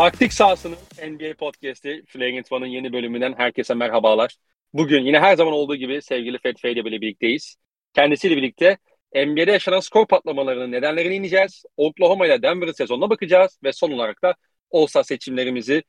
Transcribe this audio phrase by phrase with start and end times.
[0.00, 0.76] Taktik sahasının
[1.08, 4.36] NBA podcast'i Flagrant One'ın yeni bölümünden herkese merhabalar.
[4.72, 7.56] Bugün yine her zaman olduğu gibi sevgili Fed ile birlikteyiz.
[7.94, 8.78] Kendisiyle birlikte
[9.14, 11.62] NBA'de yaşanan skor patlamalarının nedenlerini ineceğiz.
[11.76, 14.34] Oklahoma ile Denver'ın sezonuna bakacağız ve son olarak da
[14.72, 15.82] All-Star seçimlerimizi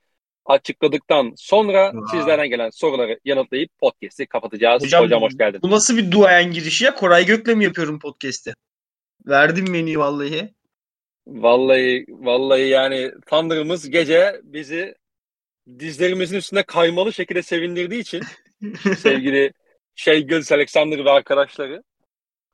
[0.45, 2.07] açıkladıktan sonra Aa.
[2.11, 4.83] sizlerden gelen soruları yanıtlayıp podcast'i kapatacağız.
[4.83, 5.59] Hocam, Hocam hoş geldin.
[5.63, 6.95] Bu nasıl bir duayen girişi ya?
[6.95, 8.53] Koray Gök'le mi yapıyorum podcast'i?
[9.27, 10.53] Verdim menüyü vallahi.
[11.27, 14.95] Vallahi vallahi yani Thunder'ımız gece bizi
[15.79, 18.21] dizlerimizin üstünde kaymalı şekilde sevindirdiği için
[18.97, 19.53] sevgili
[19.95, 21.83] şey Gils Alexander ve arkadaşları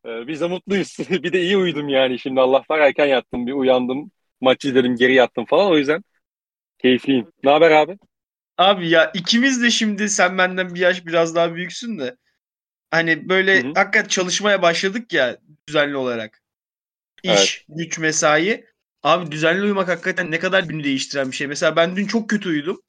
[0.05, 0.98] e, biz de mutluyuz.
[1.09, 5.13] bir de iyi uyudum yani şimdi Allah var erken yattım bir uyandım maç izledim geri
[5.13, 6.03] yattım falan o yüzden
[6.80, 7.31] keyifliyim.
[7.44, 7.97] Ne haber abi?
[8.58, 12.16] Abi ya ikimiz de şimdi sen benden bir yaş biraz daha büyüksün de
[12.91, 13.72] hani böyle Hı-hı.
[13.75, 16.41] hakikaten çalışmaya başladık ya düzenli olarak.
[17.33, 17.78] İş, evet.
[17.80, 18.66] güç, mesai.
[19.03, 21.47] Abi düzenli uyumak hakikaten ne kadar günü değiştiren bir şey.
[21.47, 22.81] Mesela ben dün çok kötü uyudum.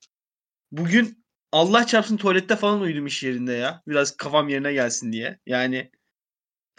[0.73, 3.83] Bugün Allah çarpsın tuvalette falan uyudum iş yerinde ya.
[3.89, 5.39] Biraz kafam yerine gelsin diye.
[5.47, 5.91] Yani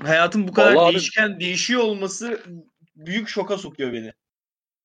[0.01, 1.39] hayatım bu kadar Vallahi değişken, abi...
[1.39, 2.43] değişiyor olması
[2.95, 4.13] büyük şoka sokuyor beni.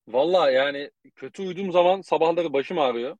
[0.08, 3.16] Valla yani kötü uyuduğum zaman sabahları başım ağrıyor.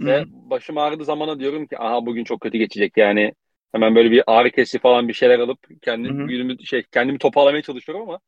[0.00, 0.06] Hı.
[0.06, 3.34] Ve başım ağrıdığı zamana diyorum ki aha bugün çok kötü geçecek yani.
[3.72, 8.20] Hemen böyle bir ağrı kesici falan bir şeyler alıp kendim şey kendimi toparlamaya çalışıyorum ama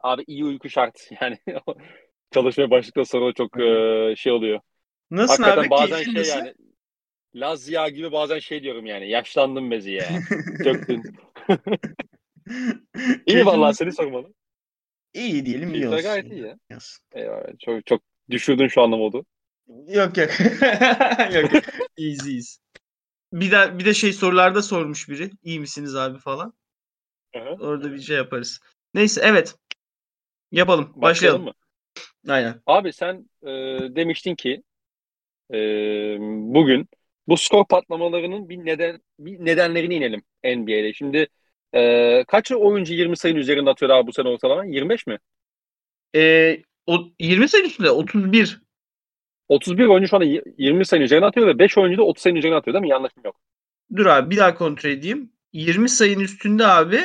[0.00, 1.10] abi iyi uyku şart.
[1.20, 1.38] Yani
[2.30, 4.60] çalışmaya başladıktan sonra çok e, şey oluyor.
[5.10, 5.70] Nasıl Hakikaten abi?
[5.70, 6.38] bazen şey nasıl?
[6.38, 6.54] yani
[7.34, 10.08] Laz ya gibi bazen şey diyorum yani yaşlandım bezi ya.
[10.64, 11.02] Döktün.
[13.26, 14.34] iyi vallahi seni sormalı.
[15.14, 16.02] İyi diyelim iyi olsun.
[16.02, 16.56] gayet iyi ya.
[17.12, 17.58] Eyvallah.
[17.58, 19.26] Çok, çok düşürdün şu anlam oldu.
[19.88, 20.30] Yok yok.
[21.34, 21.62] yok.
[21.96, 22.60] İyiyiz iyiyiz.
[23.32, 25.30] Bir de, bir de şey sorularda sormuş biri.
[25.42, 26.52] İyi misiniz abi falan.
[27.34, 27.66] Hı-hı.
[27.66, 28.60] Orada bir şey yaparız.
[28.94, 29.54] Neyse evet.
[30.52, 30.84] Yapalım.
[30.84, 31.02] Başlayalım.
[31.02, 31.52] Başlayalım mı?
[32.28, 32.60] Aynen.
[32.66, 33.48] Abi sen e,
[33.96, 34.62] demiştin ki
[35.52, 35.56] e,
[36.54, 36.88] bugün
[37.28, 40.92] bu skor patlamalarının bir neden bir nedenlerini inelim NBA'de.
[40.92, 41.28] Şimdi
[41.74, 44.64] e, kaç oyuncu 20 sayının üzerinde atıyor abi bu sene ortalama?
[44.64, 45.18] 25 mi?
[46.16, 48.60] E, o 20 sayının üstünde 31.
[49.48, 50.26] 31 oyuncu şu anda
[50.58, 52.90] 20 sayının üzerine atıyor ve 5 oyuncu da 30 sayının üzerine atıyor değil mi?
[52.90, 53.36] Yanlışım yok.
[53.96, 55.32] Dur abi bir daha kontrol edeyim.
[55.52, 57.00] 20 sayının üstünde abi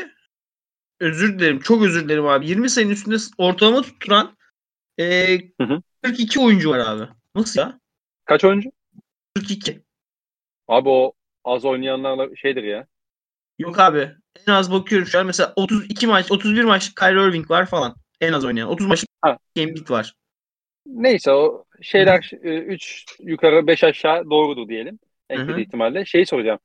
[1.03, 1.59] özür dilerim.
[1.59, 2.47] Çok özür dilerim abi.
[2.47, 4.37] 20 sayının üstünde ortalama tutturan
[4.99, 5.81] e, hı hı.
[6.03, 7.07] 42 oyuncu var abi.
[7.35, 7.79] Nasıl ya?
[8.25, 8.69] Kaç oyuncu?
[9.35, 9.81] 42.
[10.67, 11.13] Abi o
[11.43, 12.87] az oynayanlarla şeydir ya.
[13.59, 14.11] Yok abi.
[14.47, 17.95] En az bakıyorum şu an mesela 32 maç, 31 maç Kyrie Irving var falan.
[18.21, 18.69] En az oynayan.
[18.69, 19.05] 30 maç
[19.55, 20.13] Embiid var.
[20.85, 24.99] Neyse o şeyler 3 yukarı 5 aşağı doğrudur diyelim.
[25.29, 26.05] En kötü ihtimalle.
[26.05, 26.59] Şeyi soracağım.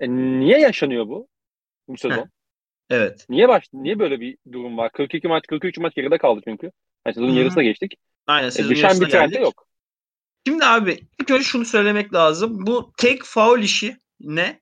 [0.00, 1.28] E, niye yaşanıyor bu?
[1.88, 2.16] Bu sezon.
[2.16, 2.33] Heh.
[2.90, 3.26] Evet.
[3.28, 4.92] Niye baş niye böyle bir durum var?
[4.92, 6.70] 42 maç 43 maç geride kaldı çünkü.
[7.06, 7.94] Yani sezonun yarısına geçtik.
[8.26, 9.66] Aynen sezonun e, düşen bir trend yok.
[10.46, 12.66] Şimdi abi ilk önce şunu söylemek lazım.
[12.66, 14.60] Bu tek faul işi ne?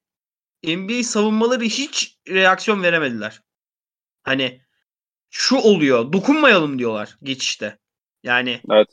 [0.64, 3.40] NBA savunmaları hiç reaksiyon veremediler.
[4.22, 4.60] Hani
[5.30, 6.12] şu oluyor.
[6.12, 7.78] Dokunmayalım diyorlar geçişte.
[8.22, 8.88] Yani evet.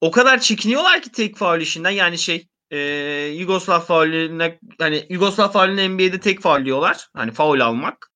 [0.00, 1.90] o kadar çekiniyorlar ki tek faul işinden.
[1.90, 2.78] Yani şey e,
[3.26, 7.08] Yugoslav faulüne hani Yugoslav faulüne NBA'de tek faul diyorlar.
[7.14, 8.13] Hani faul almak.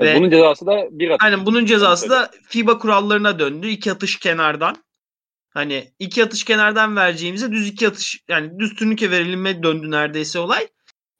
[0.00, 1.24] Ve, bunun cezası da bir atış.
[1.24, 3.68] Aynen bunun cezası da FIBA kurallarına döndü.
[3.68, 4.76] İki atış kenardan.
[5.50, 10.68] Hani iki atış kenardan vereceğimize düz iki atış yani düz turnike verilime döndü neredeyse olay.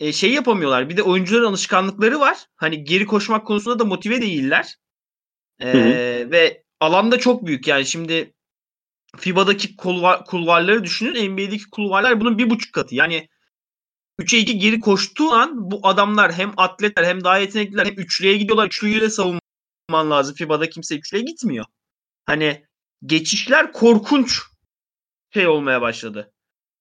[0.00, 0.88] E, şey yapamıyorlar.
[0.88, 2.38] Bir de oyuncuların alışkanlıkları var.
[2.56, 4.76] Hani geri koşmak konusunda da motive değiller.
[5.60, 5.72] E,
[6.30, 8.34] ve alanda çok büyük yani şimdi
[9.16, 11.32] FIBA'daki kulvar, kulvarları düşünün.
[11.32, 12.94] NBA'deki kulvarlar bunun bir buçuk katı.
[12.94, 13.28] Yani
[14.20, 18.66] 3'e 2 geri koştuğu an bu adamlar hem atletler hem daha yetenekliler hem üçlüye gidiyorlar.
[18.66, 20.34] Üçlüyü de savunman lazım.
[20.34, 21.64] FIBA'da kimse üçlüye gitmiyor.
[22.26, 22.66] Hani
[23.06, 24.40] geçişler korkunç
[25.34, 26.32] şey olmaya başladı.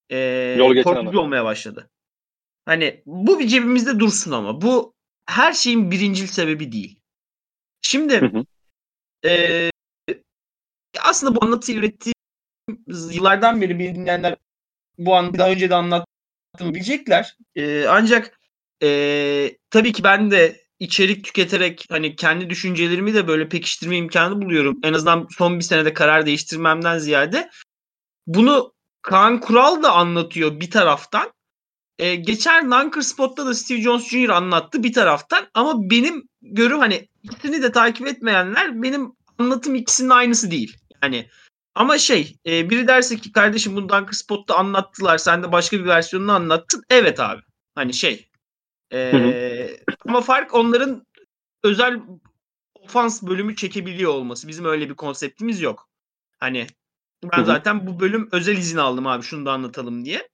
[0.10, 1.90] Ee, Yol korkunç olmaya başladı.
[2.66, 4.94] Hani bu bir cebimizde dursun ama bu
[5.26, 7.00] her şeyin birincil sebebi değil.
[7.82, 8.46] Şimdi hı hı.
[9.30, 9.72] E,
[11.02, 12.16] aslında bu anlatıyı ürettiğim
[12.88, 14.36] yıllardan beri bir dinleyenler
[14.98, 15.76] bu an daha önce de
[16.54, 17.38] anlattığımı bilecekler.
[17.56, 18.40] E, ancak
[18.84, 24.80] e, tabii ki ben de içerik tüketerek hani kendi düşüncelerimi de böyle pekiştirme imkanı buluyorum.
[24.84, 27.50] En azından son bir senede karar değiştirmemden ziyade.
[28.28, 31.32] Bunu Kaan Kural da anlatıyor bir taraftan.
[32.00, 34.30] Ee, geçen Nanker Spot'ta da Steve Jones Jr.
[34.30, 35.48] anlattı bir taraftan.
[35.54, 40.78] Ama benim görüm hani ikisini de takip etmeyenler benim anlatım ikisinin aynısı değil.
[41.04, 41.30] Yani
[41.76, 45.86] ama şey e, biri derse ki kardeşim bunu Dunker Spot'ta anlattılar sen de başka bir
[45.86, 46.84] versiyonunu anlattın.
[46.90, 47.42] Evet abi.
[47.76, 48.32] Hani şey
[48.94, 49.78] ee,
[50.08, 51.06] ama fark onların
[51.64, 52.02] özel
[52.82, 54.48] ofans bölümü çekebiliyor olması.
[54.48, 55.90] Bizim öyle bir konseptimiz yok.
[56.40, 56.68] Hani
[57.24, 60.30] Ben hı zaten bu bölüm özel izin aldım abi şunu da anlatalım diye.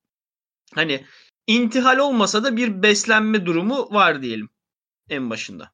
[0.75, 1.05] Hani
[1.47, 4.49] intihal olmasa da bir beslenme durumu var diyelim
[5.09, 5.71] en başında.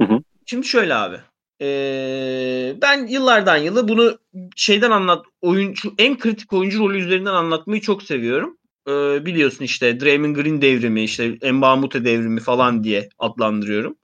[0.00, 0.22] Hı hı.
[0.46, 1.20] Şimdi şöyle abi.
[1.62, 4.18] Ee, ben yıllardan yılı bunu
[4.56, 8.58] şeyden anlat oyuncu en kritik oyuncu rolü üzerinden anlatmayı çok seviyorum.
[8.88, 13.96] Ee, biliyorsun işte Draymond Green devrimi, işte Mbamute devrimi falan diye adlandırıyorum.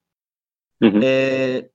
[0.83, 1.01] Hı hı.
[1.03, 1.71] Ee,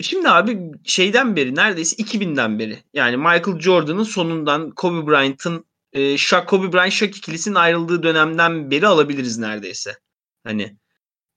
[0.00, 6.46] şimdi abi şeyden beri neredeyse 2000'den beri yani Michael Jordan'ın sonundan Kobe Bryant'ın e, Shaq,
[6.46, 9.96] Kobe Bryant Shaq ikilisinin ayrıldığı dönemden beri alabiliriz neredeyse.
[10.44, 10.76] Hani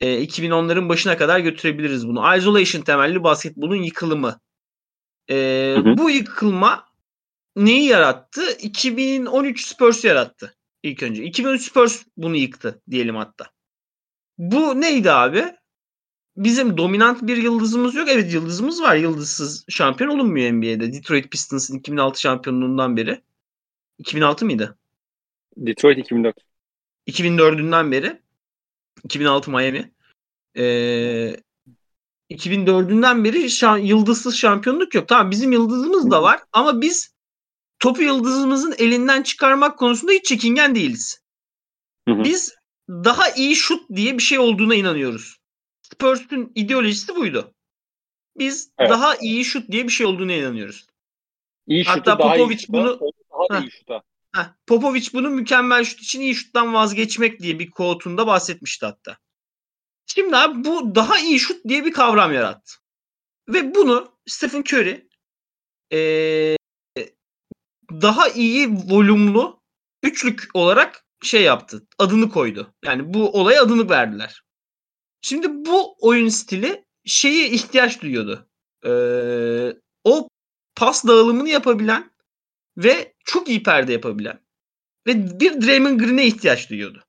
[0.01, 2.37] e, 2010'ların başına kadar götürebiliriz bunu.
[2.37, 4.39] Isolation temelli basketbolun yıkılımı.
[5.29, 5.35] E,
[5.77, 5.97] hı hı.
[5.97, 6.85] Bu yıkılma
[7.55, 8.41] neyi yarattı?
[8.51, 11.23] 2013 Spurs yarattı ilk önce.
[11.23, 13.45] 2013 Spurs bunu yıktı diyelim hatta.
[14.37, 15.45] Bu neydi abi?
[16.37, 18.09] Bizim dominant bir yıldızımız yok.
[18.09, 18.95] Evet yıldızımız var.
[18.95, 20.93] Yıldızsız şampiyon olunmuyor NBA'de.
[20.93, 23.21] Detroit Pistons'ın 2006 şampiyonluğundan beri.
[23.97, 24.77] 2006 mıydı?
[25.57, 26.35] Detroit 2004.
[27.07, 28.22] 2004'ünden beri.
[29.03, 29.91] 2006 Miami.
[30.57, 31.35] Ee,
[32.29, 35.07] 2004'ünden beri şan, yıldızsız şampiyonluk yok.
[35.07, 37.13] Tamam bizim yıldızımız da var ama biz
[37.79, 41.21] topu yıldızımızın elinden çıkarmak konusunda hiç çekingen değiliz.
[42.07, 42.23] Hı hı.
[42.23, 42.55] Biz
[42.89, 45.37] daha iyi şut diye bir şey olduğuna inanıyoruz.
[45.81, 47.53] Spurs'un ideolojisi buydu.
[48.37, 48.89] Biz evet.
[48.89, 50.87] daha iyi şut diye bir şey olduğuna inanıyoruz.
[51.67, 52.99] İyi Hatta Popovic iyi bunu
[53.49, 54.03] daha iyi şuta.
[54.35, 59.17] Heh, Popovic bunu mükemmel şut için iyi şuttan vazgeçmek diye bir quote'unda bahsetmişti hatta.
[60.05, 62.73] Şimdi abi bu daha iyi şut diye bir kavram yarattı.
[63.49, 65.07] Ve bunu Stephen Curry
[65.93, 66.57] ee,
[67.91, 69.41] daha iyi volümlü
[70.03, 71.87] üçlük olarak şey yaptı.
[71.97, 72.73] Adını koydu.
[72.85, 74.43] Yani bu olaya adını verdiler.
[75.21, 78.49] Şimdi bu oyun stili şeyi ihtiyaç duyuyordu.
[78.85, 80.27] Ee, o
[80.75, 82.11] pas dağılımını yapabilen
[82.77, 84.39] ve çok iyi perde yapabilen
[85.07, 87.03] ve bir Draymond Green'e ihtiyaç duyuyordu.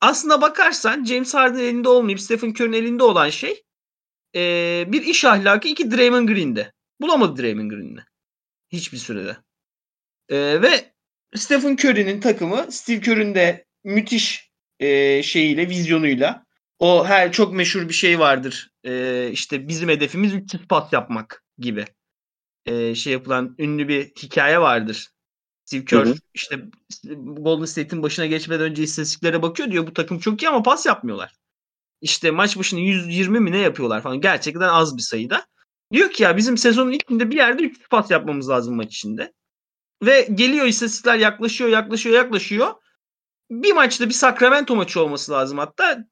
[0.00, 3.64] Aslına bakarsan James Harden elinde olmayıp Stephen Curry'nin elinde olan şey
[4.36, 6.72] ee, bir iş ahlakı iki Draymond Green'de.
[7.00, 8.00] Bulamadı Draymond Green'i.
[8.72, 9.36] Hiçbir sürede.
[10.28, 10.92] E, ve
[11.34, 14.50] Stephen Curry'nin takımı Steve Curry'nin de müthiş
[14.80, 16.44] e, şeyiyle, vizyonuyla
[16.78, 18.70] o her çok meşhur bir şey vardır.
[18.84, 21.84] E, işte bizim hedefimiz 300 pas yapmak gibi.
[22.66, 25.08] E, şey yapılan ünlü bir hikaye vardır.
[25.64, 26.14] Steve Kerr hı hı.
[26.34, 26.60] işte
[27.14, 31.34] Golden State'in başına geçmeden önce istatistiklere bakıyor diyor bu takım çok iyi ama pas yapmıyorlar.
[32.00, 34.20] İşte maç başına 120 mi ne yapıyorlar falan.
[34.20, 35.46] Gerçekten az bir sayıda.
[35.92, 39.32] Diyor ki ya bizim sezonun içinde bir yerde 3 pas yapmamız lazım maç içinde.
[40.02, 42.74] Ve geliyor istatistikler yaklaşıyor, yaklaşıyor, yaklaşıyor.
[43.50, 46.04] Bir maçta bir Sacramento maçı olması lazım hatta.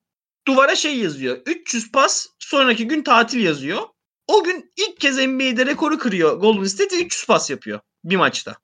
[0.47, 1.39] Duvara şey yazıyor.
[1.47, 3.83] 300 pas sonraki gün tatil yazıyor.
[4.27, 6.41] O gün ilk kez NBA'de rekoru kırıyor.
[6.41, 8.57] Golden State 300 pas yapıyor bir maçta.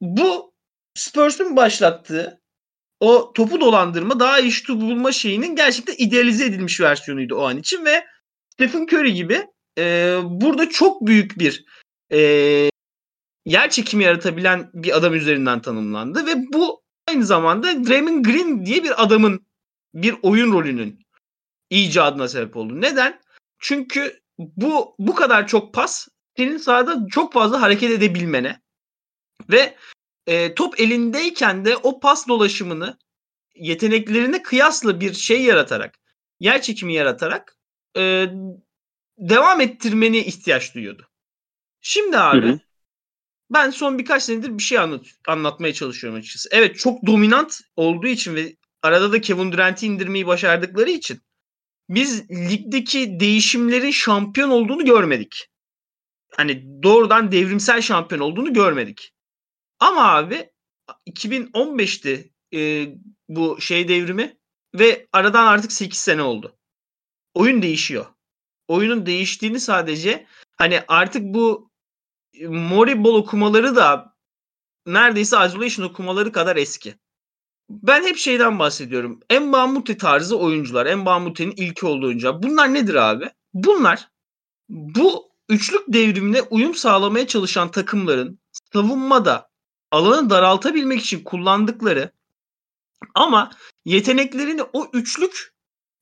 [0.00, 0.54] Bu
[0.94, 2.40] Spurs'un başlattığı
[3.00, 7.84] o topu dolandırma, daha iyi şutu bulma şeyinin gerçekten idealize edilmiş versiyonuydu o an için
[7.84, 8.04] ve
[8.52, 9.46] Stephen Curry gibi
[9.78, 11.64] e, burada çok büyük bir
[12.12, 12.18] e,
[13.46, 19.02] yer çekimi yaratabilen bir adam üzerinden tanımlandı ve bu aynı zamanda Draymond Green diye bir
[19.02, 19.46] adamın
[19.94, 21.06] bir oyun rolünün
[21.70, 22.80] icadına sebep oldu.
[22.80, 23.20] Neden?
[23.58, 28.60] Çünkü bu bu kadar çok pas senin sahada çok fazla hareket edebilmene
[29.50, 29.76] ve
[30.26, 32.98] e, top elindeyken de o pas dolaşımını
[33.54, 35.98] yeteneklerine kıyasla bir şey yaratarak,
[36.40, 37.56] yer çekimi yaratarak
[37.96, 38.26] e,
[39.18, 41.08] devam ettirmeni ihtiyaç duyuyordu.
[41.80, 42.60] Şimdi abi hı hı.
[43.50, 46.48] ben son birkaç senedir bir şey anlat anlatmaya çalışıyorum açıkçası.
[46.52, 51.20] Evet çok dominant olduğu için ve arada da Kevin Durant'i indirmeyi başardıkları için
[51.94, 55.48] biz ligdeki değişimlerin şampiyon olduğunu görmedik.
[56.36, 59.12] Hani doğrudan devrimsel şampiyon olduğunu görmedik.
[59.78, 60.50] Ama abi
[61.06, 62.88] 2015'ti e,
[63.28, 64.36] bu şey devrimi
[64.74, 66.58] ve aradan artık 8 sene oldu.
[67.34, 68.06] Oyun değişiyor.
[68.68, 71.70] Oyunun değiştiğini sadece hani artık bu
[72.48, 74.16] Moribol okumaları da
[74.86, 76.94] neredeyse Isolation okumaları kadar eski.
[77.70, 79.20] Ben hep şeyden bahsediyorum.
[79.40, 80.94] Mbamute tarzı oyuncular.
[80.94, 82.42] Mbamute'nin ilki olduğu oyuncular.
[82.42, 83.30] Bunlar nedir abi?
[83.54, 84.08] Bunlar
[84.68, 88.38] bu üçlük devrimine uyum sağlamaya çalışan takımların
[88.72, 89.50] savunmada
[89.90, 92.12] alanı daraltabilmek için kullandıkları
[93.14, 93.50] ama
[93.84, 95.52] yeteneklerini o üçlük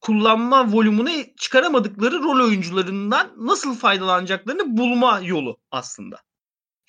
[0.00, 6.22] kullanma volümüne çıkaramadıkları rol oyuncularından nasıl faydalanacaklarını bulma yolu aslında.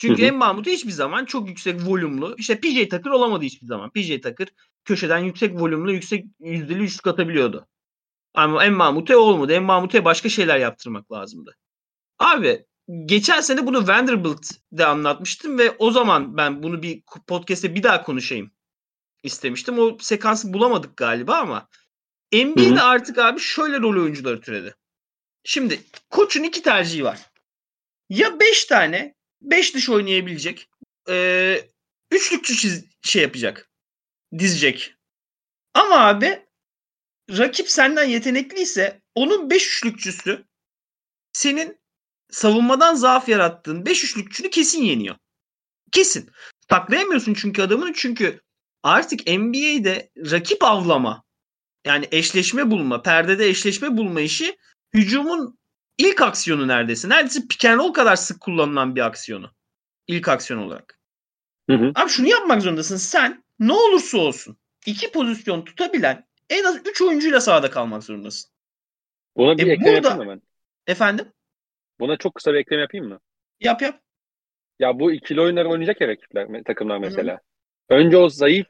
[0.02, 2.36] Çünkü en Mahmut hiçbir zaman çok yüksek volümlü.
[2.38, 3.90] İşte PJ Tucker olamadı hiçbir zaman.
[3.90, 4.48] PJ Tucker
[4.86, 7.68] köşeden yüksek volümlü, yüksek yüzdeli üçlük atabiliyordu.
[8.34, 9.54] Ama en Mahmut'e olmadı.
[9.54, 11.58] En Mahmut'e başka şeyler yaptırmak lazımdı.
[12.20, 12.66] Abi
[13.06, 18.52] geçen sene bunu Vanderbilt'de anlatmıştım ve o zaman ben bunu bir podcast'te bir daha konuşayım
[19.24, 19.80] istemiştim.
[19.80, 21.68] O sekansı bulamadık galiba ama
[22.34, 24.76] NBA'de artık abi şöyle rol oyuncuları türedi.
[25.44, 27.20] Şimdi koçun iki tercihi var.
[28.10, 30.70] Ya 5 tane 5 dış oynayabilecek
[31.10, 31.58] e,
[32.12, 33.70] üçlükçü çiz, şey yapacak.
[34.38, 34.96] Dizecek.
[35.74, 36.46] Ama abi
[37.30, 40.46] rakip senden yetenekliyse onun 5 üçlükçüsü
[41.34, 41.82] senin
[42.32, 45.16] savunmadan zaaf yarattığın 5 üçlükçünü kesin yeniyor.
[45.92, 46.30] Kesin.
[46.68, 48.42] Taklayamıyorsun çünkü adamını çünkü
[48.84, 51.24] artık NBA'de rakip avlama
[51.86, 54.58] yani eşleşme bulma, perdede eşleşme bulma işi
[54.94, 55.60] hücumun
[56.02, 57.10] ilk aksiyonu neredeyse.
[57.10, 59.52] Neredeyse pick and roll kadar sık kullanılan bir aksiyonu.
[60.08, 61.00] İlk aksiyon olarak.
[61.70, 61.92] Hı hı.
[61.96, 62.98] Abi şunu yapmak zorundasın.
[62.98, 68.52] Sen ne olursa olsun iki pozisyon tutabilen en az 3 oyuncuyla sahada kalmak zorundasın.
[69.38, 70.42] Buna bir E, ekleme burada- yapayım mı
[70.88, 70.92] ben?
[70.92, 71.26] Efendim?
[72.00, 73.20] Buna çok kısa bir ekleme yapayım mı?
[73.60, 74.00] Yap yap.
[74.80, 77.40] Ya bu ikili oyunları oynayacak ya rakipler, takımlar mesela.
[77.90, 78.68] Önce o zayıf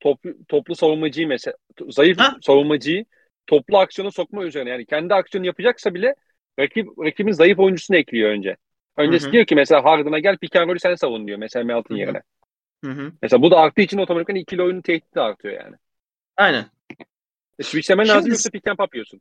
[0.00, 1.56] toplu, toplu savunmacıyı mesela
[1.88, 2.36] zayıf Ha.
[2.42, 3.04] savunmacıyı
[3.46, 4.70] toplu aksiyona sokma üzerine.
[4.70, 6.14] Yani kendi aksiyonu yapacaksa bile
[6.58, 8.56] rakip rakibin zayıf oyuncusunu ekliyor önce.
[8.96, 9.32] Öncesi Hı hı.
[9.32, 12.00] diyor ki mesela Harden'a gel pick and roll'ü sen savun diyor mesela Melton Hı hı.
[12.00, 12.22] yerine.
[12.84, 13.12] Hı hı.
[13.22, 15.76] Mesela bu da arttığı için otomatikman ikili oyunun tehdidi artıyor yani.
[16.36, 16.66] Aynen.
[17.58, 19.20] E, switchlemen Şimdi- lazım yoksa pick and pop yiyorsun.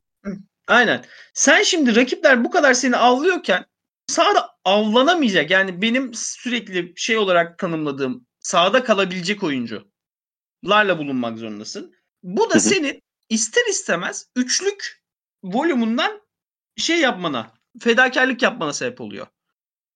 [0.68, 1.06] Aynen.
[1.34, 3.65] Sen şimdi rakipler bu kadar seni avlıyorken
[4.08, 5.51] sahada avlanamayacak.
[5.51, 11.96] Yani benim sürekli şey olarak tanımladığım sahada kalabilecek oyuncularla bulunmak zorundasın.
[12.24, 15.04] Bu da senin ister istemez üçlük
[15.44, 16.22] volümünden
[16.77, 19.27] şey yapmana, fedakarlık yapmana sebep oluyor.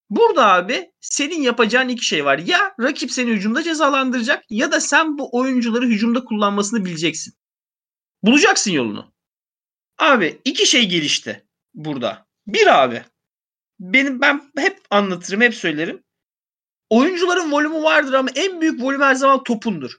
[0.09, 2.37] Burada abi senin yapacağın iki şey var.
[2.37, 7.33] Ya rakip seni hücumda cezalandıracak ya da sen bu oyuncuları hücumda kullanmasını bileceksin.
[8.23, 9.13] Bulacaksın yolunu.
[9.97, 12.27] Abi iki şey gelişti burada.
[12.47, 13.03] Bir abi
[13.79, 16.03] benim ben hep anlatırım, hep söylerim.
[16.89, 19.97] Oyuncuların volümü vardır ama en büyük volüm her zaman topundur.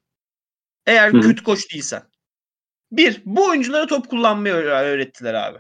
[0.86, 2.02] Eğer Hı kötü koç değilsen.
[2.92, 5.58] Bir, bu oyunculara top kullanmayı öğ- öğrettiler abi.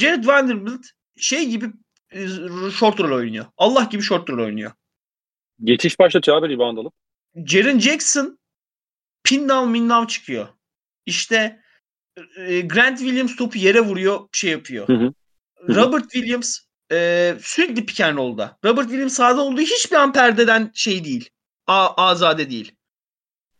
[0.00, 1.66] Jared Vanderbilt şey gibi
[2.10, 2.28] e,
[2.70, 3.46] short roll oynuyor.
[3.56, 4.72] Allah gibi short roll oynuyor.
[5.64, 6.94] Geçiş başlatıyor abi rebound alıp.
[7.46, 8.38] Jaren Jackson
[9.24, 10.48] pin down min down çıkıyor.
[11.06, 11.60] İşte
[12.36, 14.88] e, Grant Williams topu yere vuruyor, şey yapıyor.
[14.88, 15.12] Hı hı.
[15.66, 15.74] hı.
[15.74, 16.58] Robert Williams
[16.92, 18.58] e, sürekli pick and roll'da.
[18.64, 21.30] Robert Williams sahada olduğu hiçbir an perdeden şey değil.
[21.66, 22.72] A, azade değil.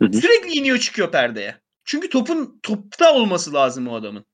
[0.03, 0.13] Hı hı.
[0.13, 1.61] Sürekli iniyor çıkıyor perdeye.
[1.85, 4.25] Çünkü topun topta olması lazım o adamın.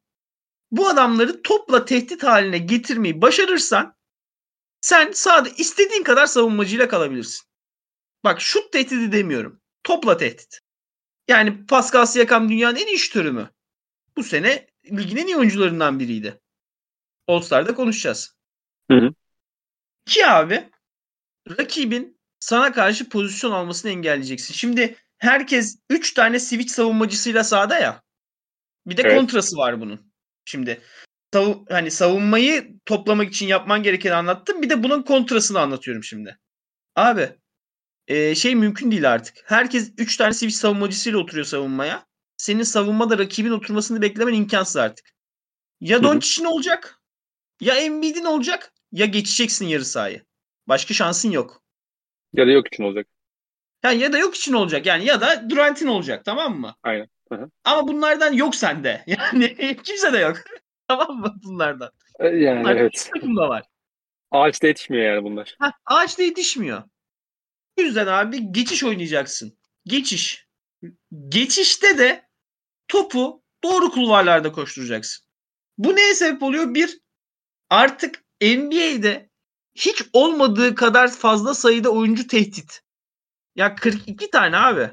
[0.70, 3.96] Bu adamları topla tehdit haline getirmeyi başarırsan
[4.80, 7.46] sen sahada istediğin kadar savunmacıyla kalabilirsin.
[8.24, 9.60] Bak şut tehdidi demiyorum.
[9.84, 10.60] Topla tehdit.
[11.28, 13.50] Yani Pascal Siakam dünyanın en iyi şutörü mü?
[14.16, 16.40] Bu sene ligin en iyi oyuncularından biriydi.
[17.26, 18.36] All-Star'da konuşacağız.
[18.90, 19.10] Hı hı.
[20.06, 20.70] Ki abi
[21.58, 24.54] rakibin sana karşı pozisyon almasını engelleyeceksin.
[24.54, 28.02] Şimdi herkes 3 tane switch savunmacısıyla sahada ya.
[28.86, 29.18] Bir de Evet.
[29.18, 30.05] kontrası var bunun.
[30.46, 30.80] Şimdi
[31.32, 34.62] savu- hani savunmayı toplamak için yapman gerekeni anlattım.
[34.62, 36.38] Bir de bunun kontrasını anlatıyorum şimdi.
[36.96, 37.30] Abi
[38.08, 39.36] e, şey mümkün değil artık.
[39.44, 42.06] Herkes 3 tane switch savunmacısıyla oturuyor savunmaya.
[42.36, 45.10] Senin savunmada rakibin oturmasını beklemen imkansız artık.
[45.80, 46.02] Ya.
[46.02, 47.00] Doncic'in olacak
[47.60, 50.24] ya Embiid'in olacak ya geçeceksin yarı sahayı.
[50.68, 51.62] Başka şansın yok.
[52.32, 53.06] Ya da yok için olacak.
[53.84, 56.74] Yani ya da yok için olacak yani ya da Durant'in olacak tamam mı?
[56.82, 57.08] Aynen.
[57.32, 57.50] Hı hı.
[57.64, 59.04] Ama bunlardan yok sende.
[59.06, 60.36] Yani kimse de yok.
[60.88, 61.90] tamam mı bunlardan?
[62.20, 63.10] E, Yani Bunlardan evet.
[63.14, 63.62] takımda var.
[64.30, 65.56] Ağaçta yetişmiyor yani bunlar.
[65.60, 66.82] Heh, ağaçta yetişmiyor.
[67.78, 69.58] O yüzden abi geçiş oynayacaksın.
[69.84, 70.46] Geçiş.
[71.28, 72.28] Geçişte de
[72.88, 75.26] topu doğru kulvarlarda koşturacaksın.
[75.78, 76.74] Bu neye sebep oluyor?
[76.74, 77.00] Bir,
[77.70, 79.30] artık NBA'de
[79.74, 82.82] hiç olmadığı kadar fazla sayıda oyuncu tehdit.
[83.56, 84.90] Ya 42 tane abi.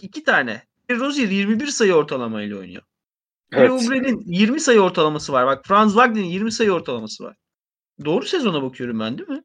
[0.00, 0.66] 2 tane.
[0.98, 2.82] Rozier 21 sayı ortalamayla oynuyor.
[3.52, 3.70] Evet.
[3.70, 5.46] Ubre'nin 20 sayı ortalaması var.
[5.46, 7.36] Bak Franz Wagner'in 20 sayı ortalaması var.
[8.04, 9.42] Doğru sezona bakıyorum ben değil mi?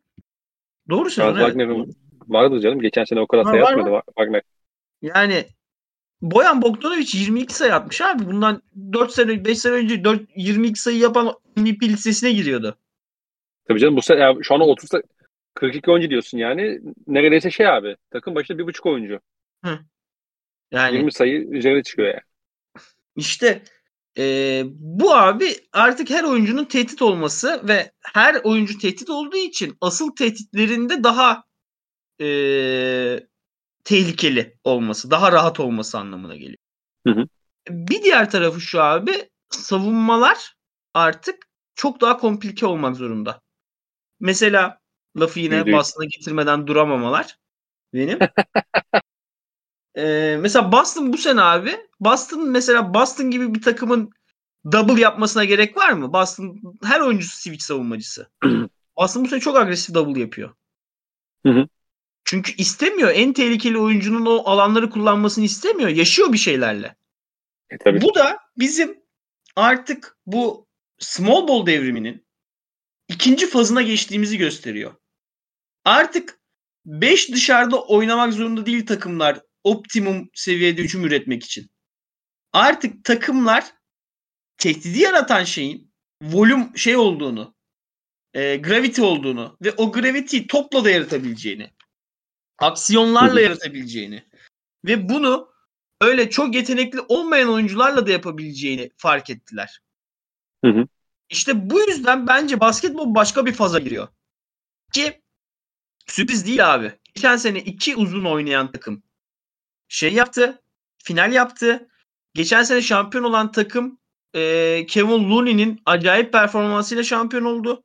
[0.89, 1.47] Doğru sezon Franz evet.
[1.47, 1.95] Wagner'ın
[2.27, 2.81] vardı canım.
[2.81, 4.41] Geçen sene o kadar sayı var atmadı Wagner.
[5.01, 5.45] Yani
[6.21, 8.25] Boyan Bogdanovic 22 sayı atmış abi.
[8.25, 8.61] Bundan
[8.93, 12.77] 4 sene 5 sene önce 4 22 sayı yapan MVP listesine giriyordu.
[13.67, 15.03] Tabii canım bu sene ya şu an 30 sa-
[15.53, 16.81] 42 oyuncu diyorsun yani.
[17.07, 17.95] Neredeyse şey abi.
[18.11, 19.19] Takım başına bir buçuk oyuncu.
[20.71, 22.21] Yani 20 sayı üzerine çıkıyor yani.
[23.15, 23.63] işte
[24.17, 30.15] e, bu abi artık her oyuncunun tehdit olması ve her oyuncu tehdit olduğu için asıl
[30.15, 31.43] tehditlerinde daha
[32.21, 32.27] e,
[33.83, 36.57] tehlikeli olması, daha rahat olması anlamına geliyor.
[37.07, 37.27] Hı hı.
[37.69, 40.55] Bir diğer tarafı şu abi savunmalar
[40.93, 43.41] artık çok daha komplike olmak zorunda.
[44.19, 44.79] Mesela
[45.19, 45.71] Lafı yine.
[45.71, 47.37] Boston'a getirmeden duramamalar
[47.93, 48.19] benim.
[49.97, 51.75] Ee, mesela Boston bu sene abi.
[51.99, 54.11] Boston mesela Boston gibi bir takımın
[54.71, 56.13] double yapmasına gerek var mı?
[56.13, 58.29] Boston her oyuncusu switch savunmacısı.
[58.97, 60.53] Boston bu sene çok agresif double yapıyor.
[61.45, 61.67] Hı hı.
[62.23, 63.11] Çünkü istemiyor.
[63.13, 65.89] En tehlikeli oyuncunun o alanları kullanmasını istemiyor.
[65.89, 66.95] Yaşıyor bir şeylerle.
[67.69, 68.01] E, tabii.
[68.01, 68.97] Bu da bizim
[69.55, 70.67] artık bu
[70.99, 72.25] small ball devriminin
[73.07, 74.93] ikinci fazına geçtiğimizi gösteriyor.
[75.85, 76.39] Artık
[76.85, 81.69] 5 dışarıda oynamak zorunda değil takımlar optimum seviyede hücum üretmek için.
[82.53, 83.73] Artık takımlar
[84.57, 87.55] tehdidi yaratan şeyin volüm şey olduğunu,
[88.33, 91.71] e, gravity olduğunu ve o gravity'yi topla da yaratabileceğini,
[92.57, 94.23] aksiyonlarla yaratabileceğini
[94.85, 95.53] ve bunu
[96.01, 99.81] öyle çok yetenekli olmayan oyuncularla da yapabileceğini fark ettiler.
[100.65, 100.87] Hı hı.
[101.29, 104.07] İşte bu yüzden bence basketbol başka bir faza giriyor.
[104.93, 105.21] Ki
[106.07, 106.91] sürpriz değil abi.
[107.13, 109.03] Geçen sene iki uzun oynayan takım
[109.95, 110.61] şey yaptı.
[111.03, 111.89] Final yaptı.
[112.33, 113.99] Geçen sene şampiyon olan takım
[114.33, 117.83] e, Kevin Looney'nin acayip performansıyla şampiyon oldu.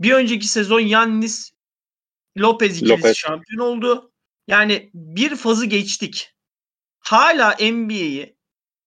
[0.00, 1.52] Bir önceki sezon Yannis
[2.38, 3.16] Lopez ikilisi Lopez.
[3.16, 4.12] şampiyon oldu.
[4.46, 6.34] Yani bir fazı geçtik.
[7.00, 8.36] Hala NBA'yi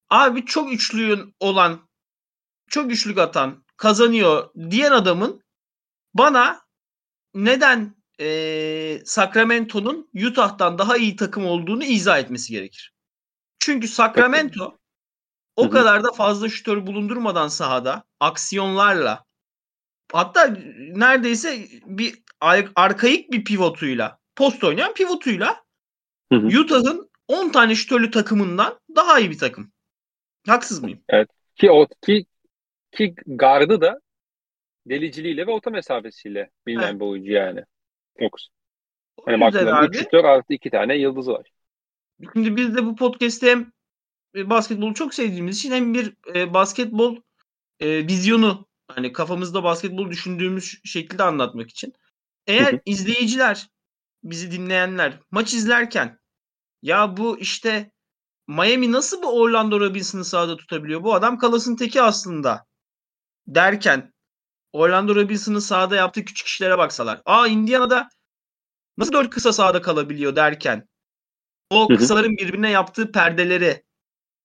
[0.10, 1.90] abi çok üçlüyün olan
[2.68, 5.44] çok üçlük atan kazanıyor diyen adamın
[6.14, 6.62] bana
[7.34, 12.94] neden eee, Sacramento'nun Utah'tan daha iyi takım olduğunu izah etmesi gerekir.
[13.60, 14.78] Çünkü Sacramento
[15.56, 19.26] o kadar da fazla şütör bulundurmadan sahada aksiyonlarla
[20.12, 25.64] hatta neredeyse bir ar- arkaik bir pivotuyla post oynayan pivotuyla
[26.32, 26.60] Hı hı.
[26.62, 29.72] Utah'ın 10 tane şütörlü takımından daha iyi bir takım.
[30.48, 31.00] Haksız mıyım?
[31.56, 32.26] Ki o ki
[32.92, 34.00] ki gardı da
[34.86, 37.00] deliciliğiyle ve orta mesafesiyle bilinen Evet.
[37.00, 37.64] bir oyuncu yani.
[38.20, 38.36] Yok.
[39.18, 41.52] O Hani abi 3 şutör artı 2 tane yıldızı var.
[42.34, 43.72] Şimdi biz de bu podcast'te hem
[44.36, 47.18] e, basketbolu çok sevdiğimiz için hem bir e, basketbol
[47.80, 51.94] e, vizyonu hani kafamızda basketbol düşündüğümüz şekilde anlatmak için.
[52.48, 52.82] Eğer Hı hı.
[52.86, 53.68] izleyiciler,
[54.24, 56.20] bizi dinleyenler maç izlerken
[56.82, 57.92] ya bu işte
[58.48, 61.04] Miami nasıl bu Orlando Robinson'ı sahada tutabiliyor?
[61.04, 62.66] Bu adam kalasın teki aslında
[63.48, 64.14] derken
[64.78, 67.22] Orlando Robinson'ın sahada yaptığı küçük işlere baksalar.
[67.26, 68.10] Aa Indiana'da
[68.98, 70.88] nasıl dört kısa sahada kalabiliyor derken
[71.70, 73.84] o kısaların birbirine yaptığı perdeleri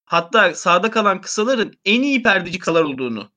[0.05, 3.31] hatta sahada kalan kısaların en iyi perdeci kısalar olduğunu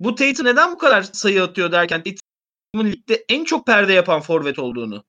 [0.00, 4.58] bu Tatum neden bu kadar sayı atıyor derken Tatum'un ligde en çok perde yapan forvet
[4.58, 5.04] olduğunu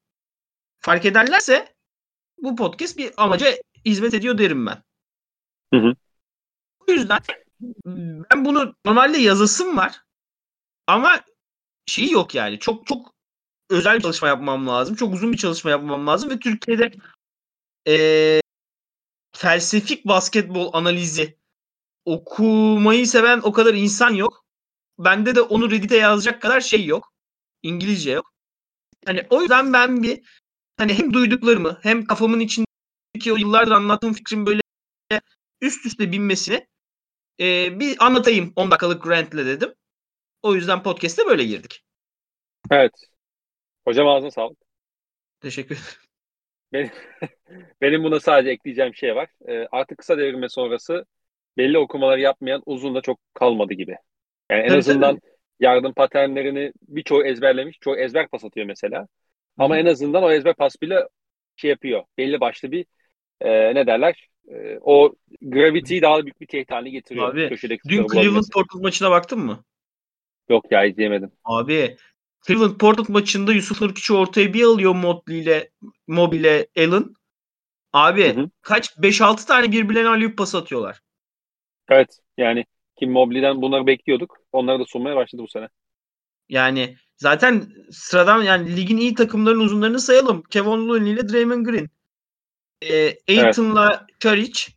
[0.78, 1.76] fark ederlerse
[2.38, 3.48] bu podcast bir amaca
[3.86, 4.84] hizmet ediyor derim ben.
[5.74, 5.96] Hı hı.
[6.88, 7.20] O yüzden
[8.32, 10.05] ben bunu normalde yazısım var
[10.88, 11.22] ama
[11.88, 13.14] şeyi yok yani çok çok
[13.72, 14.96] özel bir çalışma yapmam lazım.
[14.96, 16.92] Çok uzun bir çalışma yapmam lazım ve Türkiye'de
[17.88, 18.42] eee,
[19.38, 21.38] felsefik basketbol analizi
[22.06, 24.46] okumayı seven o kadar insan yok.
[25.00, 27.14] Bende de onu Reddit'e yazacak kadar şey yok.
[27.64, 28.34] İngilizce yok.
[29.06, 30.22] Hani o yüzden ben bir
[30.78, 34.62] hani hem duyduklarımı hem kafamın içindeki o yıllardır anlattığım fikrin böyle
[35.62, 36.68] üst üste binmesini
[37.40, 39.74] eee, bir anlatayım 10 dakikalık rantle dedim.
[40.46, 41.84] O yüzden podcast'e böyle girdik.
[42.72, 42.92] Evet.
[43.86, 44.58] Hocam ağzına sağlık.
[45.40, 45.88] Teşekkür ederim.
[46.74, 46.90] Benim,
[47.82, 49.30] benim buna sadece ekleyeceğim şey var.
[49.48, 51.06] Ee, artık kısa devrime sonrası
[51.58, 53.96] belli okumaları yapmayan uzun da çok kalmadı gibi.
[54.52, 55.20] Yani en Tabii, azından
[55.60, 57.78] yardım paternlerini birçoğu ezberlemiş.
[57.82, 59.08] Çoğu ezber pas atıyor mesela.
[59.58, 59.80] Ama Hı.
[59.80, 61.08] en azından o ezber pas bile
[61.56, 62.04] şey yapıyor.
[62.18, 62.86] Belli başlı bir
[63.42, 64.28] e, ne derler?
[64.52, 67.30] E, o gravity'yi daha büyük bir tehdit haline getiriyor.
[67.30, 67.58] Abi,
[67.90, 68.46] Dün Cleveland.
[68.54, 69.64] Portland maçına baktın mı?
[70.50, 71.32] Yok ya izleyemedim.
[71.44, 71.98] Abi
[72.48, 75.72] Cleveland Portland maçında Yusuf Nurkiç'i ortaya bir alıyor Mobley ile
[76.08, 77.16] Mobile Allen.
[77.94, 78.50] Abi Hı hı.
[78.62, 81.02] kaç 5-6 tane birbirlerine alley pas atıyorlar.
[81.90, 82.66] Evet yani
[83.00, 84.38] Kim Mobley'den bunları bekliyorduk.
[84.52, 85.70] Onları da sunmaya başladı bu sene.
[86.50, 90.44] Yani zaten sıradan yani ligin iyi takımların uzunlarını sayalım.
[90.44, 91.90] Kevin Looney ile Draymond Green.
[92.82, 94.72] Ee, Aiton'la Karic,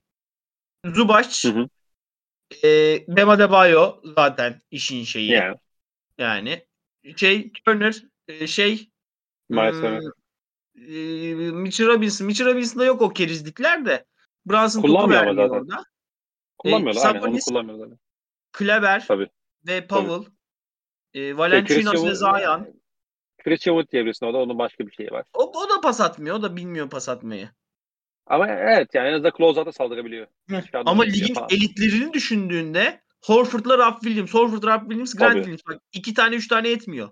[0.86, 1.68] Zubac, Hı hı.
[2.64, 5.30] E, Bam Adebayo zaten işin şeyi.
[5.30, 5.56] Yani.
[6.18, 6.66] Yani
[7.16, 8.90] şey Turner, e, şey
[9.48, 10.02] Miles Hmm, Turner.
[10.76, 12.26] e, Mitchell Robinson.
[12.26, 14.04] Mitchell Robinson'da yok o kerizlikler de.
[14.46, 15.60] Brunson topu vermiyor zaten.
[15.60, 15.84] orada.
[16.58, 17.06] Kullanmıyorlar.
[17.06, 17.98] Aynen onu Sabonis- kullanmıyorlar.
[18.52, 19.28] Kleber Tabii.
[19.66, 20.32] ve Powell.
[21.14, 22.66] E, Şey, Valanciunas ve Zayan.
[23.44, 24.26] Christian Wood diyebilirsin.
[24.26, 25.24] O da onun başka bir şeyi var.
[25.34, 26.36] O, o da pas atmıyor.
[26.36, 27.50] O da bilmiyor pas atmayı.
[28.28, 30.26] Ama evet yani en azından closeout'a saldırabiliyor.
[30.48, 31.48] Dışarıdan Ama ligin falan.
[31.50, 35.38] elitlerini düşündüğünde Horford'la Rob Williams, Horford, Rob Williams, Grant Tabii.
[35.38, 35.62] Williams.
[35.68, 37.10] Bak iki tane üç tane yetmiyor.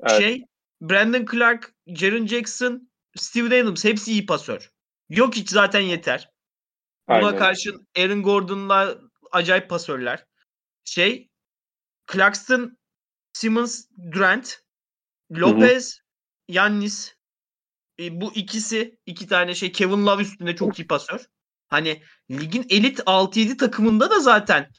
[0.00, 0.20] Evet.
[0.20, 0.44] Şey
[0.80, 4.70] Brandon Clark, Jaren Jackson, Steven Adams hepsi iyi pasör.
[5.08, 6.30] Yok hiç zaten yeter.
[7.08, 7.38] Buna Aynen.
[7.38, 8.98] karşın Aaron Gordon'la
[9.32, 10.24] acayip pasörler.
[10.84, 11.28] Şey
[12.12, 12.78] Clarkson,
[13.32, 14.62] Simmons, Durant,
[15.32, 16.00] Lopez,
[16.48, 17.14] Yannis.
[18.00, 21.24] E, bu ikisi iki tane şey Kevin Love üstünde çok iyi pasör.
[21.68, 24.70] Hani ligin elit 6-7 takımında da zaten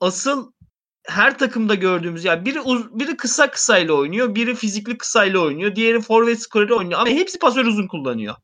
[0.00, 0.52] asıl
[1.06, 6.00] her takımda gördüğümüz yani biri uz- biri kısa kısayla oynuyor, biri fizikli kısayla oynuyor, diğeri
[6.00, 8.36] forvet skoreri oynuyor ama hepsi pasör uzun kullanıyor.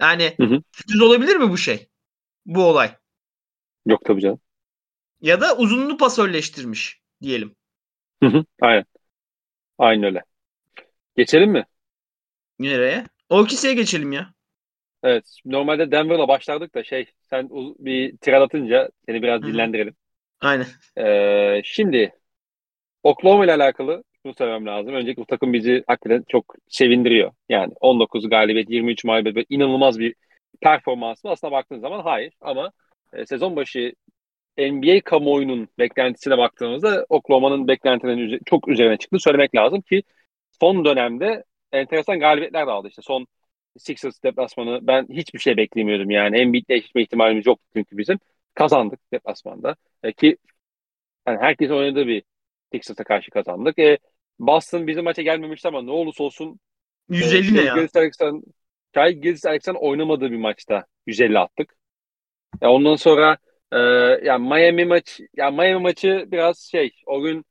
[0.00, 0.60] Yani Hı
[1.04, 1.88] olabilir mi bu şey?
[2.46, 2.96] Bu olay.
[3.86, 4.40] Yok tabii canım.
[5.20, 7.56] Ya da uzunluğu pasörleştirmiş diyelim.
[8.22, 8.44] Hı hı.
[8.60, 8.84] Aynen.
[9.78, 10.22] Aynen öyle.
[11.16, 11.64] Geçelim mi?
[12.58, 13.06] Nereye?
[13.34, 14.34] OKC'ye geçelim ya.
[15.02, 15.24] Evet.
[15.44, 19.94] Normalde Denver'la başlardık da şey sen bir tirat atınca seni biraz Hı dinlendirelim.
[20.40, 20.66] Aynen.
[20.98, 22.12] Ee, şimdi
[23.02, 24.94] Oklahoma ile alakalı şunu söylemem lazım.
[24.94, 27.32] Öncelikle bu takım bizi hakikaten çok sevindiriyor.
[27.48, 30.14] Yani 19 galibiyet, 23 mağlubiyet böyle inanılmaz bir
[30.60, 31.30] performans mı?
[31.30, 32.32] Aslında baktığın zaman hayır.
[32.40, 32.72] Ama
[33.12, 33.92] e, sezon başı
[34.58, 39.18] NBA kamuoyunun beklentisine baktığımızda Oklahoma'nın beklentilerinin çok üzerine çıktı.
[39.20, 40.02] Söylemek lazım ki
[40.60, 41.44] son dönemde
[41.78, 42.88] enteresan galibiyetler de aldı.
[42.88, 43.26] İşte son
[43.78, 46.38] Sixers deplasmanı ben hiçbir şey beklemiyordum yani.
[46.38, 48.18] Embiid'le eşleşme ihtimalimiz yoktu çünkü bizim.
[48.54, 49.76] Kazandık deplasmanda.
[50.02, 50.36] E, ki
[51.26, 52.22] yani herkesin oynadığı bir
[52.72, 53.78] Sixers'a karşı kazandık.
[53.78, 53.98] E,
[54.38, 56.60] Boston bizim maça gelmemişti ama ne olursa olsun
[57.08, 57.74] 150 e, ne ya?
[57.74, 58.42] Gilgeous-Alexander
[58.94, 61.76] Shai Gilgeous-Alexander oynamadığı bir maçta 150 attık.
[62.62, 63.36] Ya ondan sonra
[63.72, 63.78] e,
[64.24, 67.44] ya Miami maç ya Miami maçı biraz şey o gün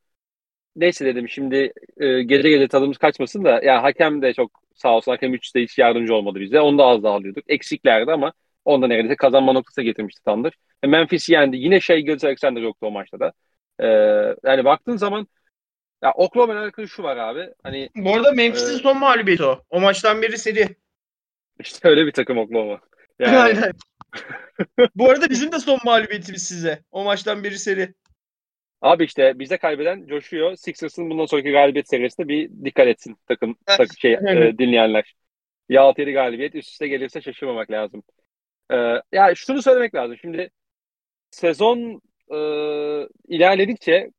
[0.75, 5.11] neyse dedim şimdi e, gece gece tadımız kaçmasın da ya hakem de çok sağ olsun
[5.11, 6.61] hakem 3'te hiç yardımcı olmadı bize.
[6.61, 7.43] Onu da az daha alıyorduk.
[7.47, 8.33] Eksiklerdi ama
[8.65, 10.53] onda neredeyse kazanma noktasına getirmişti Thunder.
[10.83, 11.57] E, Memphis yendi.
[11.57, 13.33] Yine şey Gilgeous-Alexander yoktu o maçta da.
[13.79, 13.87] E,
[14.49, 15.27] yani baktığın zaman
[16.03, 17.49] ya Oklahoma'yla alakalı şu var abi.
[17.63, 19.61] Hani Bu arada Memphis'in Ee, son mağlubiyeti o.
[19.69, 20.67] O maçtan beri seri.
[21.59, 22.79] işte öyle bir takım Oklahoma.
[23.19, 23.71] Yani Aynen.
[24.95, 26.83] Bu arada bizim de son mağlubiyetimiz size.
[26.91, 27.93] O maçtan beri seri.
[28.83, 30.55] Abi işte bize kaybeden coşuyor.
[30.55, 35.13] Sixers'ın bundan sonraki galibiyet serisinde bir dikkat etsin takım, takım şey e, dinleyenler.
[35.69, 38.03] Ya 6-7 galibiyet üst üste gelirse şaşırmamak lazım.
[38.71, 38.75] E,
[39.11, 40.17] ya şunu söylemek lazım.
[40.21, 40.49] Şimdi
[41.31, 42.37] sezon e,
[43.27, 44.09] ilerledikçe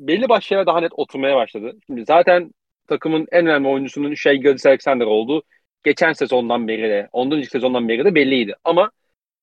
[0.00, 1.76] belli başlı şeyler daha net oturmaya başladı.
[1.86, 2.50] Şimdi zaten
[2.88, 5.42] takımın en önemli oyuncusunun şey Gilgeous-Alexander olduğu
[5.84, 8.54] geçen sezondan beri de, ondan önceki sezondan beri de belliydi.
[8.64, 8.90] Ama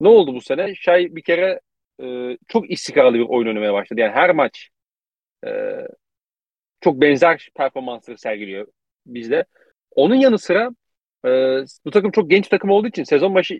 [0.01, 0.75] ne oldu bu sene?
[0.75, 1.59] Şey bir kere
[2.03, 3.99] e, çok istikrarlı bir oyun oynamaya başladı.
[4.01, 4.69] Yani her maç
[5.47, 5.49] e,
[6.81, 8.67] çok benzer performansları sergiliyor
[9.05, 9.45] bizde.
[9.95, 10.69] Onun yanı sıra
[11.25, 11.29] e,
[11.85, 13.59] bu takım çok genç takım olduğu için sezon başı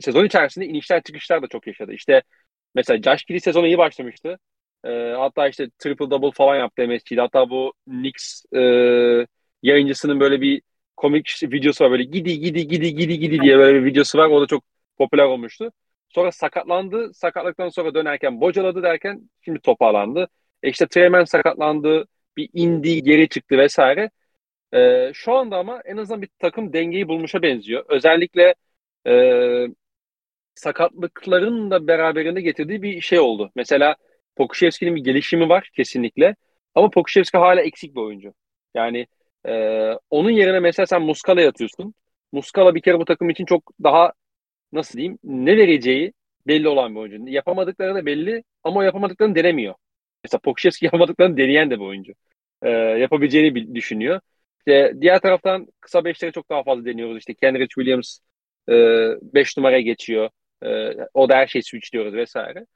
[0.00, 1.92] sezon içerisinde inişler çıkışlar da çok yaşadı.
[1.92, 2.22] İşte
[2.74, 4.38] mesela Josh Giddey sezonu iyi başlamıştı.
[4.84, 7.20] E, hatta işte triple double falan yaptı MSG'de.
[7.20, 8.60] Hatta bu Knicks e,
[9.62, 10.62] yayıncısının böyle bir
[10.96, 11.90] komik videosu var.
[11.90, 14.28] Böyle gidi gidi gidi gidi gidi diye böyle bir videosu var.
[14.28, 14.64] O da çok
[14.98, 15.72] popüler olmuştu.
[16.08, 17.14] Sonra sakatlandı.
[17.14, 20.28] Sakatlıktan sonra dönerken bocaladı derken şimdi toparlandı.
[20.62, 22.06] E işte Treyman sakatlandı.
[22.36, 24.10] Bir indi geri çıktı vesaire.
[24.74, 27.84] E, şu anda ama en azından bir takım dengeyi bulmuşa benziyor.
[27.88, 28.54] Özellikle
[29.06, 29.12] e,
[30.54, 33.50] sakatlıkların da beraberinde getirdiği bir şey oldu.
[33.56, 33.96] Mesela
[34.36, 36.36] Pokusevski'nin bir gelişimi var kesinlikle.
[36.74, 38.34] Ama Pokusevski hala eksik bir oyuncu.
[38.74, 39.06] Yani
[39.48, 39.52] e,
[40.10, 41.94] onun yerine mesela sen Muscala'ya atıyorsun.
[42.32, 44.12] Muscala bir kere bu takım için çok daha
[44.72, 46.12] nasıl diyeyim ne vereceği
[46.46, 47.32] belli olan bir oyuncu.
[47.32, 49.74] Yapamadıkları da belli ama o yapamadıklarını denemiyor.
[50.24, 52.12] Mesela Pokusevski yapamadıklarını deneyen de bir oyuncu.
[52.62, 54.20] E, yapabileceğini bil- düşünüyor.
[54.58, 57.18] İşte diğer taraftan kısa beşleri çok daha fazla deniyoruz.
[57.18, 58.18] İşte Kenrich Williams
[59.22, 60.30] 5 numaraya geçiyor.
[60.64, 62.66] E, o da her şeyi switchliyoruz vesaire.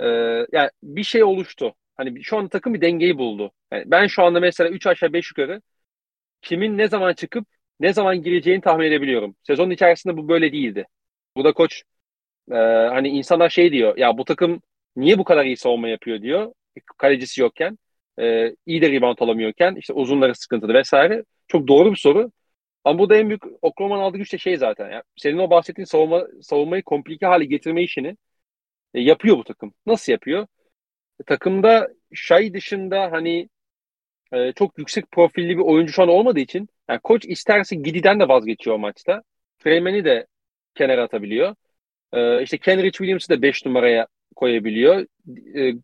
[0.00, 0.06] E,
[0.52, 1.74] yani bir şey oluştu.
[1.96, 3.52] Hani şu anda takım bir dengeyi buldu.
[3.72, 5.62] Yani ben şu anda mesela 3 aşağı 5 yukarı
[6.42, 7.46] kimin ne zaman çıkıp
[7.80, 9.36] ne zaman gireceğini tahmin edebiliyorum.
[9.42, 10.86] Sezonun içerisinde bu böyle değildi.
[11.36, 11.82] Bu da koç
[12.52, 14.62] e, hani insanlar şey diyor ya bu takım
[14.96, 16.52] niye bu kadar iyi savunma yapıyor diyor.
[16.98, 17.78] Kalecisi yokken
[18.20, 21.24] e, iyi de rebound alamıyorken işte uzunları sıkıntılı vesaire.
[21.48, 22.32] Çok doğru bir soru.
[22.84, 24.90] Ama bu da en büyük Oklahoma'nın aldığı güç de şey zaten.
[24.90, 28.16] Yani senin o bahsettiğin savunma, savunmayı komplike hale getirme işini
[28.94, 29.74] e, yapıyor bu takım.
[29.86, 30.46] Nasıl yapıyor?
[31.20, 33.48] E, takımda Shai dışında hani
[34.32, 38.28] e, çok yüksek profilli bir oyuncu şu an olmadığı için yani koç isterse Gidi'den de
[38.28, 39.22] vazgeçiyor maçta.
[39.58, 40.26] Freeman'i de
[40.76, 41.54] kenara atabiliyor.
[42.12, 45.06] E, işte Kenrich Williams'ı da 5 numaraya koyabiliyor.
[45.56, 45.74] E,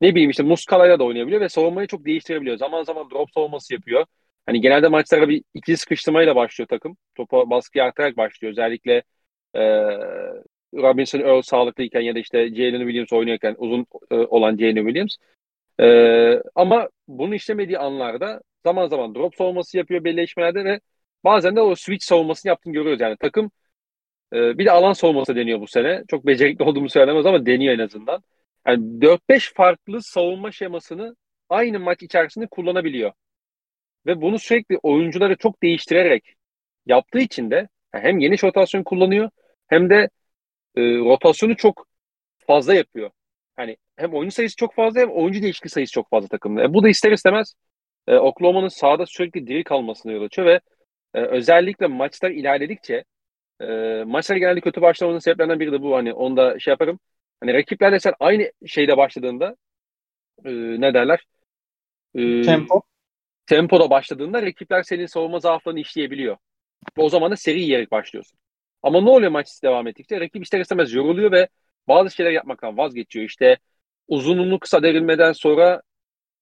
[0.00, 2.56] ne bileyim işte Muscala'yla da oynayabiliyor ve savunmayı çok değiştirebiliyor.
[2.56, 4.06] Zaman zaman drop savunması yapıyor.
[4.46, 6.96] Hani genelde maçlara bir ikili sıkıştırmayla başlıyor takım.
[7.14, 8.52] Topa baskı artarak başlıyor.
[8.52, 9.02] Özellikle
[9.54, 9.60] e,
[10.74, 15.16] Robinson Earl sağlıklıyken ya da işte Jalen Williams oynuyorken uzun e, olan Jalen Williams.
[15.80, 20.80] E, ama bunu işlemediği anlarda zaman zaman drop savunması yapıyor belli eşmelerde ve
[21.24, 23.00] bazen de o switch savunmasını yaptığını görüyoruz.
[23.00, 23.50] Yani takım
[24.32, 26.04] e, bir de alan savunması deniyor bu sene.
[26.08, 28.22] Çok becerikli olduğumu söylemez ama deniyor en azından.
[28.66, 31.16] Yani 4-5 farklı savunma şemasını
[31.48, 33.12] aynı maç içerisinde kullanabiliyor.
[34.06, 36.34] Ve bunu sürekli oyuncuları çok değiştirerek
[36.86, 39.30] yaptığı için de hem geniş rotasyon kullanıyor
[39.66, 40.10] hem de
[40.76, 41.86] e, rotasyonu çok
[42.46, 43.10] fazla yapıyor.
[43.58, 46.62] Yani hem oyuncu sayısı çok fazla hem oyuncu değişikliği sayısı çok fazla takımda.
[46.64, 47.54] E, bu da ister istemez
[48.06, 50.60] e, Oklahoma'nın sahada sürekli diri kalmasına yol açıyor ve
[51.14, 53.04] e, özellikle maçlar ilerledikçe
[53.60, 55.96] e, maçlar genelde kötü başlamanın sebeplerinden biri de bu.
[55.96, 56.98] Hani onu da şey yaparım.
[57.40, 59.56] Hani rakiplerle sen aynı şeyde başladığında
[60.44, 61.24] e, ne derler?
[62.18, 62.82] E, Tempo.
[63.46, 66.36] Tempoda başladığında rakipler senin savunma zaaflarını işleyebiliyor.
[66.98, 68.38] Ve o zaman da seri yiyerek başlıyorsun.
[68.82, 70.20] Ama ne oluyor maç devam ettikçe?
[70.20, 71.48] Rakip ister istemez yoruluyor ve
[71.88, 73.24] bazı şeyler yapmaktan vazgeçiyor.
[73.26, 73.58] İşte
[74.08, 75.82] uzunluğunu kısa devrilmeden sonra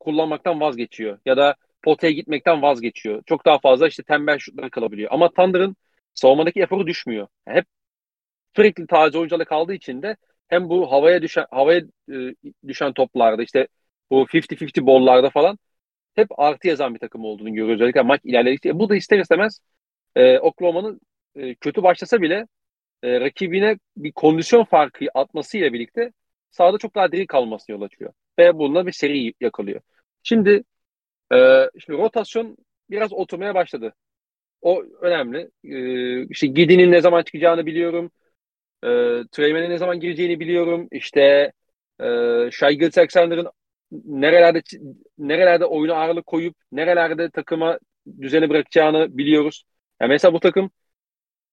[0.00, 1.18] kullanmaktan vazgeçiyor.
[1.26, 3.22] Ya da potaya gitmekten vazgeçiyor.
[3.26, 5.08] Çok daha fazla işte tembel şutlara kalabiliyor.
[5.12, 5.76] Ama Thunder'ın
[6.14, 7.28] savunmadaki eforu düşmüyor.
[7.46, 7.66] Hep
[8.56, 10.16] sürekli taze oyuncularla kaldığı için de
[10.48, 11.80] hem bu havaya düşen havaya
[12.12, 12.14] e,
[12.68, 13.68] düşen toplarda işte
[14.10, 15.58] bu 50-50 bollarda falan
[16.14, 17.80] hep artı yazan bir takım olduğunu görüyoruz.
[17.80, 18.78] Özellikle maç ilerledikçe.
[18.78, 19.60] Bu da ister istemez
[20.16, 21.00] e, Oklahoma'nın
[21.36, 22.46] e, kötü başlasa bile
[23.02, 26.12] e, rakibine bir kondisyon farkı atmasıyla birlikte
[26.50, 28.12] sahada çok daha diri kalmasını yol açıyor.
[28.38, 29.80] Ve bununla bir seri yakalıyor.
[30.22, 30.64] Şimdi
[31.34, 31.36] e,
[31.80, 32.56] şimdi rotasyon
[32.90, 33.94] biraz oturmaya başladı.
[34.64, 35.50] O önemli.
[35.64, 35.78] E,
[36.28, 38.10] işte Gidi'nin ne zaman çıkacağını biliyorum.
[38.84, 38.88] E,
[39.32, 40.88] Treyman'in ne zaman gireceğini biliyorum.
[40.92, 41.52] İşte
[42.00, 42.04] e,
[42.52, 43.48] Shai Alexander'ın
[44.04, 44.62] nerelerde
[45.18, 47.78] nerelerde oyunu ağırlık koyup nerelerde takıma
[48.20, 49.64] düzeni bırakacağını biliyoruz.
[50.00, 50.70] Yani mesela bu takım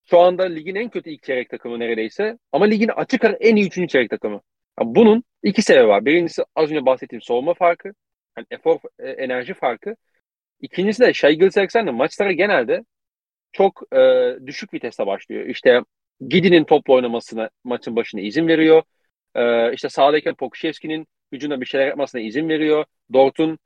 [0.09, 2.37] şu anda ligin en kötü ilk çeyrek takımı neredeyse.
[2.51, 4.41] Ama ligin açık ara en iyi üçüncü çeyrek takımı.
[4.79, 6.05] Yani bunun iki sebebi var.
[6.05, 7.93] Birincisi az önce bahsettiğim soğuma farkı.
[8.37, 9.95] Yani efor, e, enerji farkı.
[10.61, 12.83] İkincisi de Shai Gilsex'den maçlara genelde
[13.51, 13.99] çok e,
[14.45, 15.45] düşük viteste başlıyor.
[15.45, 15.81] İşte
[16.27, 18.83] Gidi'nin topla oynamasına maçın başına izin veriyor.
[19.35, 22.85] E, işte sağdayken Pokuševski'nin hücumda bir şeyler yapmasına izin veriyor.
[23.13, 23.59] Dort'un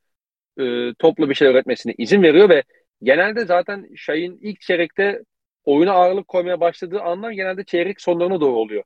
[0.60, 2.64] e, topla bir şeyler üretmesine izin veriyor ve
[3.04, 5.22] genelde zaten Shai'in ilk çeyrekte
[5.64, 8.84] oyuna ağırlık koymaya başladığı anlar genelde çeyrek sonlarına doğru oluyor.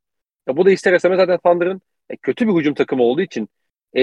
[0.47, 3.49] Ya bu da ister istemez zaten Thunder'ın e, kötü bir hücum takımı olduğu için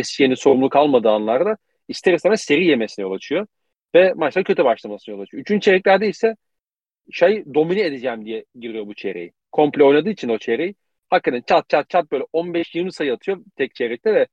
[0.02, 1.56] SG'nin sorumluluk almadığı anlarda
[1.88, 3.46] ister istemez seri yemesine yol açıyor.
[3.94, 5.40] Ve maçlar kötü başlamasına yol açıyor.
[5.40, 6.36] Üçüncü çeyreklerde ise
[7.12, 9.32] şey domine edeceğim diye giriyor bu çeyreği.
[9.52, 10.74] Komple oynadığı için o çeyreği
[11.10, 14.26] hakikaten çat çat çat böyle 15-20 sayı atıyor tek çeyrekte ve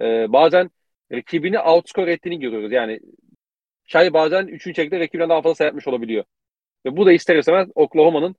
[0.00, 0.70] e, bazen
[1.12, 2.72] rakibini outscore ettiğini görüyoruz.
[2.72, 3.00] Yani
[3.86, 4.74] Şay bazen 3.
[4.74, 6.24] çeyrekte rakibinden daha fazla sayı atmış olabiliyor.
[6.86, 8.36] Ve bu da ister istemez Oklahoma'nın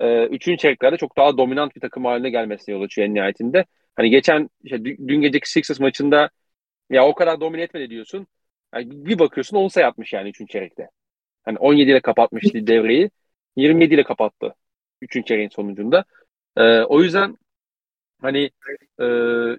[0.00, 3.64] e, üçüncü çeyreklerde çok daha dominant bir takım haline gelmesine yol açıyor en nihayetinde.
[3.96, 6.30] Hani geçen işte dün geceki Sixers maçında
[6.90, 8.26] ya o kadar domine etmedi diyorsun.
[8.74, 10.88] Yani bir bakıyorsun 10 sayı atmış yani üçüncü çeyrekte.
[11.44, 13.10] Hani 17 ile kapatmıştı devreyi.
[13.56, 14.54] 27 ile kapattı.
[15.02, 16.04] Üçüncü çeyreğin sonucunda.
[16.56, 17.36] Ee, o yüzden
[18.22, 18.50] hani
[19.00, 19.06] e,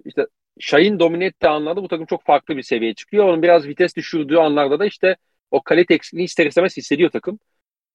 [0.05, 0.27] işte
[0.59, 3.25] Şahin domine ettiği anlarda bu takım çok farklı bir seviyeye çıkıyor.
[3.25, 5.17] Onun biraz vites düşürdüğü anlarda da işte
[5.51, 7.39] o kalite eksikliğini ister istemez hissediyor takım.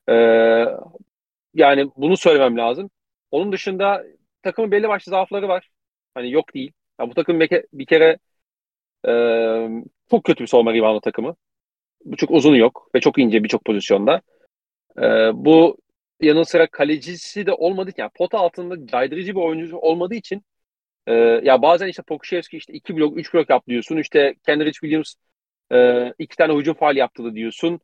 [0.08, 0.66] Ee,
[1.54, 2.90] yani bunu söylemem lazım.
[3.30, 4.04] Onun dışında
[4.42, 5.70] takımın belli başlı zaafları var.
[6.14, 6.72] Hani yok değil.
[7.00, 7.40] Yani bu takım
[7.72, 8.18] bir kere
[9.08, 9.12] e,
[10.10, 11.36] çok kötü bir savunma reboundu takımı.
[12.04, 14.22] Bu çok uzun yok ve çok ince birçok pozisyonda.
[14.98, 15.02] E,
[15.34, 15.78] bu
[16.22, 20.42] yanı sıra kalecisi de olmadığı için yani pota altında caydırıcı bir oyuncu olmadığı için
[21.06, 23.96] e, ya bazen işte Pokuševski işte iki blok, üç blok yap diyorsun.
[23.96, 25.14] İşte Kenrich Williams
[25.72, 27.80] e, iki tane hücum faal yaptı diyorsun.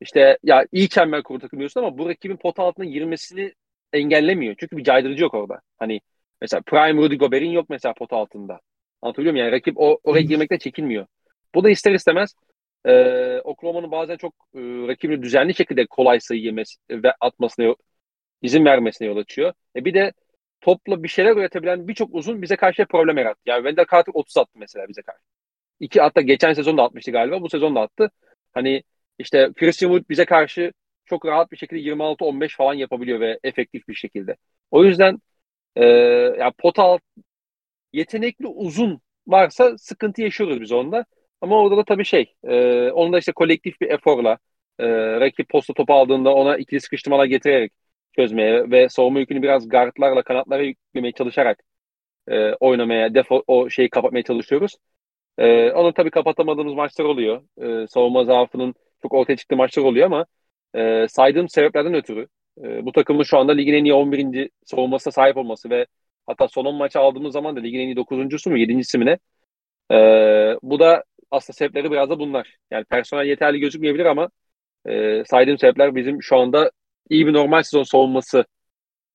[0.00, 3.54] İşte ya iyi çember kurdu takım diyorsun ama bu rakibin pota altına girmesini
[3.92, 4.54] engellemiyor.
[4.60, 5.60] Çünkü bir caydırıcı yok orada.
[5.78, 6.00] Hani
[6.40, 8.60] mesela Prime Rudy Gobert'in yok mesela pota altında.
[9.02, 9.46] Anlatabiliyor muyum?
[9.46, 11.06] Yani rakip o, oraya girmekten çekinmiyor.
[11.54, 12.34] Bu da ister istemez
[12.86, 17.74] e, Oklahoma'nın bazen çok e, rakibini düzenli şekilde kolay sayı yemesi ve atmasına
[18.42, 19.52] izin vermesine yol açıyor.
[19.76, 20.12] E bir de
[20.60, 23.40] topla bir şeyler üretebilen birçok uzun bize karşı problem yarattı.
[23.46, 25.20] Yani Wendell Carter 30 attı mesela bize karşı.
[25.80, 27.42] İki hatta geçen sezon da atmıştı galiba.
[27.42, 28.10] Bu sezon da attı.
[28.54, 28.82] Hani
[29.18, 30.72] işte Christian Wood bize karşı
[31.06, 34.36] çok rahat bir şekilde 26-15 falan yapabiliyor ve efektif bir şekilde.
[34.70, 35.18] O yüzden
[35.76, 35.84] e,
[36.38, 36.98] yani pota
[37.92, 41.04] yetenekli uzun varsa sıkıntı yaşıyoruz biz onda.
[41.46, 44.38] Ama orada da tabii şey, e, onu da işte kolektif bir eforla
[44.78, 44.86] e,
[45.20, 47.72] rakip posta topu aldığında ona ikili sıkıştırmalar getirerek
[48.16, 51.62] çözmeye ve savunma yükünü biraz guardlarla kanatlara yüklemeye çalışarak
[52.28, 54.76] e, oynamaya, defo, o şeyi kapatmaya çalışıyoruz.
[55.38, 57.42] E, onu tabii kapatamadığımız maçlar oluyor.
[57.62, 60.26] E, savunma zaafının çok ortaya çıktığı maçlar oluyor ama
[60.74, 62.28] e, saydığım sebeplerden ötürü
[62.64, 64.50] e, bu takımın şu anda ligin en iyi 11.
[64.64, 65.86] savunmasına sahip olması ve
[66.26, 69.18] hatta son 10 maçı aldığımız zaman da ligin en iyi 9.sü mü 7.si mi ne?
[69.92, 69.98] E,
[70.62, 72.56] bu da aslında sebepleri biraz da bunlar.
[72.70, 74.30] Yani personel yeterli gözükmeyebilir ama
[74.86, 76.70] e, saydığım sebepler bizim şu anda
[77.10, 78.44] iyi bir normal sezon savunması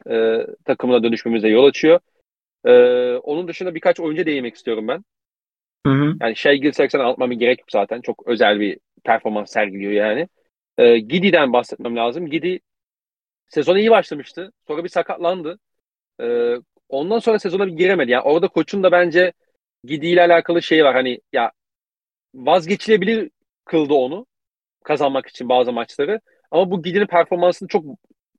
[0.09, 1.99] e, takımına dönüşmemize yol açıyor.
[2.65, 2.71] E,
[3.15, 5.03] onun dışında birkaç oyuncu değinmek istiyorum ben.
[5.85, 6.15] Hı hı.
[6.21, 8.01] Yani Shea Gilsex'ten anlatmama gerek yok zaten.
[8.01, 10.27] Çok özel bir performans sergiliyor yani.
[10.77, 12.27] E, Gidi'den bahsetmem lazım.
[12.27, 12.59] Gidi
[13.49, 14.51] sezona iyi başlamıştı.
[14.67, 15.59] Sonra bir sakatlandı.
[16.21, 16.55] E,
[16.89, 18.11] ondan sonra sezona bir giremedi.
[18.11, 19.33] Yani orada koçun da bence
[19.83, 20.95] Gidi ile alakalı şey var.
[20.95, 21.51] Hani ya
[22.33, 23.31] vazgeçilebilir
[23.65, 24.25] kıldı onu
[24.83, 26.21] kazanmak için bazı maçları.
[26.51, 27.85] Ama bu Gidi'nin performansını çok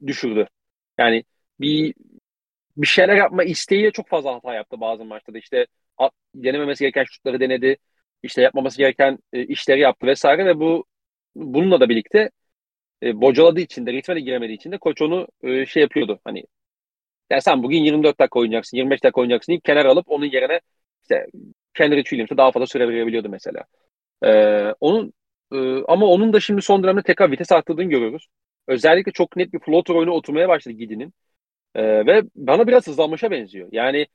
[0.07, 0.47] düşürdü.
[0.99, 1.25] Yani
[1.61, 1.95] bir
[2.77, 5.39] bir şeyler yapma isteğiyle çok fazla hata yaptı bazı maçlarda.
[5.39, 5.67] İşte
[6.35, 7.77] denememesi gereken şutları denedi.
[8.23, 10.87] İşte yapmaması gereken e, işleri yaptı vesaire ve bu
[11.35, 12.31] bununla da birlikte
[13.03, 16.21] e, bocaladığı için de ritme de giremediği için de koç onu e, şey yapıyordu.
[16.25, 16.45] Hani
[17.31, 20.61] ya sen bugün 24 dakika oynayacaksın, 25 dakika oynayacaksın deyip kenar alıp onun yerine
[21.03, 21.27] işte
[21.75, 23.65] Kendrick Williams'a daha fazla süre verebiliyordu mesela.
[24.25, 25.13] Ee, onun
[25.53, 28.29] e, ama onun da şimdi son dönemde tekrar vites arttırdığını görüyoruz.
[28.69, 31.15] Özellikle çok net bir floater oyunu oturmaya başladı Gidi'nin.
[31.75, 33.69] Ee, ve bana biraz hızlanmışa benziyor.
[33.73, 34.07] Yani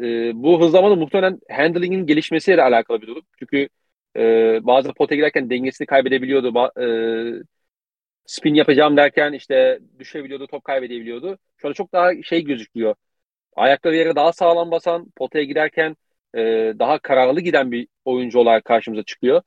[0.00, 3.22] e, bu hızlanma muhtemelen handling'in gelişmesiyle alakalı bir durum.
[3.38, 3.68] Çünkü
[4.16, 4.20] e,
[4.66, 6.48] bazı pota giderken dengesini kaybedebiliyordu.
[6.48, 7.44] Ba- e,
[8.26, 11.38] spin yapacağım derken işte düşebiliyordu, top kaybedebiliyordu.
[11.56, 12.94] Şu anda çok daha şey gözüküyor.
[13.56, 15.96] Ayakları yere daha sağlam basan, potaya giderken
[16.36, 16.40] e,
[16.78, 19.42] daha kararlı giden bir oyuncu olarak karşımıza çıkıyor.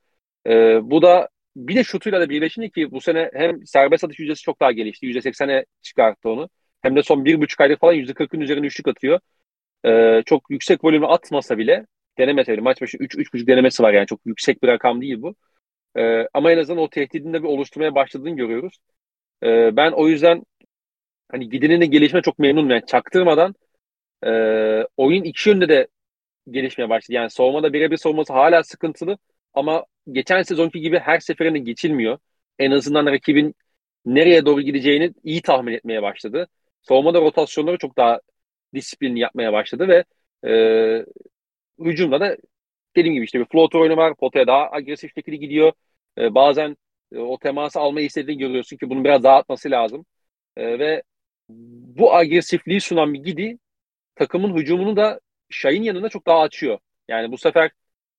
[0.46, 0.50] E,
[0.90, 4.60] bu da bir de şutuyla da birleşince ki bu sene hem serbest atış yüzdesi çok
[4.60, 5.06] daha gelişti.
[5.06, 6.48] %80'e çıkarttı onu.
[6.82, 9.20] Hem de son bir buçuk ayda falan %40'ın üzerine üçlük atıyor.
[9.86, 11.86] E, çok yüksek volümü atmasa bile
[12.18, 15.34] denemese bile maç başı 3-3,5 denemesi var yani çok yüksek bir rakam değil bu.
[15.98, 18.78] E, ama en azından o tehdidin de bir oluşturmaya başladığını görüyoruz.
[19.42, 20.42] E, ben o yüzden
[21.32, 22.70] hani gidinin de gelişme çok memnunum.
[22.70, 23.54] Yani çaktırmadan
[24.26, 24.30] e,
[24.96, 25.88] oyun iki yönde de
[26.52, 27.12] gelişmeye başladı.
[27.16, 29.18] Yani savunmada birebir savunması hala sıkıntılı
[29.54, 32.18] ama geçen sezonki gibi her seferinde geçilmiyor.
[32.58, 33.54] En azından rakibin
[34.06, 36.48] nereye doğru gideceğini iyi tahmin etmeye başladı.
[36.82, 38.20] Savunmada rotasyonları çok daha
[38.74, 40.04] disiplinli yapmaya başladı ve
[40.50, 41.04] e,
[41.78, 42.36] hücumda da
[42.96, 44.14] dediğim gibi işte bir floater oyunu var.
[44.16, 45.72] Potaya daha agresif şekilde gidiyor.
[46.18, 46.76] E, bazen
[47.12, 50.06] e, o teması almayı istediğini görüyorsun ki bunu biraz daha atması lazım.
[50.56, 51.02] E, ve
[51.48, 53.58] bu agresifliği sunan bir gidi
[54.14, 56.78] takımın hücumunu da Şahin yanında çok daha açıyor.
[57.08, 57.70] Yani bu sefer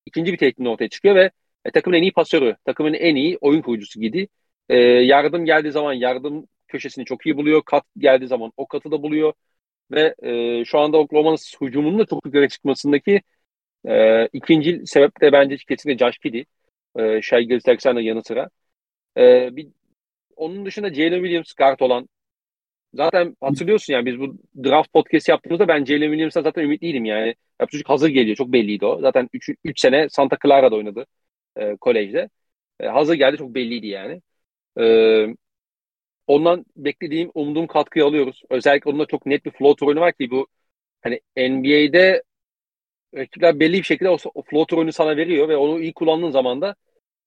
[0.06, 1.32] ikinci bir tehdit ortaya çıkıyor ve
[1.66, 4.28] e, takımın en iyi pasörü, takımın en iyi oyun kurucusu Gidi.
[4.70, 7.64] E, yardım geldiği zaman yardım köşesini çok iyi buluyor.
[7.66, 9.34] Kat geldiği zaman o katı da buluyor.
[9.92, 13.22] Ve e, şu anda Oklahoma'nın hücumunun da çok yukarı çıkmasındaki
[13.88, 16.44] e, ikinci sebep de bence kesinlikle Josh Giddy.
[17.00, 18.50] E, Shai Gilgeous-Alexander yanı sıra.
[19.18, 19.68] E, bir,
[20.36, 22.10] onun dışında Jalen Williams guard olan
[22.94, 27.36] Zaten hatırlıyorsun yani biz bu draft podcast yaptığımızda ben Jalen Williams'a zaten ümitliydim yani.
[27.62, 28.36] Ya, çocuk hazır geliyor.
[28.36, 29.02] Çok belliydi o.
[29.02, 29.30] Zaten
[29.64, 31.06] 3 sene Santa Clara'da oynadı
[31.58, 32.30] e, kolejde.
[32.80, 34.22] E, hazır geldi çok belliydi yani.
[34.80, 34.86] E,
[36.28, 38.44] ondan beklediğim, umduğum katkıyı alıyoruz.
[38.50, 40.48] Özellikle onunla çok net bir floater oyunu var ki bu
[41.02, 42.24] hani NBA'de
[43.16, 46.62] rakipler belli bir şekilde o, o floater oyunu sana veriyor ve onu iyi kullandığın zaman
[46.62, 46.76] da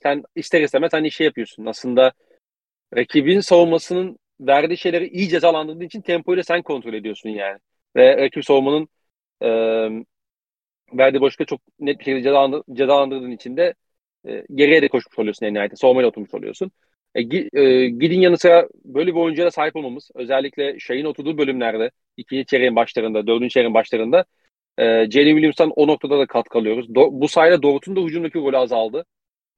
[0.03, 1.66] sen ister istemez hani şey yapıyorsun.
[1.66, 2.12] Aslında
[2.96, 7.59] rakibin savunmasının verdiği şeyleri iyi cezalandırdığı için tempoyu sen kontrol ediyorsun yani.
[7.96, 8.88] Ve rakip savunmanın
[9.42, 9.48] e,
[10.92, 13.74] verdiği boşlukta çok net bir şekilde cezalandır, cezalandırdığın için de
[14.28, 15.76] e, geriye de koşmuş oluyorsun en nihayetinde.
[15.76, 16.70] Savunmayla oturmuş oluyorsun.
[17.14, 22.46] E, e, Gidin yanı sıra böyle bir oyuncuya sahip olmamız özellikle şeyin oturduğu bölümlerde ikinci
[22.46, 24.24] çeyreğin başlarında, dördüncü çeyreğin başlarında
[24.78, 26.87] e, Jalen Williams'tan o noktada da katkı alıyoruz.
[26.88, 29.05] Do- bu sayede Dort'un da hücumdaki golü azaldı.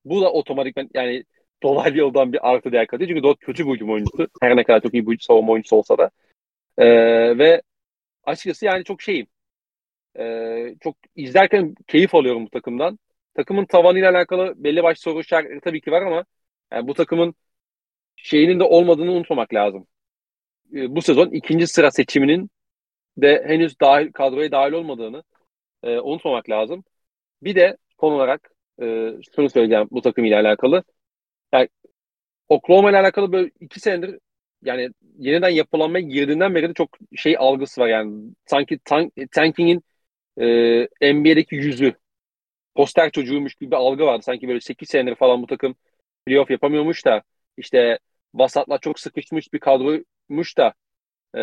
[0.05, 1.25] Bu da otomatikman yani
[1.62, 3.09] dolaylı yoldan bir artı değer katıyor.
[3.09, 4.29] Çünkü Dot kötü bir hücum oyuncusu.
[4.43, 6.11] Her ne kadar çok iyi bir savunma oyuncusu olsa da.
[6.79, 7.62] Ee, ve
[8.25, 9.27] açıkçası yani çok şeyim.
[10.19, 12.98] Ee, çok izlerken keyif alıyorum bu takımdan.
[13.35, 16.25] Takımın tavanıyla alakalı belli başlı soru işaretleri tabii ki var ama
[16.73, 17.35] yani bu takımın
[18.17, 19.87] şeyinin de olmadığını unutmamak lazım.
[20.75, 22.50] Ee, bu sezon ikinci sıra seçiminin
[23.19, 25.23] de henüz dahil, kadroya dahil olmadığını
[25.83, 26.85] e, unutmamak lazım.
[27.42, 28.50] Bir de son olarak
[28.83, 30.85] e, şunu söyleyeceğim bu takım ile alakalı.
[31.55, 31.71] Yani
[32.48, 34.21] Oklahoma ile alakalı böyle iki senedir
[34.65, 39.85] yani yeniden yapılanmaya girdiğinden beri de çok şey algısı var yani sanki tank, tanking'in
[41.02, 41.94] e, NBA'deki yüzü
[42.75, 44.23] poster çocuğuymuş gibi bir algı vardı.
[44.25, 45.77] Sanki böyle 8 senedir falan bu takım
[46.27, 47.23] playoff yapamıyormuş da
[47.59, 47.98] işte
[48.35, 50.75] vasatla çok sıkışmış bir kadroymuş da
[51.37, 51.40] e,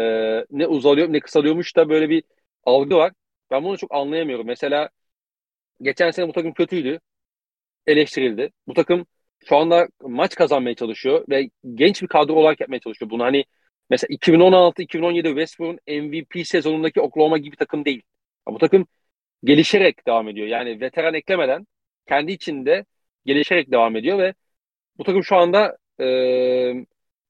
[0.52, 2.24] ne uzalıyor ne kısalıyormuş da böyle bir
[2.66, 3.14] algı var.
[3.52, 4.48] Ben bunu çok anlayamıyorum.
[4.48, 4.90] Mesela
[5.82, 7.00] geçen sene bu takım kötüydü.
[7.88, 8.52] Eleştirildi.
[8.68, 9.06] Bu takım
[9.46, 13.12] şu anda maç kazanmaya çalışıyor ve genç bir kadro olarak yapmaya çalışıyor.
[13.12, 13.46] Bunu hani
[13.90, 18.02] mesela 2016-2017 Westbrook'un MVP sezonundaki Oklahoma gibi takım değil.
[18.48, 18.88] Bu takım
[19.44, 20.48] gelişerek devam ediyor.
[20.48, 21.68] Yani veteran eklemeden
[22.08, 22.86] kendi içinde
[23.26, 24.34] gelişerek devam ediyor ve
[24.98, 26.06] bu takım şu anda e,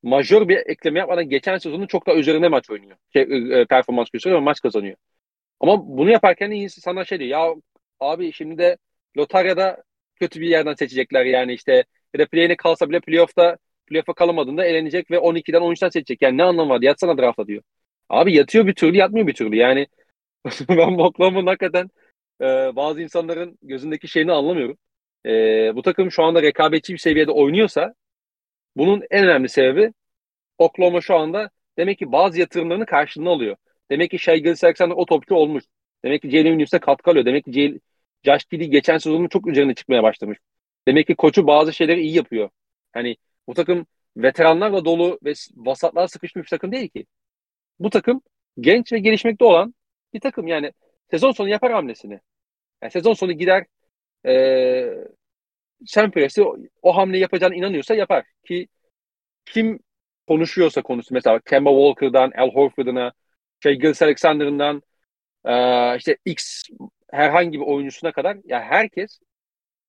[0.03, 2.97] majör bir ekleme yapmadan geçen sezonun çok daha üzerinde maç oynuyor.
[3.13, 3.21] Şey,
[3.61, 4.95] e, performans gösteriyor ve maç kazanıyor.
[5.59, 7.29] Ama bunu yaparken sana şey diyor.
[7.29, 7.55] Ya
[7.99, 8.77] abi şimdi de
[9.17, 9.83] lotaryada
[10.15, 11.85] kötü bir yerden seçecekler yani işte
[12.19, 13.57] ya play'ine kalsa bile playoff'ta
[13.87, 16.21] playoff'a kalamadığında elenecek ve 12'den 13'ten seçecek.
[16.21, 16.81] Yani ne anlamı var?
[16.81, 17.63] Yatsana draft'a diyor.
[18.09, 19.55] Abi yatıyor bir türlü yatmıyor bir türlü.
[19.55, 19.87] Yani
[20.69, 21.89] ben Oklahoma'nın hakikaten
[22.41, 22.45] e,
[22.75, 24.77] bazı insanların gözündeki şeyini anlamıyorum.
[25.25, 25.31] E,
[25.75, 27.93] bu takım şu anda rekabetçi bir seviyede oynuyorsa
[28.77, 29.93] bunun en önemli sebebi
[30.57, 33.55] Oklahoma şu anda demek ki bazı yatırımlarını karşılığını alıyor.
[33.91, 35.63] Demek ki Shai Alexander o topçu olmuş.
[36.05, 37.25] Demek ki Jalen Williams'e katkı alıyor.
[37.25, 37.79] Demek ki
[38.25, 40.37] Josh Giddy geçen sezonun çok üzerine çıkmaya başlamış.
[40.87, 42.49] Demek ki koçu bazı şeyleri iyi yapıyor.
[42.93, 43.17] Hani
[43.47, 43.85] bu takım
[44.17, 47.05] veteranlarla dolu ve vasatlar sıkışmış bir takım değil ki.
[47.79, 48.21] Bu takım
[48.59, 49.75] genç ve gelişmekte olan
[50.13, 50.47] bir takım.
[50.47, 50.73] Yani
[51.11, 52.19] sezon sonu yapar hamlesini.
[52.81, 53.65] Yani sezon sonu gider
[54.25, 54.31] e,
[55.85, 56.43] Sam Press'i
[56.81, 58.25] o, hamleyi yapacağına inanıyorsa yapar.
[58.47, 58.67] Ki
[59.45, 59.79] kim
[60.27, 63.13] konuşuyorsa konusu mesela Kemba Walker'dan, Al Horford'una,
[63.63, 64.81] şey Gilles Alexander'ından
[65.45, 66.63] e, işte X
[67.11, 69.19] herhangi bir oyuncusuna kadar ya herkes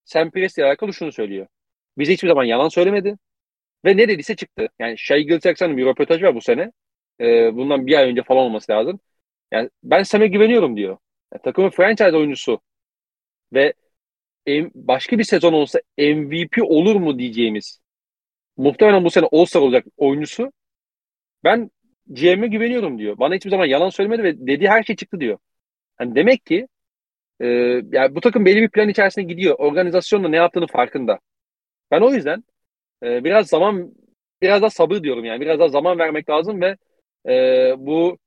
[0.05, 1.47] Sam Presti ile alakalı şunu söylüyor.
[1.99, 3.19] Bize hiçbir zaman yalan söylemedi.
[3.85, 4.69] Ve ne dediyse çıktı.
[4.79, 6.73] Yani Shai Gilgeous-Alexander'ın bir röportajı var bu sene.
[7.21, 9.01] Ee, bundan bir ay önce falan olması lazım.
[9.53, 10.99] Yani ben Sam'e güveniyorum diyor.
[11.33, 12.61] Yani takımın franchise oyuncusu
[13.53, 13.75] ve
[14.75, 17.81] başka bir sezon olsa MVP olur mu diyeceğimiz
[18.57, 20.53] muhtemelen bu sene All-Star olacak oyuncusu
[21.45, 21.71] ben
[22.07, 23.19] GM'e güveniyorum diyor.
[23.19, 25.39] Bana hiçbir zaman yalan söylemedi ve dediği her şey çıktı diyor.
[26.01, 26.69] Yani demek ki
[27.41, 27.47] e,
[27.93, 29.55] yani bu takım belli bir plan içerisinde gidiyor.
[29.59, 31.19] Organizasyonla ne yaptığını farkında.
[31.91, 32.45] Ben o yüzden
[33.03, 33.95] e, biraz zaman
[34.43, 35.41] biraz daha sabır diyorum yani.
[35.41, 36.77] Biraz daha zaman vermek lazım ve
[37.29, 38.19] e, bu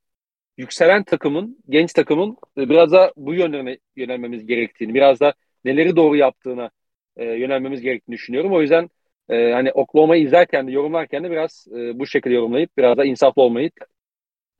[0.57, 5.33] yükselen takımın, genç takımın e, biraz da bu yönlerine yönelmemiz gerektiğini, biraz da
[5.65, 6.71] neleri doğru yaptığına
[7.17, 8.53] e, yönelmemiz gerektiğini düşünüyorum.
[8.53, 8.89] O yüzden
[9.29, 13.41] e, hani Oklahoma'yı izlerken de yorumlarken de biraz e, bu şekilde yorumlayıp biraz da insaflı
[13.41, 13.71] olmayı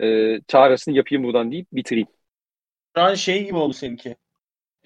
[0.01, 2.07] e, çağrısını yapayım buradan deyip bitireyim.
[2.95, 4.15] Şu an şey gibi oldu seninki.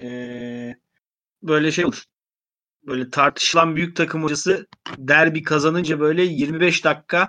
[0.02, 0.76] Ee,
[1.44, 2.04] böyle şey olur.
[2.84, 7.28] Böyle tartışılan büyük takım hocası derbi kazanınca böyle 25 dakika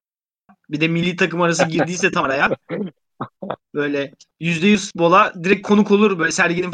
[0.71, 2.57] bir de milli takım arası girdiyse tam araya
[3.75, 6.19] böyle %100 bola direkt konuk olur.
[6.19, 6.73] Böyle serginin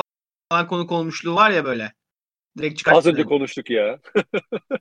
[0.53, 1.93] falan konuk olmuşluğu var ya böyle.
[2.59, 2.93] Direkt çıkar.
[2.93, 3.99] Az önce konuştuk ya.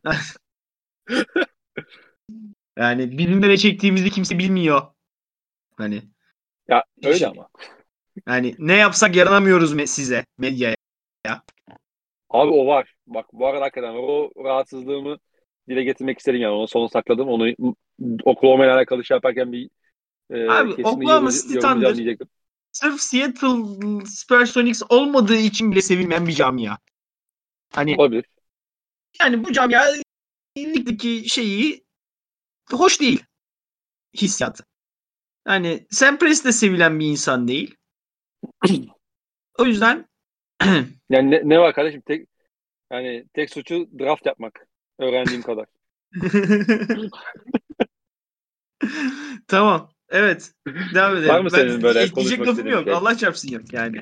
[2.78, 4.82] yani bizim de ne çektiğimizi kimse bilmiyor.
[5.78, 6.03] Hani.
[6.68, 7.49] Ya öyle şey, ama.
[8.28, 10.74] Yani ne yapsak yaranamıyoruz size medyaya.
[12.30, 12.95] Abi o var.
[13.07, 15.17] Bak bu arada hakikaten o rahatsızlığımı
[15.69, 16.53] dile getirmek istedim yani.
[16.53, 17.28] Onu sonu sakladım.
[17.30, 17.53] Onu
[18.23, 19.69] Oklahoma ile alakalı şey yaparken bir
[20.30, 22.17] e, Abi Oklahoma City Thunder
[22.71, 26.78] sırf Seattle Supersonics olmadığı için bile sevilmeyen bir camia.
[27.73, 28.26] Hani Olabilir.
[29.19, 29.84] Yani bu camia
[30.57, 31.86] ligdeki şeyi
[32.71, 33.23] hoş değil.
[34.21, 34.65] Hissiyatı.
[35.47, 37.76] Yani Sam Press de sevilen bir insan değil.
[39.57, 40.07] o yüzden
[41.09, 42.01] yani ne, ne var kardeşim?
[42.01, 42.27] Tek
[42.91, 44.67] yani tek suçu draft yapmak.
[44.99, 45.65] Öğrendiğim kadar.
[49.47, 49.89] tamam.
[50.09, 50.51] Evet.
[50.93, 51.29] Devam edelim.
[51.29, 52.83] Var mı senin ben, böyle konuşmak lafım yok.
[52.83, 52.93] Şey?
[52.93, 53.97] Allah çarpsın yok yani.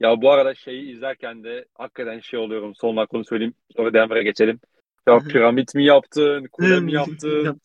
[0.00, 2.74] Ya bu arada şeyi izlerken de hakikaten şey oluyorum.
[2.74, 3.54] Son onu söyleyeyim.
[3.76, 4.60] Sonra Denver'a geçelim.
[5.08, 6.46] Ya piramit mi yaptın?
[6.52, 7.60] Kule mi yaptın?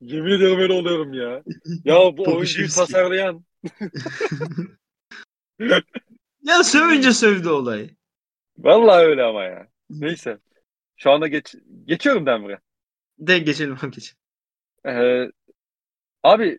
[0.00, 1.42] Yemin ederim öyle oluyorum ya.
[1.84, 3.44] Ya bu oyuncuyu tasarlayan.
[6.46, 7.90] ya sövünce sövdü olayı.
[8.58, 9.68] Vallahi öyle ama ya.
[9.90, 10.38] Neyse.
[10.96, 12.58] Şu anda geç geçiyorum Denver'a.
[13.18, 14.14] De geçelim abi geç.
[14.86, 15.30] Ee,
[16.22, 16.58] abi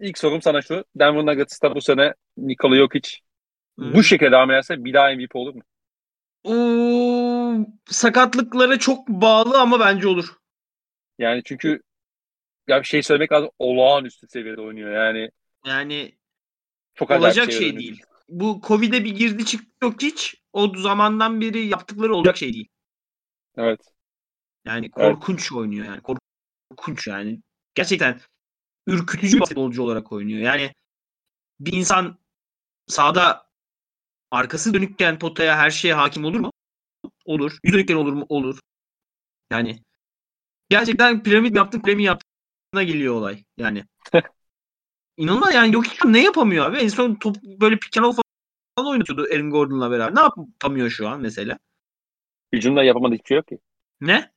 [0.00, 0.84] ilk sorum sana şu.
[0.96, 3.10] Denver Nuggets'ta bu sene Nikola Jokic
[3.78, 3.94] Hı.
[3.94, 5.62] bu şekilde devam ederse bir daha MVP olur mu?
[6.44, 10.36] Oo, sakatlıklara çok bağlı ama bence olur.
[11.18, 11.82] Yani çünkü
[12.68, 15.30] ya bir şey söylemek lazım olağanüstü seviyede oynuyor yani.
[15.66, 16.12] Yani
[16.94, 18.02] çok olacak şey, şey değil.
[18.28, 20.42] Bu Covid'e bir girdi çıktı yok hiç.
[20.52, 22.68] O zamandan beri yaptıkları olacak şey değil.
[23.56, 23.80] Evet.
[24.64, 25.52] Yani korkunç evet.
[25.52, 26.00] oynuyor yani.
[26.70, 27.40] Korkunç yani.
[27.74, 28.20] Gerçekten
[28.86, 30.40] ürkütücü basketbolcu olarak oynuyor.
[30.40, 30.74] Yani
[31.60, 32.18] bir insan
[32.86, 33.48] sahada
[34.30, 36.52] arkası dönükken potaya her şeye hakim olur mu?
[37.24, 37.58] Olur.
[37.64, 38.26] Yüz dönükken olur mu?
[38.28, 38.58] Olur.
[39.50, 39.82] Yani
[40.68, 43.44] gerçekten piramit yaptım piramit yaptığına geliyor olay.
[43.56, 43.84] Yani
[45.18, 46.76] İnanılmaz yani yok ne yapamıyor abi?
[46.76, 48.14] En son top böyle pick and
[48.76, 50.14] falan oynatıyordu Aaron Gordon'la beraber.
[50.14, 51.58] Ne yapamıyor şu an mesela?
[52.52, 53.58] Hücumda yapamadığı hiçbir şey yok ki.
[54.00, 54.32] Ne?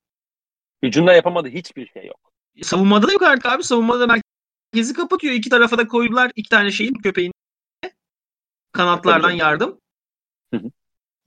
[0.84, 2.32] Hücumda yapamadığı hiçbir şey yok.
[2.62, 3.64] Savunmada da yok artık abi.
[3.64, 5.34] Savunmada merkezi kapatıyor.
[5.34, 7.34] İki tarafa da koydular iki tane şeyin köpeğin.
[8.72, 9.80] Kanatlardan yardım.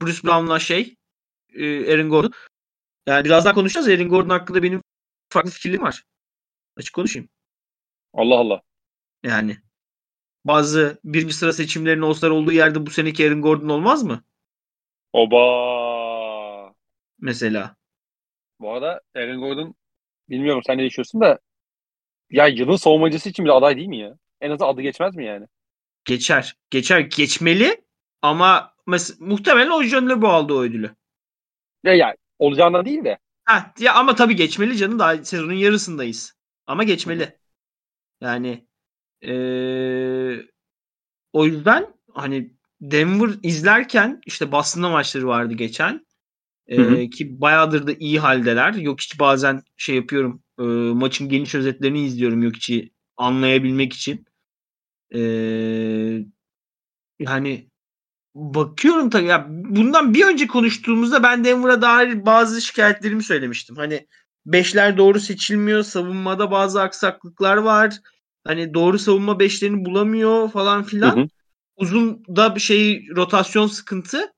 [0.01, 0.95] Bruce Brown'la şey
[1.53, 2.31] e, Aaron Gordon.
[3.07, 3.87] Yani biraz daha konuşacağız.
[3.87, 4.81] Aaron Gordon hakkında benim
[5.29, 6.03] farklı fikirlerim var.
[6.77, 7.29] Açık konuşayım.
[8.13, 8.61] Allah Allah.
[9.25, 9.57] Yani
[10.45, 14.23] bazı birinci sıra seçimlerinin All-Star olduğu yerde bu seneki Aaron Gordon olmaz mı?
[15.13, 16.73] Oba.
[17.19, 17.75] Mesela.
[18.59, 19.75] Bu arada Aaron Gordon
[20.29, 21.39] bilmiyorum sen ne düşünüyorsun da
[22.29, 24.17] ya yılın savunmacısı için bir aday değil mi ya?
[24.41, 25.47] En azından adı geçmez mi yani?
[26.05, 26.55] Geçer.
[26.69, 26.99] Geçer.
[26.99, 27.83] Geçmeli
[28.21, 30.95] ama mes- muhtemelen o John LeBron aldı o ödülü.
[31.83, 33.17] Ya ya olacağından değil de.
[33.45, 34.99] Ha, ya ama tabii geçmeli canım.
[34.99, 36.35] Daha sezonun yarısındayız.
[36.67, 37.37] Ama geçmeli.
[38.21, 38.67] Yani
[39.27, 40.45] eee,
[41.33, 46.05] o yüzden hani Denver izlerken işte Boston'da maçları vardı geçen.
[46.71, 47.09] Hı hı.
[47.09, 48.73] ki bayağıdır da iyi haldeler.
[48.73, 50.43] Yok hiç bazen şey yapıyorum.
[50.59, 54.25] eee, maçın geniş özetlerini izliyorum yok içi anlayabilmek için.
[55.11, 56.25] Eee,
[57.19, 57.69] yani
[58.35, 63.75] bakıyorum tabii ya bundan bir önce konuştuğumuzda ben Denver'a dair bazı şikayetlerimi söylemiştim.
[63.75, 64.07] Hani
[64.45, 67.97] beşler doğru seçilmiyor, savunmada bazı aksaklıklar var.
[68.47, 71.17] Hani doğru savunma beşlerini bulamıyor falan Hı filan.
[71.17, 71.27] hı.
[71.75, 74.33] Uzun da bir şey rotasyon sıkıntı.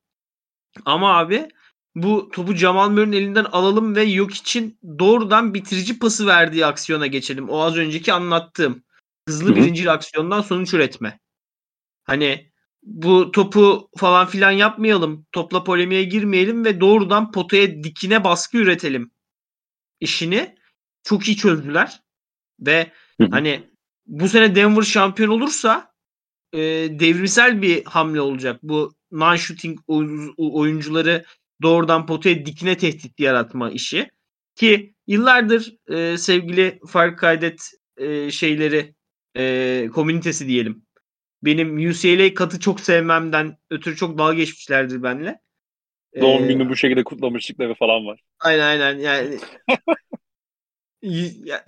[0.85, 1.47] Ama abi
[1.95, 7.49] bu topu Jamal Murray'nin elinden alalım ve yok için doğrudan bitirici pası verdiği aksiyona geçelim.
[7.49, 8.83] O az önceki anlattığım
[9.27, 9.55] hızlı Hı hı.
[9.55, 11.19] birinci aksiyondan sonuç üretme.
[12.03, 12.51] Hani
[12.83, 15.25] bu topu falan filan yapmayalım.
[15.31, 19.11] Topla polemiğe girmeyelim ve doğrudan potaya dikine baskı üretelim.
[19.99, 20.55] işini
[21.03, 22.01] çok iyi çözdüler.
[22.59, 22.91] Ve
[23.21, 23.31] Hı hı.
[23.31, 23.69] hani
[24.07, 25.93] bu sene Denver şampiyon olursa
[26.53, 26.59] e,
[26.99, 28.59] devrimsel bir hamle olacak.
[28.63, 31.25] Bu non-shooting oy- oyuncuları
[31.61, 34.09] doğrudan potaya dikine tehdit yaratma işi.
[34.55, 38.95] Ki yıllardır e, sevgili fark kaydet e, şeyleri
[39.37, 40.83] e, komünitesi diyelim.
[41.43, 45.39] Benim UCLA katı çok sevmemden ötürü çok dalga geçmişlerdir benimle.
[46.21, 48.19] Doğum Ee, gününü bu şekilde kutlamışlıkları falan var.
[48.39, 49.39] Aynen aynen yani.
[51.01, 51.63] Ya-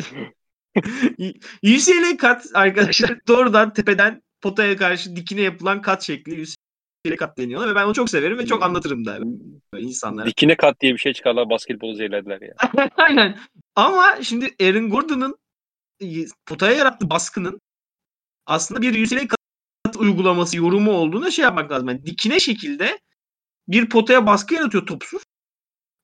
[1.64, 7.76] UCLA kat arkadaşlar doğrudan tepeden potaya karşı dikine yapılan kat şekli UCLA kat deniyorlar ve
[7.76, 9.20] ben onu çok severim ve çok anlatırım da
[9.74, 10.26] böyle insanlara.
[10.26, 12.54] Dikine kat diye bir şey çıkarlar basketbolu zehirlediler ya.
[12.98, 13.40] Aynen.
[13.76, 15.38] Ama şimdi Aaron Gordon'ın
[16.46, 17.62] potaya yarattığı baskının
[18.46, 21.88] aslında bir UCLA kat uygulaması yorumu olduğuna şey yapmak lazım.
[21.88, 23.00] Yani dikine şekilde
[23.68, 25.22] bir potaya baskı yaratıyor topsuz.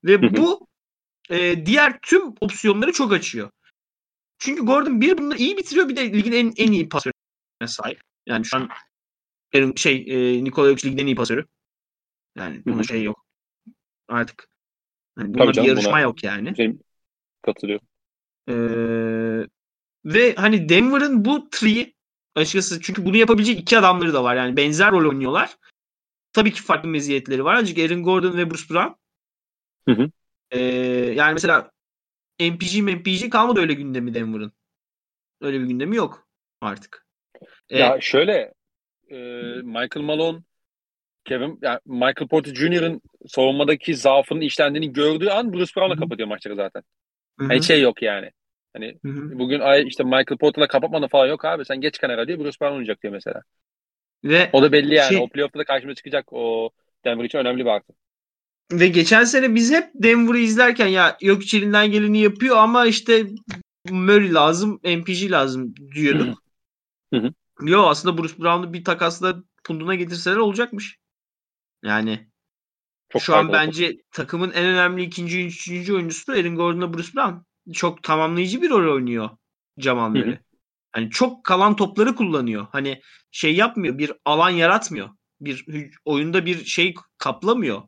[0.04, 0.66] Ve bu
[1.30, 3.50] e, diğer tüm opsiyonları çok açıyor.
[4.38, 8.00] Çünkü Gordon bir bunları iyi bitiriyor bir de ligin en, en iyi pasörüne sahip.
[8.26, 8.68] Yani şu an
[9.76, 11.46] şey e, Nikola Jokic ligin en iyi pasörü.
[12.36, 12.84] Yani hı.
[12.84, 13.26] şey yok.
[14.08, 14.48] Artık
[15.18, 16.56] Tabii buna bir canım, yarışma buna- yok yani.
[16.56, 16.76] Şey,
[17.42, 17.86] katılıyorum.
[18.48, 18.54] Ee,
[20.04, 21.94] ve hani Denver'ın bu tree'i
[22.34, 24.36] açıkçası çünkü bunu yapabilecek iki adamları da var.
[24.36, 25.56] Yani benzer rol oynuyorlar.
[26.32, 27.54] Tabii ki farklı meziyetleri var.
[27.54, 28.94] Ancak Aaron Gordon ve Bruce Brown
[29.88, 30.10] Hı hı.
[30.50, 30.60] ee,
[31.16, 31.70] yani mesela
[32.40, 34.52] MPG MPG kalmadı öyle gündemi Denver'ın.
[35.40, 36.28] Öyle bir gündemi yok
[36.60, 37.06] artık.
[37.70, 38.52] Ee, Ya şöyle
[39.10, 39.16] e,
[39.62, 40.38] Michael Malone
[41.24, 46.82] Kevin yani Michael Porter Jr.'ın savunmadaki zaafının işlendiğini gördüğü an Bruce Brown'la kapatıyor maçları zaten.
[47.38, 48.30] hı hı, Hani şey yok yani.
[48.72, 49.38] Hani hı hı.
[49.38, 51.64] bugün ay işte Michael Porter'la kapatmanı falan yok abi.
[51.64, 53.42] Sen geç kenara diyor Bruce Brown oynayacak diyor mesela.
[54.24, 55.08] Ve O da belli yani.
[55.08, 56.32] Şey- O playoff'ta da karşımıza çıkacak.
[56.32, 56.70] O
[57.04, 57.92] Denver için önemli bir artı.
[58.72, 63.26] Ve geçen sene biz hep Denver'ı izlerken ya yok içerinden geleni yapıyor ama işte
[63.90, 66.42] Murray lazım, MPG lazım diyorduk.
[67.14, 67.32] Hı hı.
[67.62, 70.98] Yo aslında Bruce Brown'u bir takasla punduna getirseler olacakmış.
[71.82, 72.28] Yani
[73.08, 73.52] Çok şu an oldu.
[73.52, 77.34] bence takımın en önemli ikinci, üçüncü oyuncusu Aaron Gordon'la Bruce Brown.
[77.72, 79.30] Çok tamamlayıcı bir rol oynuyor
[79.78, 80.10] Jamal.
[80.10, 80.38] Murray.
[80.92, 82.66] Hani çok kalan topları kullanıyor.
[82.72, 83.00] Hani
[83.30, 85.08] şey yapmıyor, bir alan yaratmıyor.
[85.40, 85.64] Bir
[86.04, 87.82] oyunda bir şey kaplamıyor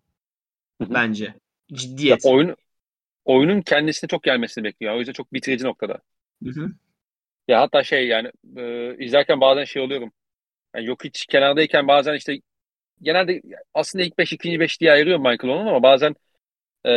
[0.80, 1.24] Bence.
[1.24, 1.34] Ya
[1.76, 2.24] Ciddiyet.
[2.24, 2.56] oyun
[3.24, 4.94] oyunun kendisine çok gelmesini bekliyor.
[4.94, 5.98] O yüzden çok bitirici noktada.
[6.44, 6.68] Hı hı.
[7.48, 10.12] Ya hatta şey yani e, izlerken bazen şey oluyorum.
[10.74, 12.40] Yani yok hiç kenardayken bazen işte
[13.02, 13.42] genelde
[13.74, 16.14] aslında ilk 5 ikinci 5 diye ayırıyor Michael onun ama bazen
[16.84, 16.90] e,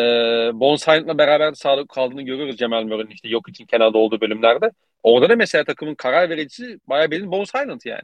[0.51, 4.71] Hyland'la beraber sağlık kaldığını görüyoruz Cemal Murray'nin işte yok için kenarda olduğu bölümlerde.
[5.03, 8.01] Orada da mesela takımın karar vericisi bayağı bildiğin Bones Hyland yani.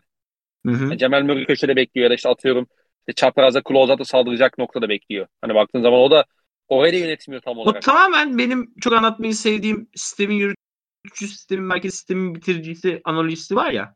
[0.66, 0.84] Hı hı.
[0.84, 2.68] Yani Cemal Murray köşede bekliyor ya da işte atıyorum
[3.08, 5.28] işte çaprazda closeout'a saldıracak noktada bekliyor.
[5.42, 6.26] Hani baktığın zaman o da
[6.68, 7.82] orayı da yönetmiyor tam O olarak.
[7.82, 13.96] tamamen benim çok anlatmayı sevdiğim sistemin yürütücü sistemin merkez sistemin bitiricisi analisti var ya.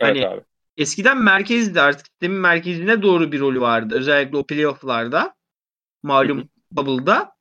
[0.00, 0.40] Evet hani- abi.
[0.76, 3.94] Eskiden merkezdi artık sistemin merkezine doğru bir rolü vardı.
[3.98, 5.34] Özellikle o playoff'larda
[6.02, 6.46] malum Hı hı.
[6.70, 7.32] bubble'da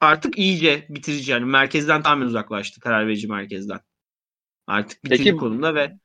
[0.00, 3.80] artık iyice bitirici yani merkezden tamamen uzaklaştı karar verici merkezden.
[4.66, 5.98] Artık bitirici Peki- konumda ve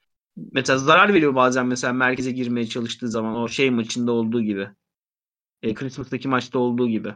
[0.52, 4.68] mesela zarar veriyor bazen mesela merkeze girmeye çalıştığı zaman o şey maçında olduğu gibi.
[5.64, 7.14] E, Christmas'taki maçta olduğu gibi.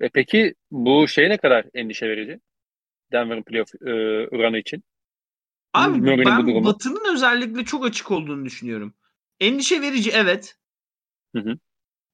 [0.00, 2.40] E peki bu şey ne kadar endişe verici?
[3.12, 3.90] Denver'ın playoff e,
[4.28, 4.84] oranı için.
[5.74, 6.64] Abi Murray'nin ben.
[6.64, 8.94] Batı'nın özellikle çok açık olduğunu düşünüyorum.
[9.40, 10.56] Endişe verici evet.
[11.34, 11.58] Hı hı.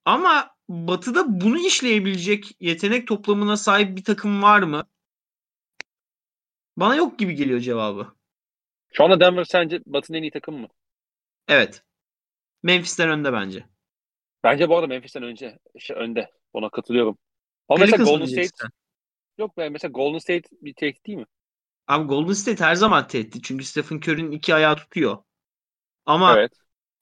[0.05, 4.83] Ama Batı'da bunu işleyebilecek yetenek toplamına sahip bir takım var mı?
[6.77, 8.16] Bana yok gibi geliyor cevabı.
[8.93, 10.67] Şu anda Denver sence Batı'nın en iyi takım mı?
[11.47, 11.83] Evet.
[12.63, 13.65] Memphis'ten önde bence.
[14.43, 16.31] Bence bu arada Memphis'ten önce şey, önde.
[16.53, 17.17] Ona katılıyorum.
[17.69, 18.69] Ama mesela Pelicans mı Golden State diyeceksin?
[19.37, 21.25] yok be mesela Golden State bir tehdit değil mi?
[21.87, 23.43] Abi Golden State her zaman tehdit.
[23.43, 25.17] Çünkü Stephen Curry'nin iki ayağı tutuyor.
[26.05, 26.51] Ama Evet.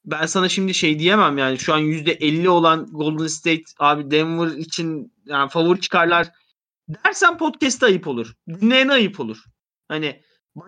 [0.04, 5.12] ben sana şimdi şey diyemem yani şu an %50 olan Golden State abi Denver için
[5.24, 6.28] yani favori çıkarlar
[6.88, 8.34] dersen podcast'te ayıp olur.
[8.48, 9.44] Dinleyene ayıp olur.
[9.88, 10.22] Hani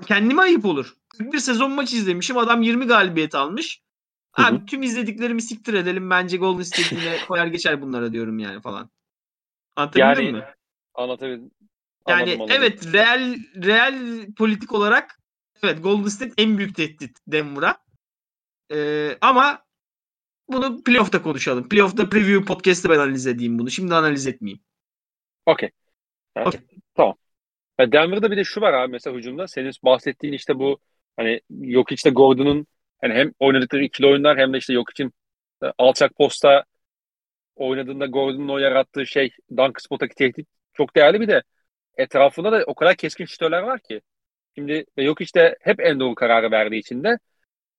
[0.07, 0.97] kendime ayıp olur.
[1.18, 2.39] 41 sezon maç izlemişim.
[2.39, 3.82] Adam 20 galibiyet almış.
[4.34, 6.11] Abi tüm izlediklerimi siktir edelim.
[6.11, 8.91] Bence Golden State yine koyar geçer bunlara diyorum yani falan.
[9.76, 10.45] Anlatabildim Yani mi?
[10.95, 11.51] anlatabildim.
[12.09, 12.57] Yani Anladım, anladım.
[12.59, 15.20] evet real real politik olarak
[15.62, 17.76] evet Golden State en büyük tehdit Denver'a.
[18.72, 19.62] Ee, ama
[20.49, 21.68] bunu playoff'ta konuşalım.
[21.68, 23.70] Playoff'ta preview podcast'te ben analiz edeyim bunu.
[23.70, 24.61] Şimdi analiz etmeyeyim.
[25.47, 25.70] Okey.
[26.36, 26.61] Evet, Okey.
[26.95, 27.14] Tamam.
[27.79, 29.49] Ya Denver'da bir de şu var abi mesela hücumda.
[29.49, 30.79] Senin bahsettiğin işte bu
[31.16, 32.66] hani yok işte Gordon'un
[33.01, 35.12] hani hem oynadıkları ikili oyunlar hem de işte yok için
[35.79, 36.64] alçak posta
[37.57, 41.43] oynadığında Gordon'un o yarattığı şey dunk spot'taki tehdit çok değerli bir de
[41.99, 44.03] etrafında da o kadar keskin şütörler var ki.
[44.59, 47.18] Şimdi yok işte hep en doğru kararı verdiği için de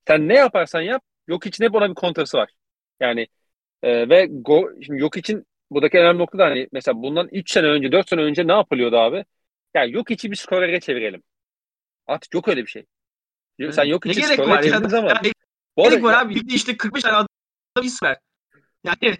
[0.07, 2.51] sen ne yaparsan yap yok için hep ona bir kontrası var.
[2.99, 3.27] Yani
[3.83, 7.67] e, ve go, şimdi yok için buradaki önemli nokta da hani mesela bundan 3 sene
[7.67, 9.25] önce 4 sene önce ne yapılıyordu abi?
[9.73, 11.23] Yani yok içi bir skorere çevirelim.
[12.07, 12.85] Artık yok öyle bir şey.
[13.71, 14.61] Sen yok içi skorere ya?
[14.61, 15.31] çevirdiğin zaman Yani
[15.77, 16.35] bu ne arada gerek var abi?
[16.35, 17.27] Ligde işte 45 tane adam
[17.83, 18.17] ister.
[18.83, 19.17] Yani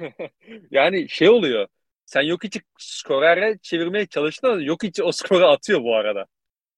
[0.70, 1.68] yani şey oluyor.
[2.06, 6.26] Sen yok içi skorere çevirmeye çalıştın ama yok içi o skoru atıyor bu arada.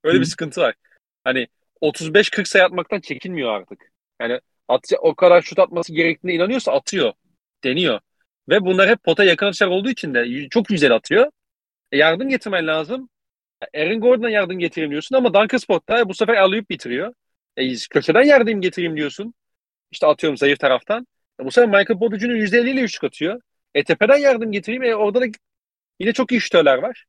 [0.05, 0.21] Öyle Hı.
[0.21, 0.75] bir sıkıntı var.
[1.25, 1.49] Hani
[1.83, 3.93] 35-40 sayı atmaktan çekinmiyor artık.
[4.21, 7.13] Yani at, o kadar şut atması gerektiğine inanıyorsa atıyor.
[7.65, 8.01] Deniyor.
[8.49, 11.31] Ve bunlar hep pota yakın atışlar olduğu için de çok güzel atıyor.
[11.93, 13.09] Yardım getirmen lazım.
[13.75, 17.15] Aaron Gordon'a yardım getireyim diyorsun ama Duncan Spot'ta bu sefer alıyıp bitiriyor.
[17.57, 19.35] E, köşeden yardım getireyim diyorsun.
[19.93, 21.07] İşte atıyorum zayıf taraftan.
[21.41, 22.37] E, bu sefer Michael Porter Jr.
[22.37, 23.41] %50 ile üçlük atıyor.
[23.75, 24.83] E tepeden yardım getireyim.
[24.85, 25.27] E, orada da
[26.01, 27.07] yine çok iyi şütörler var.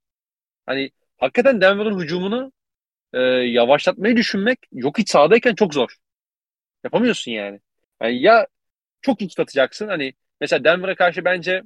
[0.65, 2.53] Hani hakikaten Denver'ın hücumunu
[3.13, 5.95] e, yavaşlatmayı düşünmek yok hiç sahadayken çok zor.
[6.83, 7.59] Yapamıyorsun yani.
[8.01, 8.47] Yani ya
[9.01, 9.87] çok şut atacaksın.
[9.87, 11.63] Hani mesela Denver'a karşı bence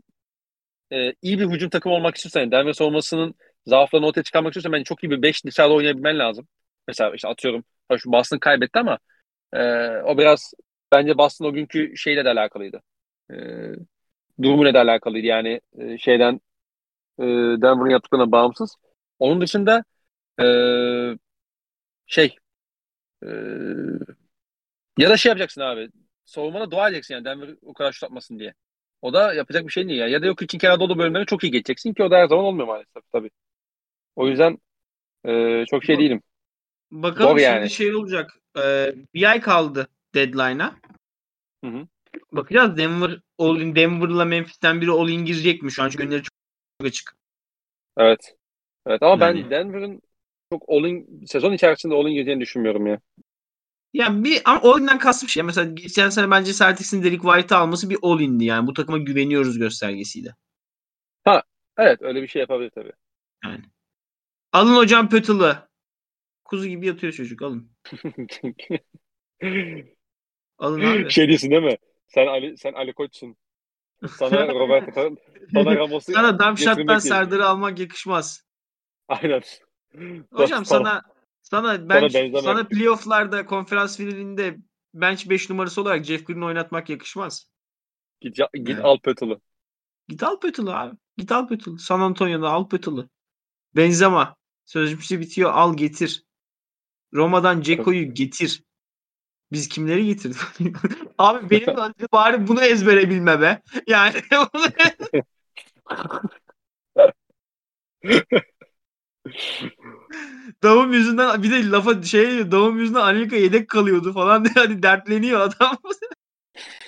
[0.92, 3.36] e, iyi bir hücum takımı olmak istiyorsan, yani Denver savunmasının
[3.68, 6.48] zaaflarını ortaya çıkarmak istiyorsan bence çok iyi bir 5 dışarıda oynayabilmen lazım.
[6.88, 7.64] Mesela işte atıyorum
[7.98, 9.00] şu Boston kaybetti ama
[9.54, 9.60] e,
[9.90, 10.54] o biraz
[10.92, 12.82] bence Boston o günkü şeyle de alakalıydı.
[13.32, 13.36] E,
[14.42, 16.42] durumuyla da alakalıydı yani e, şeyden
[17.20, 17.24] e,
[17.62, 18.76] Denver'ın yaptıklarına bağımsız.
[19.20, 19.84] Onun dışında
[20.42, 20.46] e,
[22.08, 22.38] şey
[23.24, 23.28] e,
[24.98, 25.90] ya da şey yapacaksın abi.
[26.26, 28.54] Savunmana dua edeceksin yani Denver o kadar şut atmasın diye.
[29.06, 30.08] O da yapacak bir şey değil ya.
[30.08, 32.46] Ya da yok için kenarda olduğu bölümleri çok iyi geçeceksin ki o da her zaman
[32.46, 33.30] olmuyor maalesef tabii.
[34.16, 34.58] O yüzden
[35.26, 36.22] e, çok şey değilim.
[36.92, 37.70] bakalım Zor şimdi yani.
[37.70, 38.40] şey olacak.
[38.58, 40.76] Ee, bir ay kaldı deadline'a.
[41.64, 41.88] Hı hı.
[42.32, 45.72] Bakacağız Denver all in Denver'la Memphis'ten biri all in girecek mi?
[45.72, 46.34] Şu an çünkü önleri çok
[46.80, 47.16] çok açık.
[47.98, 48.36] Evet.
[48.88, 49.50] Evet ama ben Yani.
[49.50, 50.02] Denver'ın
[50.52, 53.00] çok all-in sezon içerisinde all-in gireceğini düşünmüyorum ya.
[53.96, 55.44] Yani bir ama all in'den kastım şey.
[55.44, 58.68] Mesela geçen sene bence Celtics'in Derek White'ı alması bir all in'di yani.
[58.68, 60.36] Bu takıma güveniyoruz göstergesiydi.
[61.78, 62.92] Evet öyle bir şey yapabilir tabii.
[64.52, 65.56] Alın hocam Pötül'ü.
[66.46, 67.72] Kuzu gibi yatıyor çocuk alın.
[70.58, 71.12] Alın abi.
[71.12, 71.78] şey diyorsun değil mi?
[72.08, 73.36] Sen Ali sen Ali Koç'sun.
[74.08, 74.92] Sana Roberto
[75.54, 77.00] sana Ramos'u Sana Darmstadt'tan.
[77.00, 78.46] Serdar'ı almak yakışmaz.
[79.08, 79.42] Aynen.
[80.32, 81.02] Hocam sana
[81.50, 82.44] sana benzemek.
[82.44, 84.58] sana playoff'larda konferans finalinde
[84.94, 87.48] bench 5 numarası olarak Jeff Green'i oynatmak yakışmaz.
[88.22, 88.86] Git, ya- git Evet.
[88.86, 89.40] al Pötül'ü.
[90.08, 90.96] Git al Pötül'ü abi.
[91.18, 91.80] Git al Pötül'ü.
[91.80, 93.10] San Antonio'da al Pötül'ü.
[93.76, 94.36] Benzema.
[94.66, 95.52] Sözleşmesi bitiyor.
[95.54, 96.24] Al getir.
[97.14, 98.64] Roma'dan Ceko'yu getir.
[99.52, 100.76] Biz kimleri getirdik?
[101.18, 101.76] abi benim
[102.14, 103.62] bari bunu ezbere bilme be.
[103.88, 104.22] Yani
[104.54, 104.66] bunu
[110.64, 115.40] Davum yüzünden bir de lafa şey Davum yüzünden Anelka yedek kalıyordu falan diye hani dertleniyor
[115.40, 115.78] adam.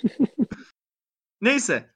[1.42, 1.90] Neyse.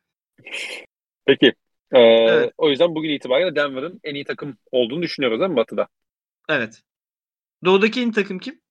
[1.26, 1.54] Peki.
[1.92, 2.54] Ee, Evet.
[2.58, 5.88] O yüzden bugün itibariyle Denver'ın en iyi takım olduğunu düşünüyoruz değil mi Batı'da?
[6.50, 6.82] Evet.
[7.66, 8.62] Doğudaki en takım kim?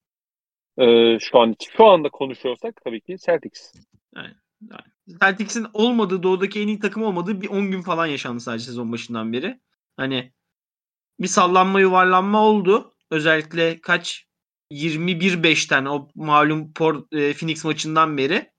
[0.78, 3.72] Ee, şu an şu anda konuşuyorsak tabii ki Celtics.
[5.20, 9.32] Celtics'in olmadığı doğudaki en iyi takım olmadığı bir 10 gün falan yaşandı sadece sezon başından
[9.32, 9.60] beri.
[9.96, 10.32] Hani
[11.20, 12.94] bir sallanma yuvarlanma oldu.
[13.10, 14.26] Özellikle kaç
[14.70, 18.50] 21-5'ten o malum Port, e, Phoenix maçından beri.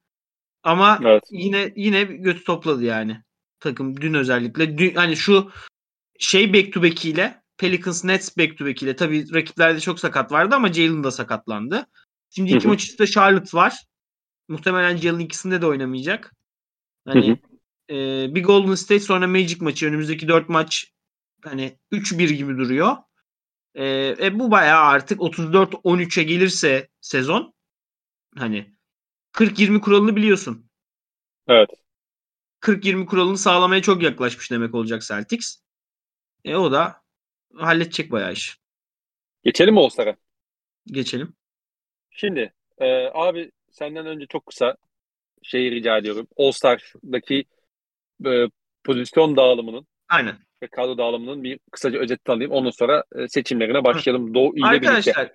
[0.63, 1.23] Ama Evet.
[1.31, 3.21] yine yine götü topladı yani
[3.59, 4.77] takım dün özellikle.
[4.77, 5.51] Dün, hani şu
[6.19, 10.31] şey back to back ile Pelicans Nets back to back ile tabii rakiplerde çok sakat
[10.31, 11.87] vardı ama Jalen da sakatlandı.
[12.29, 13.85] Şimdi iki maç üstte Charlotte var.
[14.47, 16.35] Muhtemelen Jalen ikisinde de oynamayacak.
[17.05, 17.39] Hani
[17.89, 17.95] e,
[18.35, 20.91] bir Golden State sonra Magic maçı önümüzdeki dört maç
[21.43, 22.97] hani 3-1 gibi duruyor.
[23.75, 23.85] E,
[24.19, 27.53] e, bu bayağı artık 34-13'e gelirse sezon
[28.37, 28.75] hani
[29.33, 30.69] 40-20 kuralını biliyorsun.
[31.47, 31.69] Evet.
[32.59, 35.57] 40-20 kuralını sağlamaya çok yaklaşmış demek olacak Celtics.
[36.45, 37.01] E o da
[37.55, 38.57] halledecek bayağı iş.
[39.43, 40.15] Geçelim mi All-Star'a?
[40.85, 41.33] Geçelim.
[42.09, 44.77] Şimdi e, abi senden önce çok kısa
[45.43, 46.27] şeyi rica ediyorum.
[46.37, 47.45] All-Star'daki
[48.25, 48.47] e,
[48.83, 50.37] pozisyon dağılımının Aynen.
[50.63, 52.51] Ve kadro dağılımının bir kısaca özetini alayım.
[52.51, 54.33] Ondan sonra e, seçimlerine başlayalım.
[54.33, 54.89] Doğu ile birlikte.
[54.89, 55.31] Arkadaşlar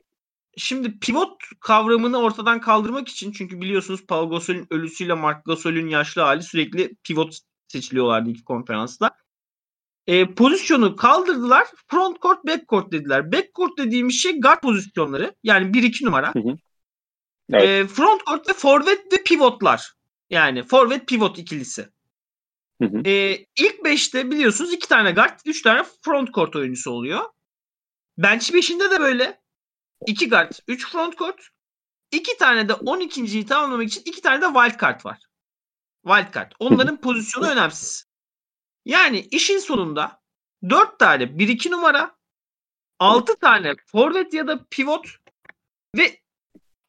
[0.56, 6.42] şimdi pivot kavramını ortadan kaldırmak için çünkü biliyorsunuz Paul Gasol'ün ölüsüyle Mark Gasol'ün yaşlı hali
[6.42, 9.10] sürekli pivot seçiliyorlardı iki konferansta.
[10.06, 11.66] E, pozisyonu kaldırdılar.
[11.86, 13.32] Front court, back court dediler.
[13.32, 15.34] Back court dediğimiz şey guard pozisyonları.
[15.42, 16.32] Yani 1-2 numara.
[17.52, 17.68] Evet.
[17.68, 19.92] E, front court ve forvet ve pivotlar.
[20.30, 21.88] Yani forvet pivot ikilisi.
[22.82, 23.02] Hı hı.
[23.08, 27.24] E, ilk 5'te biliyorsunuz 2 tane guard, 3 tane front court oyuncusu oluyor.
[28.18, 29.40] Bench 5'inde de böyle.
[30.06, 31.48] 2 guard, 3 front court.
[32.12, 35.18] 2 tane de 12.yi tamamlamak için 2 tane de wild card var.
[36.06, 36.52] Wild card.
[36.58, 38.06] Onların pozisyonu önemsiz.
[38.84, 40.22] Yani işin sonunda
[40.70, 42.16] 4 tane 1-2 numara,
[42.98, 45.06] 6 tane forvet ya da pivot
[45.96, 46.20] ve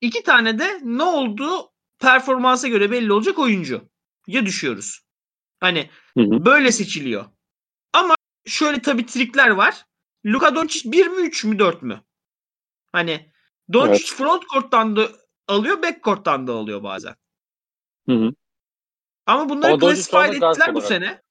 [0.02, 3.90] 2 tane de ne olduğu performansa göre belli olacak oyuncu.
[4.28, 5.07] Ya düşüyoruz.
[5.60, 6.46] Hani Hı hı.
[6.46, 7.26] böyle seçiliyor.
[7.94, 9.86] Ama şöyle tabii trikler var.
[10.26, 12.02] Luka Doncic 1 mi 3 mü 4 mü?
[12.92, 13.32] Hani
[13.74, 14.14] Doncic Evet.
[14.18, 15.10] front court'tan da
[15.48, 17.16] alıyor, back court'tan da alıyor bazen.
[18.10, 18.32] Hı hı.
[19.26, 21.22] Ama bunları Ama classified ettiler bu sene.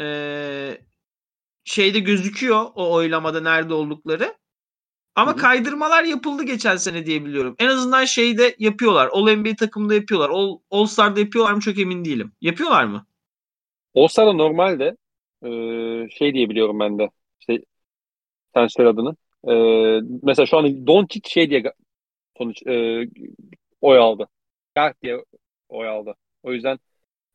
[0.00, 0.80] Ee,
[1.64, 4.34] şeyde gözüküyor o oylamada nerede oldukları.
[5.14, 5.40] Ama Hı hı.
[5.40, 7.54] kaydırmalar yapıldı geçen sene diye biliyorum.
[7.58, 9.08] En azından şeyde yapıyorlar.
[9.12, 10.30] All NBA takımında yapıyorlar.
[10.30, 12.32] All, All Star'da yapıyorlar mı çok emin değilim.
[12.40, 13.06] Yapıyorlar mı?
[14.02, 14.96] All-Star'da normalde
[15.42, 15.48] e,
[16.10, 17.10] şey diye biliyorum ben de.
[17.40, 17.58] İşte
[18.54, 19.16] sen söyle adını.
[19.48, 19.52] E,
[20.22, 21.62] mesela şu an Doncic şey diye
[22.38, 23.04] sonuç e,
[23.80, 24.28] oy aldı.
[24.76, 25.24] Guard diye
[25.68, 26.14] oy aldı.
[26.42, 26.78] O yüzden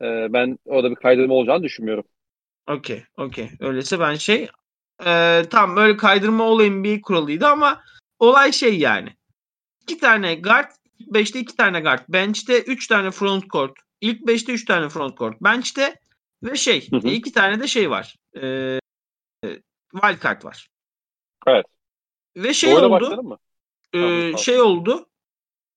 [0.01, 2.03] e, ben orada bir kaydırma olacağını düşünmüyorum.
[2.68, 3.49] Okey, okey.
[3.59, 4.47] Öyleyse ben şey
[5.05, 7.82] e, tam böyle kaydırma olayım bir kuralıydı ama
[8.20, 9.09] olay şey yani.
[9.82, 12.01] İki tane guard, 5'te iki tane guard.
[12.09, 13.74] Bench'te üç tane front court.
[14.01, 15.41] İlk 5'te üç tane front court.
[15.41, 15.95] Bench'te
[16.43, 17.07] ve şey Hı hı.
[17.07, 18.15] iki tane de şey var.
[18.35, 18.47] E,
[19.43, 19.61] e,
[19.93, 20.69] wild card var.
[21.47, 21.65] Evet.
[22.35, 23.23] Ve şey Oyla oldu.
[23.23, 23.37] mı?
[23.93, 25.09] e, Tamam, şey oldu.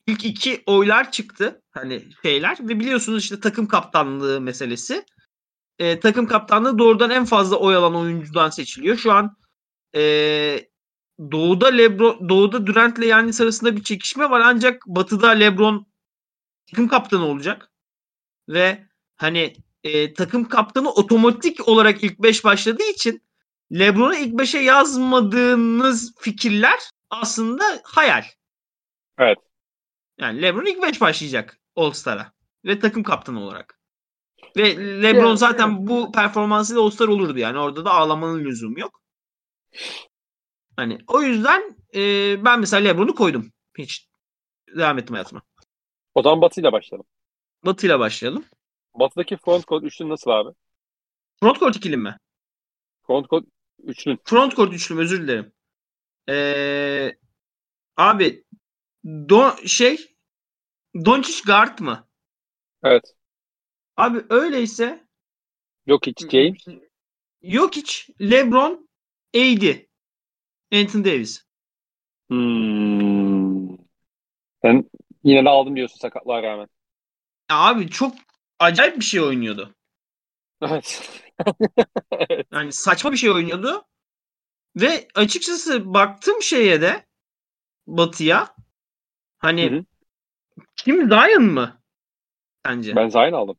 [0.07, 1.63] İlk iki oylar çıktı.
[1.71, 5.05] Hani şeyler ve biliyorsunuz işte takım kaptanlığı meselesi.
[5.79, 8.97] E, takım kaptanlığı doğrudan en fazla oy alan oyuncudan seçiliyor.
[8.97, 9.37] Şu an
[9.95, 10.01] e,
[11.33, 15.87] Doğu'da LeBron Doğu'da Durant ile Yannis arasında bir çekişme var ancak Batı'da LeBron
[16.71, 17.73] takım kaptanı olacak.
[18.49, 18.87] Ve
[19.17, 19.57] hani
[19.87, 23.23] e, takım kaptanı otomatik olarak ilk 5 başladığı için
[23.73, 26.79] LeBron'u ilk 5'e yazmadığınız fikirler
[27.11, 28.25] aslında hayal.
[29.19, 29.39] Evet.
[30.19, 32.33] Yani LeBron ilk 5 başlayacak All-Star'a
[32.65, 33.81] ve takım kaptanı olarak.
[34.57, 37.59] Ve LeBron Ya, zaten bu performansıyla All-Star olurdu yani.
[37.59, 39.01] Orada da ağlamanın lüzumu yok.
[40.77, 42.01] Hani o yüzden e,
[42.45, 43.53] ben mesela LeBron'u koydum.
[43.79, 44.09] Hiç
[44.77, 45.43] devam ettim hayatıma.
[46.15, 47.07] O zaman Batı ile başlayalım.
[47.65, 48.45] Batı'yla başlayalım.
[48.99, 50.55] Batı'daki front court üçlü nasıl abi?
[51.41, 52.17] Front court ikili mi?
[53.07, 53.45] Front court
[53.85, 54.19] üçlü.
[54.25, 55.53] Front court üçlü özür dilerim.
[56.29, 57.17] Ee,
[57.97, 58.45] abi
[59.05, 60.17] Don, şey
[61.05, 62.09] Doncic guard mı?
[62.85, 63.15] Evet.
[63.97, 65.07] Abi öyleyse
[65.87, 66.67] Yok hiç James.
[67.43, 68.89] yok hiç LeBron
[69.37, 69.87] AD
[70.73, 71.47] Anthony Davis.
[72.31, 73.77] Hmm.
[74.63, 74.91] Sen
[75.25, 76.69] yine de aldım diyorsun sakatlığa rağmen.
[77.51, 78.15] Ya abi çok
[78.59, 79.75] acayip bir şey oynuyordu.
[80.63, 81.13] Evet.
[82.53, 83.85] Yani saçma bir şey oynuyordu.
[84.77, 87.07] Ve açıkçası baktım şeye de
[87.87, 88.55] Batı'ya.
[89.39, 89.85] Hani Hı hı.
[90.77, 91.83] kim Zion mı?
[92.67, 92.97] Sence?
[92.97, 93.57] Ben Zion aldım.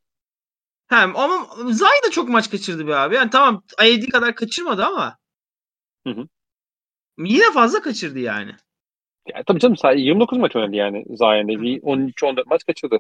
[0.87, 3.15] Hem ama Zion da çok maç kaçırdı be abi.
[3.15, 5.17] Yani tamam AD kadar kaçırmadı ama
[6.07, 6.27] Hı hı.
[7.17, 8.55] yine fazla kaçırdı yani.
[9.27, 11.61] Ya, tabii canım sadece 29 maç oynadı yani Zion'da.
[11.61, 12.99] Bir 13-14 maç kaçırdı.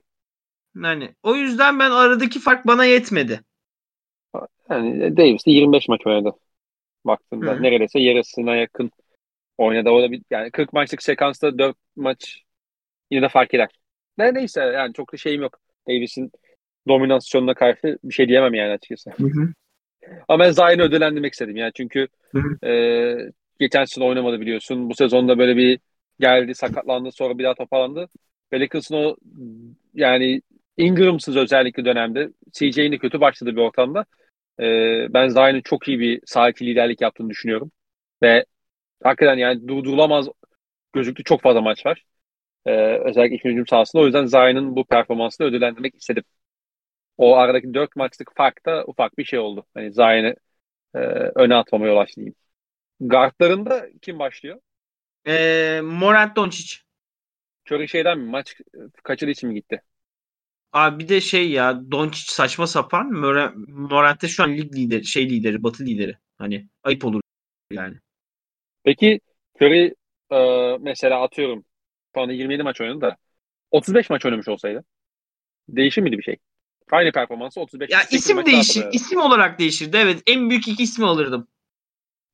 [0.83, 3.41] Yani o yüzden ben aradaki fark bana yetmedi.
[4.69, 6.31] Yani Davis de 25 maç oynadı.
[7.05, 7.63] Baktığımda Hı.
[7.63, 8.91] neredeyse yarısına yakın
[9.57, 9.89] oynadı.
[9.89, 12.41] O da bir, yani 40 maçlık sekansta 4 maç
[13.11, 13.69] yine de fark eder.
[14.17, 15.59] Ne, neyse yani çok da şeyim yok.
[15.87, 16.31] Davis'in
[16.87, 19.11] dominasyonuna karşı bir şey diyemem yani açıkçası.
[19.11, 19.53] Hı hı.
[20.27, 22.67] Ama ben Zayn'i ödüllendirmek istedim yani çünkü Hı hı.
[22.67, 24.89] e, geçen sene oynamadı biliyorsun.
[24.89, 25.79] Bu sezonda böyle bir
[26.19, 28.09] geldi sakatlandı sonra bir daha toparlandı.
[28.49, 29.15] Pelicans'ın o
[29.93, 30.41] yani
[30.77, 34.05] Ingram'sız özellikle dönemde CJ'in de kötü başladığı bir ortamda
[34.61, 34.63] e,
[35.15, 37.71] ben Zayn'in çok iyi bir saha içi liderlik yaptığını düşünüyorum.
[38.23, 38.45] Ve
[39.03, 40.27] hakikaten yani durdurulamaz
[40.93, 42.05] gözüktü çok fazla maç var.
[42.67, 44.03] E, özellikle ikinci hücum sahasında.
[44.03, 46.23] O yüzden Zayn'in bu performansını ödüllendirmek istedim.
[47.17, 49.65] O aradaki dört maçlık fark da ufak bir şey oldu.
[49.73, 50.35] Hani Zayn'i
[50.95, 50.99] e,
[51.35, 52.35] öne atmama yol açtı diyeyim.
[53.01, 54.59] Guardlarında kim başlıyor?
[55.27, 56.77] Ee, Morant Doncic.
[57.71, 58.29] Curry şeyden mi?
[58.29, 58.55] Maç
[59.03, 59.83] kaçırdığı için mi gitti?
[60.77, 63.07] Abi bir de şey ya Doncic saçma sapan.
[63.07, 66.17] Mora- Morant de şu an lig lideri, şey lideri, batı lideri.
[66.37, 67.21] Hani ayıp olur
[67.71, 67.95] yani.
[68.83, 69.19] Peki
[69.55, 69.93] Curry
[70.31, 71.65] e, mesela atıyorum
[72.15, 73.17] şu anda 27 maç oynadı da
[73.71, 74.83] 35 maç oynamış olsaydı
[75.69, 76.37] değişir miydi bir şey?
[76.91, 79.97] Aynı performansı 35 Ya 38 isim değişir, isim olarak değişirdi.
[79.97, 81.47] Evet, en büyük iki ismi alırdım.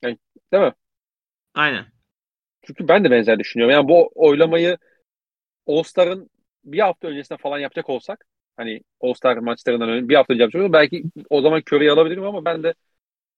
[0.04, 0.18] Değil
[0.54, 0.74] mi?
[1.54, 1.86] Aynen.
[2.62, 3.74] Çünkü ben de benzer düşünüyorum.
[3.74, 4.78] Yani bu oylamayı
[5.68, 6.30] All-Star'ın
[6.64, 8.26] bir hafta öncesinde falan yapacak olsak
[8.58, 12.46] hani All-Star maçlarından önce bir hafta önce yapacak olsak belki o zaman Curry'i alabilirim ama
[12.46, 12.74] ben de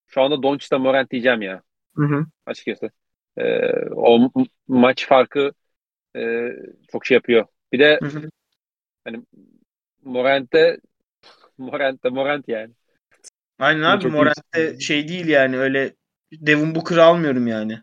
[0.07, 1.61] şu anda Doncic'ten Morant diyeceğim ya
[1.95, 2.25] Hı hı.
[2.45, 2.91] açıkçası.
[3.37, 4.31] Ee, o
[4.67, 5.53] maç farkı
[6.17, 6.49] e,
[6.91, 7.47] çok şey yapıyor.
[7.73, 8.31] Bir de Hı hı.
[10.03, 10.79] Morant'te
[11.57, 12.73] Morant'te Morant yani.
[13.59, 15.95] Aynen Yine abi çok Morant de şey değil yani öyle
[16.31, 17.79] Devin Booker'ı almıyorum yani.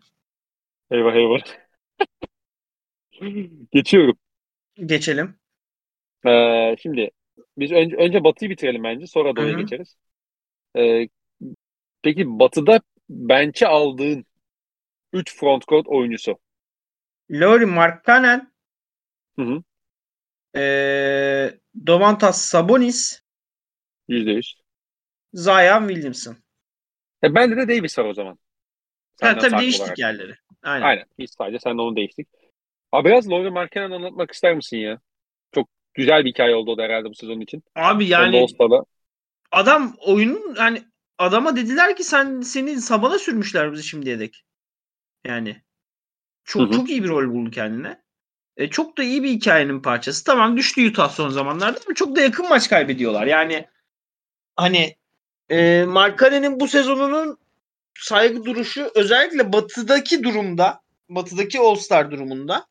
[0.91, 1.43] Eyvah eyvah.
[3.71, 4.17] Geçiyorum.
[4.85, 5.35] Geçelim.
[6.25, 7.09] Ee, şimdi
[7.57, 9.07] biz önce, önce Batı'yı bitirelim bence.
[9.07, 9.95] Sonra Doğu'ya geçeriz.
[10.77, 11.07] Ee,
[12.03, 14.25] peki Batı'da bench'e aldığın
[15.13, 16.39] 3 frontcourt oyuncusu.
[17.31, 18.53] Lauri Markkanen,
[19.37, 19.63] Hı hı.
[20.55, 23.21] eee Domantas Sabonis,
[24.07, 24.63] %100.
[25.33, 26.35] Zion Williamson.
[27.23, 28.33] E, bende de Davis var o zaman.
[28.33, 28.37] Ha,
[29.19, 29.99] Senden tabii farklı değiştik olarak.
[29.99, 30.35] yerleri.
[30.63, 30.85] Aynen.
[30.85, 31.05] Aynen.
[31.17, 32.27] Biz sadece sen onu değiştik.
[32.91, 35.01] Abi biraz Lauri Markkanen anlatmak ister misin ya?
[35.93, 37.63] Güzel bir hikaye oldu o da herhalde bu sezon için.
[37.75, 38.47] Abi Yani,
[39.51, 40.83] adam oyunun yani
[41.17, 44.43] adama dediler ki sen seni sabana sürmüşler bizi şimdiye dek.
[45.25, 45.61] Yani
[46.43, 46.71] çok Hı hı.
[46.71, 48.03] çok iyi bir rol buldu kendine.
[48.57, 50.23] E, çok da iyi bir hikayenin parçası.
[50.23, 53.27] Tamam düştü Utah son zamanlarda ama çok da yakın maç kaybediyorlar.
[53.27, 53.65] Yani
[54.55, 54.95] hani
[55.49, 57.37] e, Markkanen'in bu sezonunun
[57.99, 62.65] saygı duruşu özellikle batıdaki durumda batıdaki All-Star durumunda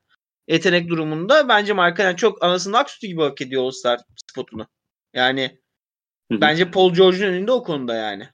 [0.52, 4.00] yetenek durumunda bence Markkanen çok anasının ak sütü gibi hak ediyor All-Star
[4.30, 4.66] spotunu.
[5.14, 5.58] Yani
[6.30, 8.28] bence Paul George'un önünde o konuda yani.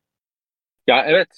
[0.87, 1.29] Ya evet.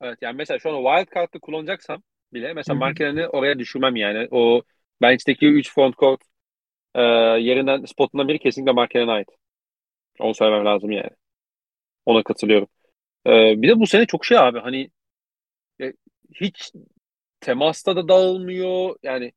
[0.00, 2.76] Evet yani mesela şu an wild card'ı kullanacaksam bile mesela.
[2.78, 4.28] Markkanen'i oraya düşürmem yani.
[4.30, 4.62] O
[5.02, 6.20] bench'teki 3 frontcourt
[6.94, 7.02] e,
[7.40, 9.28] yerinden spotundan biri kesinlikle Markkanen'e ait.
[10.20, 11.10] Onu söylemem lazım yani.
[12.06, 12.68] Ona katılıyorum.
[13.26, 13.30] E,
[13.62, 14.90] bir de bu sene çok şey abi hani
[15.82, 15.92] e,
[16.40, 16.72] hiç
[17.40, 18.96] temasta da dağılmıyor.
[19.02, 19.32] Yani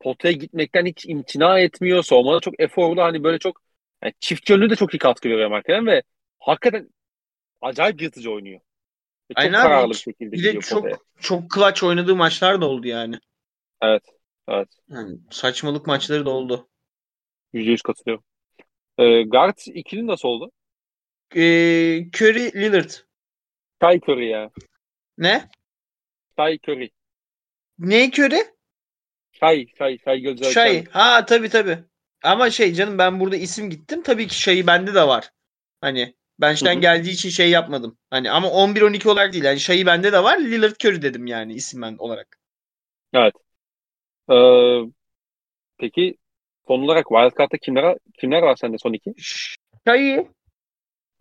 [0.00, 2.02] potaya gitmekten hiç imtina etmiyor.
[2.02, 3.62] Savunmada çok eforlu hani böyle çok
[4.02, 6.02] yani çift yönlü de çok iyi katkı veriyor Markkanen ve
[6.38, 6.90] hakikaten
[7.60, 8.60] acayip yırtıcı oynuyor.
[9.30, 10.98] Ve çok Aynen abi, kararlı bir şekilde Bir de çok potaya.
[11.20, 13.18] çok clutch oynadığı maçlar da oldu yani.
[13.82, 14.02] Evet.
[14.48, 14.68] Evet.
[14.88, 16.68] Yani saçmalık maçları da oldu.
[17.52, 18.24] %100 katılıyorum.
[18.98, 20.52] Ee, guard ikili nasıl oldu?
[21.34, 21.40] Ee,
[22.16, 22.90] Curry Lillard.
[23.82, 24.50] Shy Curry ya.
[25.18, 25.48] Ne?
[26.38, 26.90] Shy Curry.
[27.78, 28.57] Ne Curry?
[29.40, 29.66] Shy,
[30.04, 30.80] Shy gözü Şayı.
[30.80, 30.90] açan.
[30.92, 31.78] Ha tabii tabii.
[32.24, 34.02] Ama şey canım ben burada isim gittim.
[34.02, 35.30] Tabii ki Şayı bende de var.
[35.80, 36.80] Hani bench'ten Hı hı.
[36.80, 37.98] geldiği için şey yapmadım.
[38.10, 39.44] Hani ama 11-12 olarak değil.
[39.44, 40.38] Yani Şayı bende de var.
[40.38, 42.38] Lillard Curry dedim yani isim ben olarak.
[43.12, 43.34] Evet.
[44.30, 44.92] Ee,
[45.78, 46.16] peki
[46.68, 49.14] son olarak Wildcard'da kimler, kimler var sende son iki?
[49.86, 50.28] Şayı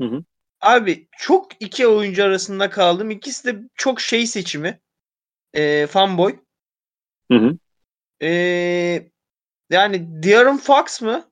[0.01, 0.23] Hı hı.
[0.61, 3.11] abi çok iki oyuncu arasında kaldım.
[3.11, 4.79] İkisi de çok şey seçimi.
[5.53, 6.35] Ee, fanboy.
[7.31, 7.57] Hı hı.
[8.21, 9.09] Ee,
[9.69, 11.31] yani De'Aaron Fox mı?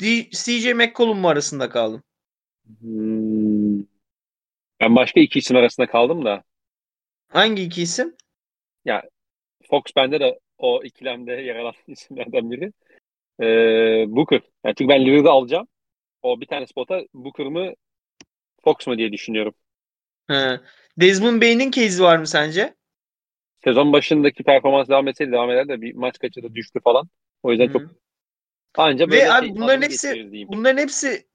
[0.00, 2.02] D- CJ McCollum mu arasında kaldım.
[2.80, 3.78] Hmm.
[4.80, 6.42] Ben başka iki isim arasında kaldım da.
[7.28, 8.16] Hangi iki isim?
[9.70, 12.72] Fox bende de o ikilemde yer alan isimlerden biri.
[13.40, 14.40] Ee, Booker.
[14.64, 15.68] Yani çünkü ben Lillard'ı alacağım.
[16.22, 17.74] O bir tane spota Booker mı
[18.64, 19.54] Fox mu diye düşünüyorum.
[20.26, 20.60] Ha.
[21.00, 22.74] Desmond Bain'in case'i var mı sence?
[23.64, 27.08] Sezon başındaki performans devam etseydi devam eder de bir maç kaçırdı düştü falan.
[27.42, 27.88] O yüzden çok Hı.
[28.76, 30.48] anca Ve böyle abi şey, bunların hepsi-.
[30.48, 31.26] Bunların hepsi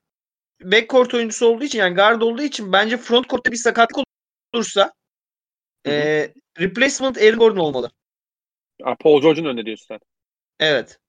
[0.64, 4.06] backcourt oyuncusu olduğu için yani guard olduğu için bence frontcourt'ta bir sakatlık
[4.54, 4.94] olursa.
[5.88, 7.92] Ee, replacement Aaron Gordon olmalı.
[8.84, 10.00] Ha, Paul George'un önünde diyorsun sen.
[10.60, 11.00] Evet.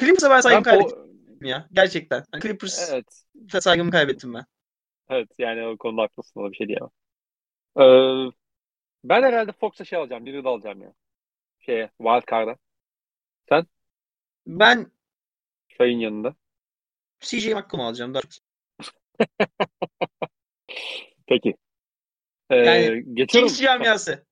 [0.00, 1.68] Clippers'a ben saygımı Ben Paul- kaybettim ya.
[1.72, 2.24] Gerçekten.
[2.32, 3.24] Hani Clippers Evet.
[3.62, 4.44] saygımı kaybettim ben.
[5.10, 6.90] Evet yani o konuda haklısın ona bir şey diyemem.
[7.78, 7.82] Ee,
[9.08, 10.26] ben herhalde Fox'a şey alacağım.
[10.26, 10.92] Birini de alacağım ya.
[11.60, 12.56] Şeye, Wild Card'a.
[14.46, 14.92] Ben
[15.68, 16.34] Şay'ın yanında.
[17.20, 18.14] CJ McCollum alacağım.
[18.14, 18.22] Daha.
[21.26, 21.54] Peki.
[22.50, 23.48] Ee, Yani geçiyorum.
[23.48, 24.26] Kings camiası.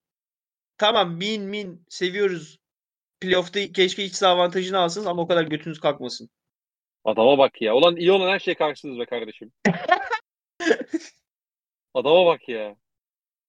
[0.79, 2.59] Tamam min min seviyoruz.
[3.21, 6.31] Playoff'ta keşke iç saha avantajını alsın ama o kadar götünüz kalkmasın.
[7.05, 7.75] Adama bak ya.
[7.75, 9.53] Ulan iyi olan her şeye karşısınız be kardeşim.
[11.95, 12.77] Adama bak ya.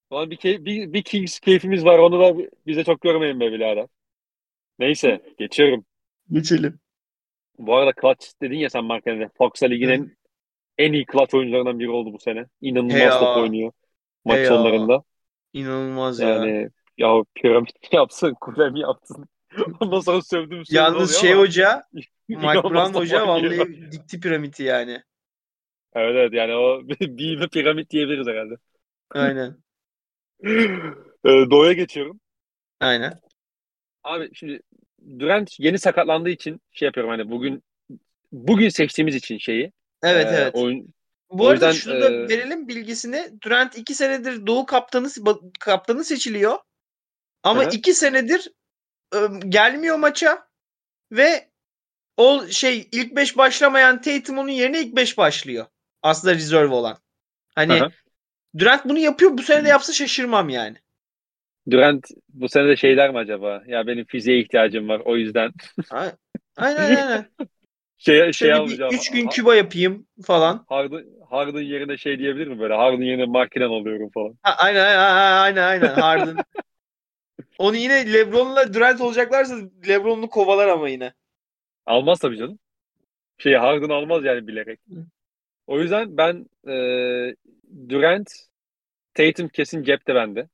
[0.09, 1.99] Ulan bir, key- bir, bir Kings keyfimiz var.
[1.99, 3.87] Onu da bize çok görmeyin be birader.
[4.79, 5.21] Neyse.
[5.37, 5.85] Geçiyorum.
[6.31, 6.79] Geçelim.
[7.57, 9.29] Bu arada clutch dedin ya sen Marken'de.
[9.37, 10.17] Fox'a ligin en,
[10.77, 12.45] en iyi clutch oyuncularından biri oldu bu sene.
[12.61, 13.19] İnanılmaz He ya.
[13.19, 13.71] top oynuyor.
[14.25, 14.47] Maç He ya.
[14.47, 15.03] sonlarında.
[15.53, 16.29] İnanılmaz ya.
[16.29, 19.25] Yani ya piramit yapsın, kule mi yapsın?
[19.79, 21.83] Ondan sonra sövdüm Yalnız şey ama hoca,
[22.29, 25.01] Mike Brown hoca vallahi dikti piramidi yani.
[25.93, 26.81] Evet evet yani o
[27.17, 28.55] büyüme piramit diyebiliriz herhalde.
[29.09, 29.64] Aynen.
[30.43, 32.19] Ee, Doğu'ya geçiyorum.
[32.79, 33.19] Aynen.
[34.03, 34.59] Abi şimdi
[35.19, 37.63] Durant yeni sakatlandığı için şey yapıyorum hani bugün
[38.31, 39.71] bugün seçtiğimiz için şeyi.
[40.03, 40.55] Evet e, evet.
[40.55, 40.93] Oyun,
[41.29, 43.29] Bu arada yüzden, şunu da e, verelim bilgisini.
[43.41, 45.07] Durant 2 senedir Doğu kaptanı
[45.59, 46.59] kaptanı seçiliyor.
[47.43, 47.69] Ama Hı hı.
[47.71, 48.51] 2 senedir
[49.13, 49.19] e,
[49.49, 50.47] gelmiyor maça
[51.11, 51.49] ve
[52.17, 55.65] o şey ilk 5 başlamayan Tatum onun yerine ilk 5 başlıyor.
[56.01, 56.97] Aslında reserve olan.
[57.55, 57.89] Hani Hı hı.
[58.57, 59.37] Durant bunu yapıyor.
[59.37, 60.77] Bu sene de yapsa şaşırmam yani.
[61.69, 63.63] Durant bu sene de şey der mi acaba?
[63.67, 65.51] Ya benim fiziğe ihtiyacım var o yüzden
[65.91, 66.17] Aynen
[66.77, 67.25] aynen.
[67.97, 68.93] şey şey alacağım.
[68.93, 70.65] 3 gün Küba yapayım falan.
[70.69, 72.73] Harden, Harden yerine şey diyebilir mi böyle?
[72.73, 74.35] Harden yerine makinen alıyorum falan.
[74.41, 76.35] Ha, aynen aynen aynen Harden.
[77.57, 79.55] Onu yine LeBron'la Durant olacaklarsa
[79.87, 81.13] LeBron'u kovalar ama yine.
[81.85, 82.59] Almaz tabii canım.
[83.37, 84.79] Şey Harden almaz yani bilerek.
[85.67, 86.75] O yüzden ben e,
[87.89, 88.31] Durant,
[89.13, 90.49] Tatum kesin cepte bende.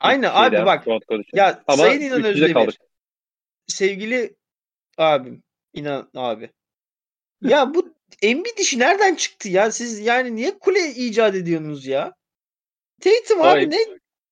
[0.00, 0.86] Aynen Şeyden, abi bak.
[1.32, 2.52] Ya Ama Sayın İnan Özdemir.
[2.54, 2.74] kaldık.
[3.66, 4.36] Sevgili
[4.98, 5.42] abim.
[5.72, 6.50] İnan abi.
[7.42, 9.70] Ya bu Embiid işi nereden çıktı ya?
[9.70, 12.14] Siz yani niye kule icat ediyorsunuz ya?
[13.00, 13.78] Tatum O abi Em- ne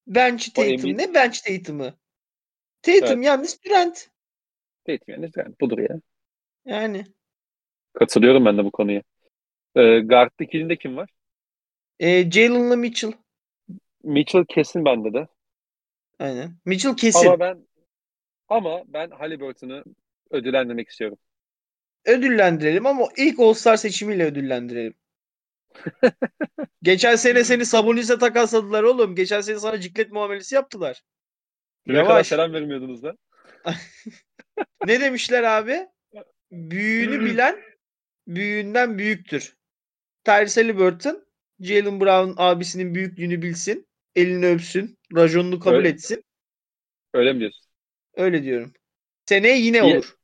[0.06, 1.94] bench Tatum ne bench Tatum'ı?
[2.82, 4.08] Tatum yalnız Durant.
[4.86, 6.00] Tatum yani Durant budur ya.
[6.64, 7.04] Yani.
[7.92, 9.02] Katılıyorum ben de bu konuya.
[9.74, 11.10] E, guard ikilinde kim var?
[12.00, 13.12] E, Jalen'la Mitchell.
[14.02, 15.28] Mitchell kesin bende de.
[16.18, 16.56] Aynen.
[16.64, 17.26] Mitchell kesin.
[17.26, 17.66] Ama ben
[18.48, 19.84] ama ben Halliburton'u
[20.30, 21.18] ödüllendirmek istiyorum.
[22.04, 24.94] Ödüllendirelim ama ilk All-Star seçimiyle ödüllendirelim.
[26.82, 29.14] Geçen sene seni Sabonis'e takasladılar oğlum.
[29.14, 31.02] Geçen sene sana ciklet muamelesi yaptılar.
[31.86, 33.16] Ne kadar selam vermiyordunuz da.
[34.86, 35.88] Ne demişler abi?
[36.50, 37.62] Büyüğünü bilen
[38.28, 39.56] büyüğünden büyüktür.
[40.24, 41.27] Tyrese Halliburton
[41.60, 43.88] Jalen Brown abisinin büyüklüğünü bilsin.
[44.16, 44.98] Elini öpsün.
[45.16, 45.84] Rajonunu kabul Öyle.
[45.84, 46.24] etsin.
[47.14, 47.66] Öyle mi diyorsun?
[48.14, 48.72] Öyle diyorum.
[49.26, 50.00] Seneye yine İyi.
[50.00, 50.16] olur.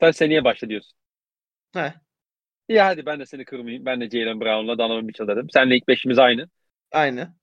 [0.00, 0.98] Sen seneye başla diyorsun.
[1.74, 1.92] Heh,
[2.68, 3.84] İyi hadi ben de seni kırmayayım.
[3.86, 5.46] Ben de Jalen Brown'la Donovan Mitchell dedim.
[5.50, 6.48] Seninle ilk beşimiz aynı.
[6.92, 7.34] aynı.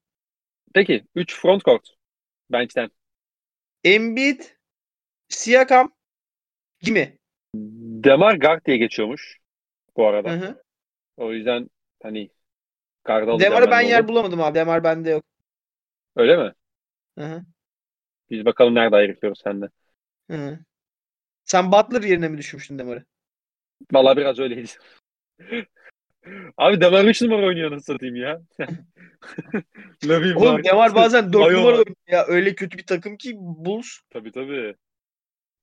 [0.73, 1.87] Peki 3 front court.
[2.51, 2.91] Bench'ten.
[3.83, 4.41] Embiid,
[5.29, 5.93] Siakam,
[6.83, 7.19] Kimi?
[8.03, 9.37] Demar Guard diye geçiyormuş
[9.97, 10.29] bu arada.
[10.29, 10.63] Hı hı.
[11.17, 11.69] O yüzden
[12.03, 12.31] hani
[13.09, 14.07] Alacağım Demar'ı ben yer onu.
[14.07, 14.55] bulamadım abi.
[14.55, 15.23] Demar bende yok.
[16.15, 16.53] Öyle mi?
[17.17, 17.45] Hı hı.
[18.29, 19.69] Biz bakalım nerede ayırıyoruz sende.
[20.31, 20.59] Hı hı.
[21.45, 23.05] Sen Butler yerine mi düşmüştün Demar'ı?
[23.91, 24.69] Vallahi biraz öyleydi.
[26.57, 28.41] Abi Demar 3 numara oynuyor nasıl satayım ya.
[30.05, 30.63] Lavin Oğlum var.
[30.63, 32.25] Demar bazen 4 Ayo numara oynuyor ya.
[32.27, 33.87] Öyle kötü bir takım ki Bulls.
[34.09, 34.75] Tabii tabii.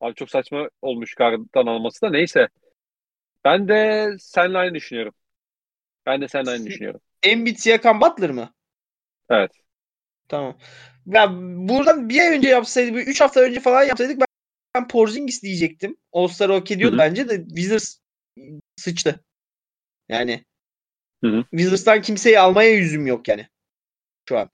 [0.01, 2.49] Abi çok saçma olmuş Guard'dan alması da neyse.
[3.45, 5.15] Ben de seninle aynı düşünüyorum.
[6.07, 7.01] Ben de seninle aynı düşünüyorum.
[7.25, 8.55] Embiid, Siakam, Butler mı?
[9.31, 9.51] Evet.
[10.29, 10.59] Tamam.
[11.07, 11.31] Ya
[11.69, 14.27] buradan bir ay önce yapsaydı, 3 hafta önce falan yapsaydık ben,
[14.77, 15.97] ben Porzingis diyecektim.
[16.13, 17.99] All-Star hak ediyordu bence de Wizards
[18.77, 19.25] sıçtı.
[20.09, 20.45] Yani
[21.25, 21.45] Hı hı.
[21.51, 23.49] Wizards'tan kimseyi almaya yüzüm yok yani.
[24.29, 24.51] Şu an.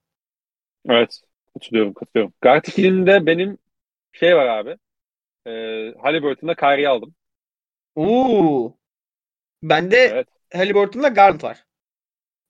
[0.89, 1.21] Evet.
[1.55, 2.35] Katılıyorum, katılıyorum.
[2.43, 3.59] Guard ikilinde benim
[4.13, 4.77] şey var abi.
[5.47, 5.51] E,
[6.03, 7.15] Halliburton'da Kyrie'yi aldım.
[7.95, 8.77] Oo.
[9.63, 10.29] Bende Evet.
[10.55, 11.65] Halliburton'la Garland var.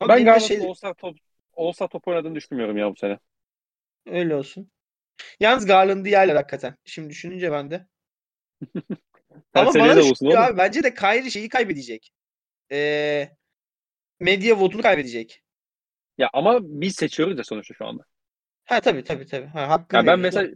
[0.01, 1.17] Ama Ben Garland'ın şey All-Star top,
[1.57, 3.19] All-Star top oynadığını düşünmüyorum ya bu sene.
[4.07, 4.71] öyle olsun.
[5.41, 6.77] Yalnız Garland'ı yerler hakikaten.
[6.85, 7.87] Şimdi düşününce ben de.
[9.55, 10.59] Ama bana de da olsun abi.
[10.59, 12.13] Bence de Kyrie şeyi kaybedecek.
[12.73, 13.31] Ee,
[14.21, 15.43] medya votunu kaybedecek.
[16.19, 18.05] Ya ama biz seçiyoruz ya sonuçta şu anda.
[18.65, 19.47] Ha tabii tabii tabii.
[19.47, 20.49] Ha, hakkını Yani ben mesela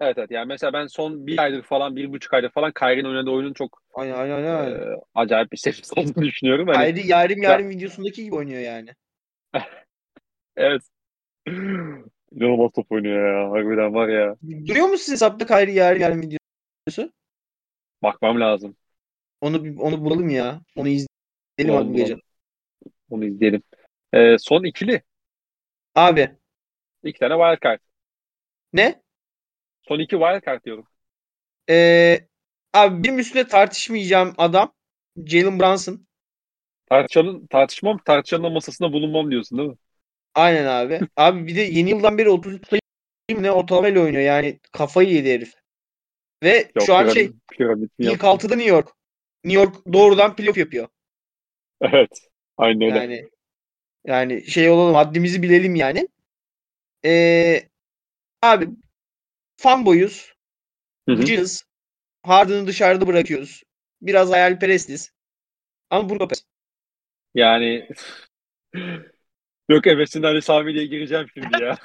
[0.00, 3.30] evet evet yani mesela ben son bir aydır falan bir buçuk aydır falan Kyrie'nin oynadığı
[3.30, 4.80] oyunun çok Aynen aynen aynen.
[4.80, 6.66] e, acayip bir seviyesi olduğunu düşünüyorum.
[6.66, 8.90] Hani, Hayri yarim yarim videosundaki gibi oynuyor yani.
[10.56, 10.82] evet.
[12.32, 13.50] İnanılmaz top oynuyor ya.
[13.50, 14.36] Harbiden var ya.
[14.66, 17.12] Duruyor mu sizin hesapta Hayri yarim yarim videosu?
[18.02, 18.76] Bakmam lazım.
[19.40, 20.60] Onu onu bulalım ya.
[20.76, 22.16] Onu izleyelim abi bu gece.
[23.10, 23.62] Onu izleyelim.
[24.12, 25.02] E, son ikili.
[25.94, 26.30] Abi
[27.02, 27.80] İki tane wild card.
[28.72, 29.02] ne?
[29.88, 30.86] Son iki wild card diyorum.
[31.70, 32.20] Ee,
[32.74, 34.72] abi benim üstüne tartışmayacağım adam
[35.26, 36.06] Jalen Brunson.
[36.86, 39.76] Tartışanın, tartışmam, tartışanın masasında bulunmam diyorsun değil mi?
[40.34, 41.00] Aynen abi.
[41.16, 42.80] Abi bir de yeni yıldan beri 33 sayı
[43.42, 45.54] ne ortalamayla oynuyor yani kafayı yedi herif.
[46.42, 48.26] Ve Yok, şu an şey piramit ilk yaptı?
[48.26, 48.88] altıda New York.
[49.44, 50.88] New York doğrudan playoff yapıyor.
[51.80, 52.10] Evet.
[52.56, 52.98] Aynen öyle.
[52.98, 53.28] Yani
[54.06, 56.08] yani şey olalım haddimizi bilelim yani.
[57.04, 57.62] Ee,
[58.42, 58.68] abi
[59.56, 60.34] fanboyuz.
[61.06, 61.64] Gıcığız.
[62.22, 63.62] Harden'ı dışarıda bırakıyoruz.
[64.02, 65.12] Biraz hayalperestiz.
[65.90, 66.44] Ama Brook Lopez.
[67.34, 67.88] Yani
[69.68, 71.78] yok evesin Ali Sami diye gireceğim şimdi ya.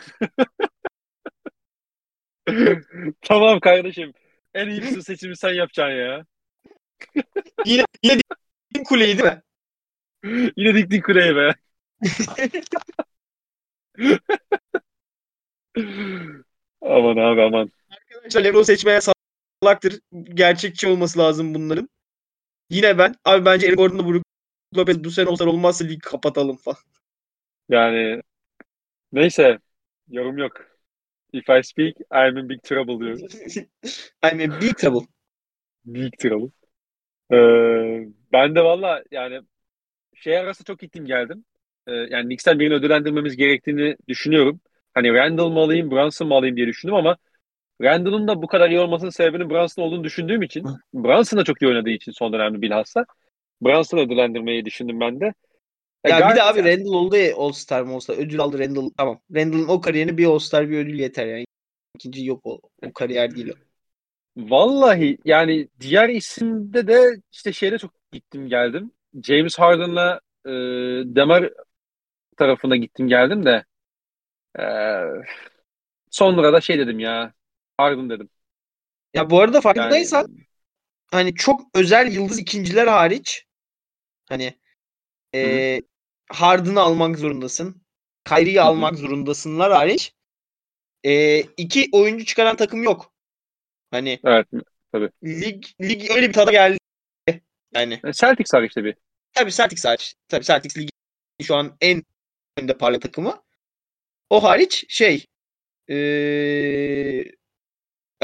[3.22, 4.14] Tamam kardeşim.
[4.54, 6.26] En iyisi seçimi sen yapacaksın ya.
[7.66, 8.22] Yine yine
[8.76, 9.42] dik kuleyi değil mi?
[10.58, 11.54] Yine diktin kuleye be.
[16.82, 17.72] aman abi aman.
[17.90, 19.00] Arkadaşlar Lebron seçmeye
[19.62, 20.00] salaktır.
[20.34, 21.90] Gerçekçi olması lazım bunların.
[22.70, 23.16] Yine ben.
[23.26, 24.24] Abi bence Eric Gordon'la Brook
[24.78, 26.78] Lopez bu sene olsa olmazsa lig kapatalım falan.
[27.70, 28.22] Yani
[29.12, 29.60] neyse
[30.10, 30.54] yorum yok.
[31.34, 33.20] If I speak, I'm in big trouble diyor.
[34.34, 35.08] I mean big trouble.
[35.86, 36.52] Big trouble.
[37.32, 39.42] Ee, ben de valla yani
[40.16, 41.46] şey arası çok gittim geldim.
[41.88, 44.62] Ee, yani Knicks'ten birini ödüllendirmemiz gerektiğini düşünüyorum.
[44.94, 47.18] Hani Randall mı alayım, Brunson mı alayım diye düşündüm ama
[47.82, 51.68] Randall'ın da bu kadar iyi olmasının sebebinin Brunson olduğunu düşündüğüm için Brunson da çok iyi
[51.68, 53.06] oynadığı için son dönemde bilhassa
[53.62, 55.34] Brunson ödüllendirmeyi düşündüm ben de.
[56.04, 58.90] E, Ya bir de abi Randall oldu ya All-Star mı olsa ödül aldı Randall.
[58.98, 59.20] Tamam.
[59.36, 61.46] Randall'ın o kariyerine bir All-Star bir ödül yeter yani.
[61.96, 62.62] İkinci yok o.
[62.86, 63.54] O kariyer değil o.
[64.38, 68.92] Vallahi yani diğer isimde de işte şeyde çok gittim geldim.
[69.24, 70.50] James Harden'la e,
[71.16, 71.50] Demar
[72.38, 73.64] tarafına gittim geldim de
[74.60, 74.64] e,
[76.12, 77.34] sonra da şey dedim ya
[77.78, 78.30] Harden dedim.
[79.14, 80.28] Ya bu arada Yani farkındaysan
[81.12, 83.46] hani çok özel yıldız ikinciler hariç
[84.30, 84.60] hani
[85.34, 85.82] eee
[86.32, 87.84] Harden'ı almak zorundasın.
[88.26, 90.14] Kyrie'yi almak zorundasınlar hariç
[91.04, 93.14] eee iki oyuncu çıkaran takım yok.
[93.92, 94.20] Hani
[94.94, 96.78] evet lig lig öyle bir tada geldi.
[97.76, 98.96] Yani E, Celtics var işte bir.
[99.34, 100.16] tabii Celtics hariç.
[100.28, 100.90] Tabii Celtics ligi
[101.42, 102.04] şu an en
[102.58, 103.44] önde parlak takımı.
[104.32, 105.26] O hariç şey
[105.90, 107.32] eee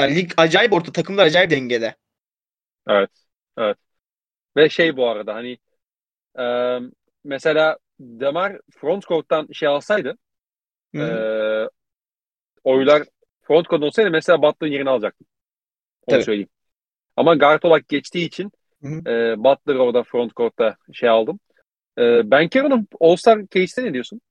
[0.00, 0.92] yani lig acayip orta.
[0.92, 1.96] Takımlar acayip dengede.
[2.88, 3.10] Evet.
[3.58, 3.78] Evet.
[4.56, 5.58] Ve şey bu arada hani
[6.40, 6.44] e,
[7.24, 10.18] mesela Demar frontcourt'tan şey alsaydı
[10.94, 11.24] Hı hı.
[11.24, 11.68] e,
[12.64, 13.02] oylar
[13.42, 15.26] frontcourt olsaydı mesela Butler'ın yerini alacaktım.
[16.06, 16.22] Onu Tabii.
[16.22, 16.48] söyleyeyim.
[17.16, 19.06] Ama guard olarak geçtiği için Hı hı.
[19.08, 19.10] e,
[19.44, 21.40] Butler'ı orada frontcourt'ta şey aldım.
[21.98, 24.22] E, Ben Carroll'ın All-Star case'te ne diyorsun?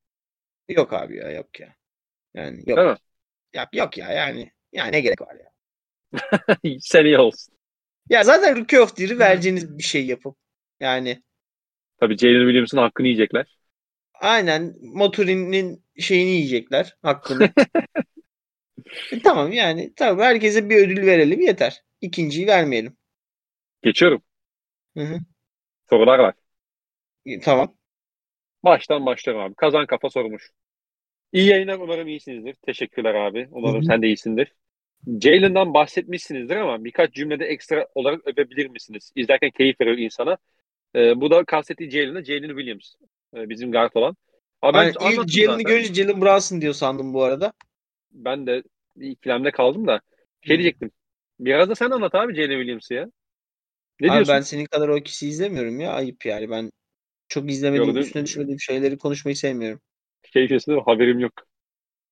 [0.67, 1.75] Yok abi ya yok ya.
[2.37, 2.79] Yani yok.
[2.79, 2.95] Değil mi?
[3.53, 4.53] Ya, yok ya yani.
[4.73, 5.51] Yani ne gerek var ya.
[6.81, 7.53] Seneye olsun.
[8.09, 10.37] Ya zaten Rookie of Year'ı vereceğiniz bir şey yapıp.
[10.79, 11.23] Yani
[11.99, 13.57] Tabii Jalen Williams'ın hakkını yiyecekler.
[14.13, 16.97] aynen Motorin'in şeyini yiyecekler.
[17.01, 17.53] Hakkını.
[19.11, 19.93] E, tamam yani.
[19.95, 21.83] Tamam herkese bir ödül verelim yeter.
[22.01, 22.97] İkinciyi vermeyelim.
[23.81, 24.23] Geçiyorum.
[24.95, 25.19] Hı hı.
[25.89, 26.33] Sorular var.
[27.25, 27.77] E, Tamam.
[28.63, 29.55] Baştan başlıyorum abi.
[29.55, 30.51] Kazan kafa sormuş.
[31.33, 31.79] İyi yayınlar.
[31.79, 32.53] Umarım iyisinizdir.
[32.53, 33.47] Teşekkürler abi.
[33.51, 34.53] Umarım sen de iyisindir.
[35.21, 39.11] Jalen'dan bahsetmişsinizdir ama birkaç cümlede ekstra olarak övebilir misiniz?
[39.15, 40.37] İzlerken keyif veriyor insana.
[40.95, 42.95] Ee, bu da kastettiği Jalen'ı Jalen Williams.
[43.35, 44.15] Ee, bizim guard olan.
[44.61, 47.53] Ama ben Ben ilk Jalen'ı görünce Jalen Brunson diyor sandım bu arada.
[48.11, 48.63] Ben de
[48.95, 50.01] ikilemde kaldım da.
[50.41, 50.59] Şey Hı.
[50.59, 50.91] diyecektim.
[51.39, 53.11] Biraz da sen anlat abi Jalen Williams'ı ya.
[53.99, 54.35] Ne Abi diyorsun?
[54.35, 55.91] ben senin kadar o kişi izlemiyorum ya.
[55.91, 56.49] Ayıp yani.
[56.49, 56.71] Ben
[57.27, 58.01] çok izlemediğim, Gördüm.
[58.01, 59.81] üstüne düşmediğim şeyleri konuşmayı sevmiyorum.
[60.33, 60.81] Şey diyorsun?
[60.85, 61.33] Haberim yok.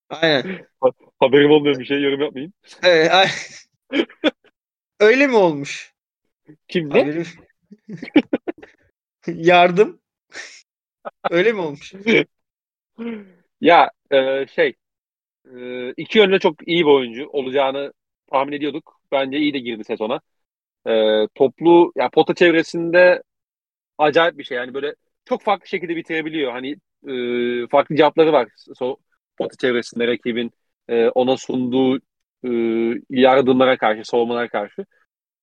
[0.09, 0.67] Aynen.
[1.19, 2.53] Haberim olmayan bir şey yorum yapmayın.
[2.83, 3.29] Evet, ay-
[4.99, 5.93] Öyle mi olmuş?
[6.67, 7.07] Kim ne?
[7.07, 7.25] Haberim.
[9.27, 10.01] Yardım.
[11.29, 11.93] Öyle mi olmuş?
[13.61, 14.73] Ya e, şey
[15.57, 17.93] e, iki yönde çok iyi bir oyuncu olacağını
[18.31, 19.01] tahmin ediyorduk.
[19.13, 20.21] Bence iyi de girdi sezona.
[20.87, 20.91] E,
[21.35, 23.23] toplu ya pota çevresinde
[23.99, 24.57] acayip bir şey.
[24.57, 26.51] Yani böyle çok farklı şekilde bitirebiliyor.
[26.51, 26.75] Hani
[27.07, 28.49] e, farklı cevapları var.
[28.75, 28.97] So,
[29.37, 30.51] pota çevresinde rakibin
[30.87, 31.97] e, ona sunduğu
[32.43, 32.49] e,
[33.09, 34.85] yardımlara karşı, savunmalara karşı.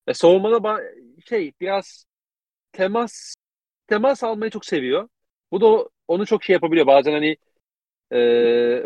[0.07, 0.81] E, savunmada
[1.29, 2.05] şey biraz
[2.73, 3.35] temas
[3.87, 5.09] temas almayı çok seviyor.
[5.53, 6.87] Bu da onu çok şey yapabiliyor.
[6.87, 7.37] Bazen hani
[8.11, 8.19] e,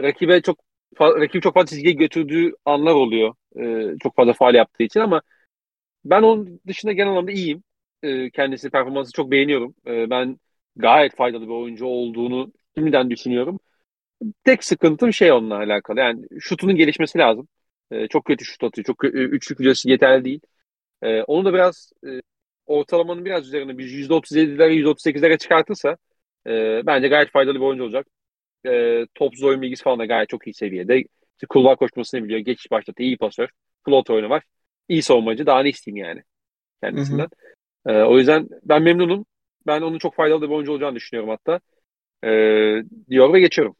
[0.03, 0.59] rakibe çok
[1.01, 3.35] rakip çok fazla çizgiye götürdüğü anlar oluyor.
[3.61, 5.23] E, çok fazla faal yaptığı için ama
[6.05, 7.63] ben onun dışında genel anlamda iyiyim.
[8.03, 9.75] E, kendisi performansı çok beğeniyorum.
[9.87, 10.39] E, ben
[10.77, 13.61] gayet faydalı bir oyuncu olduğunu şimdiden düşünüyorum.
[14.45, 16.01] Tek sıkıntım şey onunla alakalı.
[16.01, 17.49] Yani şutunun gelişmesi lazım.
[17.91, 18.85] E, çok kötü şut atıyor.
[18.85, 20.41] Çok kötü, üçlük yüzdesi yeterli değil.
[21.03, 22.21] E, onu da biraz e,
[22.67, 25.97] ortalamanın biraz üzerine bir %37'lere %38'lere çıkartırsa
[26.47, 28.07] e, bence gayet faydalı bir oyuncu olacak.
[28.67, 30.99] E, topsuz oyun bilgisi falan da gayet çok iyi seviyede.
[31.01, 32.41] İşte kulvar koşmasını biliyor.
[32.41, 33.03] Geçiş başlatı.
[33.03, 33.49] iyi pasör.
[33.85, 34.45] Float oyunu var.
[34.89, 35.47] İyi savunmacı.
[35.47, 36.23] Daha ne isteyeyim yani
[36.83, 37.29] kendisinden.
[37.87, 37.93] Hı hı.
[37.93, 39.27] E, o yüzden ben memnunum.
[39.67, 41.61] Ben onun çok faydalı bir oyuncu olacağını düşünüyorum hatta.
[42.25, 42.31] E,
[43.11, 43.77] diyor ve geçiyorum.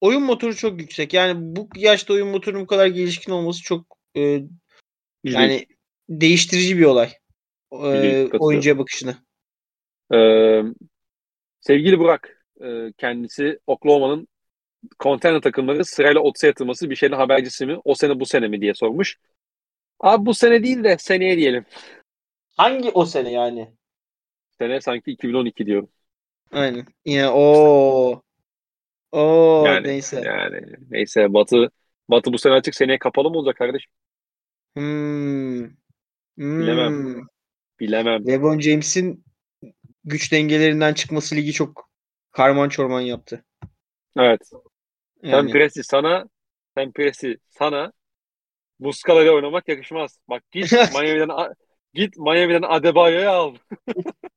[0.00, 1.14] Oyun motoru çok yüksek.
[1.14, 3.86] Yani bu yaşta oyun motorunun bu kadar gelişkin olması çok
[4.16, 4.40] e,
[5.24, 5.66] yani
[6.08, 7.10] değiştirici bir olay.
[7.72, 9.16] E, oyuncuya bakışını.
[10.14, 10.62] Ee,
[11.60, 14.28] sevgili Burak, e, kendisi Oklahoma'nın
[14.98, 17.78] konteyner takımları sırayla otsa yatırması bir şeyin habercisi mi?
[17.84, 19.18] O sene bu sene mi diye sormuş.
[20.00, 21.64] Abi bu sene değil de seneye diyelim.
[22.56, 23.72] Hangi o sene yani?
[24.62, 25.88] Sene sanki 2012 diyorum.
[26.52, 26.86] Aynen.
[27.04, 28.22] Yine o
[29.12, 30.22] o yani, neyse.
[30.24, 30.60] Yani
[30.90, 31.70] neyse Batı
[32.08, 33.90] Batı bu sene açık seneye kapalı mı olacak kardeşim?
[34.74, 35.62] Hmm.
[36.36, 36.60] Hmm.
[36.60, 37.26] Bilemem.
[37.80, 38.26] Bilemem.
[38.26, 39.24] LeBron James'in
[40.04, 41.90] güç dengelerinden çıkması ligi çok
[42.30, 43.44] karman çorman yaptı.
[44.16, 44.50] Evet.
[45.22, 45.50] Yani.
[45.50, 46.24] Sen Presi sana
[46.76, 47.92] sen Presi sana
[48.78, 50.18] Muscala ile oynamak yakışmaz.
[50.28, 51.54] Bak git Miami'den
[51.94, 53.54] git Miami'den Adebayo'yu al.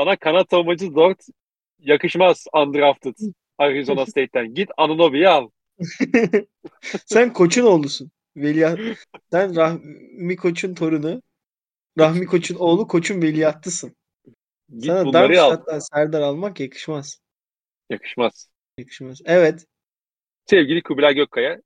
[0.00, 1.14] sana kanat savunmacı zor
[1.78, 3.14] yakışmaz undrafted
[3.58, 4.54] Arizona State'ten.
[4.54, 5.48] Git Anunobi'yi al.
[7.06, 8.10] Sen koçun oğlusun.
[8.36, 8.80] Veliaht.
[9.30, 11.22] Sen Rahmi Koç'un torunu.
[11.98, 13.96] Rahmi Koç'un oğlu Koç'un veliahtısın.
[14.72, 17.20] Git Sana Darmstadt'tan Serdar almak yakışmaz.
[17.90, 18.50] Yakışmaz.
[18.78, 19.20] Yakışmaz.
[19.24, 19.66] Evet.
[20.46, 21.60] Sevgili Kubilay Gökkaya,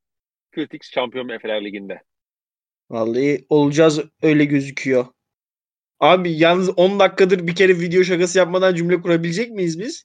[0.53, 2.03] Kritik şampiyon Efeler Ligi'nde.
[2.91, 5.07] Vallahi olacağız öyle gözüküyor.
[6.01, 10.05] Abi yalnız 10 dakikadır bir kere video şakası yapmadan cümle kurabilecek miyiz biz?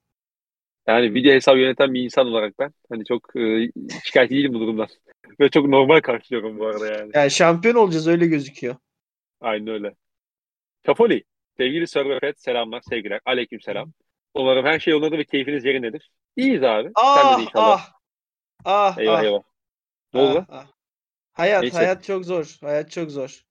[0.88, 3.72] Yani video hesabı yöneten bir insan olarak ben hani çok e,
[4.04, 4.88] şikayetçi değilim bu durumdan.
[5.40, 7.12] Ve çok normal karşılıyorum bu arada yani.
[7.14, 8.76] Yani şampiyon olacağız öyle gözüküyor.
[9.42, 9.96] Aynen öyle.
[10.86, 11.24] Kafoli,
[11.58, 13.22] sevgili Sörvefet selamlar, sevgiler.
[13.26, 13.94] Aleyküm selam.
[14.34, 16.12] Umarım her şey yolunda ve keyfiniz yerindedir.
[16.36, 16.92] İyiyiz abi.
[16.96, 17.92] Ah, Sen de inşallah.
[18.66, 19.24] Ah, ah, eyvah ah.
[19.24, 19.42] eyvah.
[20.14, 20.46] Ne oldu?
[20.50, 20.68] Ah, ah.
[21.34, 21.78] Hayat, Neyse.
[21.78, 22.58] hayat çok zor.
[22.62, 23.44] Hayat çok zor.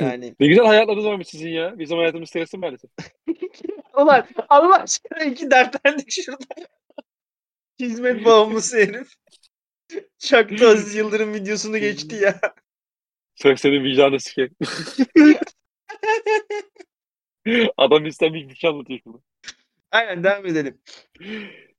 [0.00, 0.34] Yani.
[0.40, 1.78] ne güzel hayatlarınız varmış sizin ya.
[1.78, 2.90] Bizim hayatımız stresli maalesef.
[3.96, 6.44] Ulan Allah aşkına iki dertlendik şurada.
[7.80, 9.08] Hizmet bağımlısı herif.
[10.18, 12.40] Çaktı Aziz Yıldırım videosunu geçti ya.
[13.34, 14.56] Sök senin vicdanı sikeyim.
[17.76, 19.18] Adam istemiş bir şey anlatıyor şimdi.
[19.90, 20.80] Aynen devam edelim.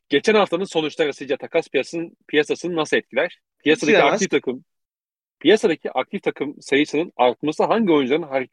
[0.09, 3.39] Geçen haftanın sonuçları sizce takas piyasasının, piyasasını nasıl etkiler?
[3.63, 4.13] Piyasadaki Etkilemez.
[4.13, 4.65] aktif takım
[5.40, 8.48] piyasadaki aktif takım sayısının artması hangi oyuncuların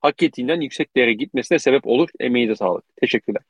[0.00, 2.08] hak ettiğinden yüksek değere gitmesine sebep olur?
[2.20, 2.84] Emeğinize sağlık.
[2.96, 3.42] Teşekkürler.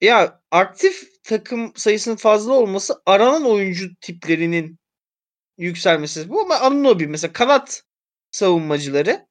[0.00, 4.78] Ya aktif takım sayısının fazla olması aranan oyuncu tiplerinin
[5.58, 6.28] yükselmesi.
[6.28, 7.82] Bu ama Anunobi mesela kanat
[8.30, 9.26] savunmacıları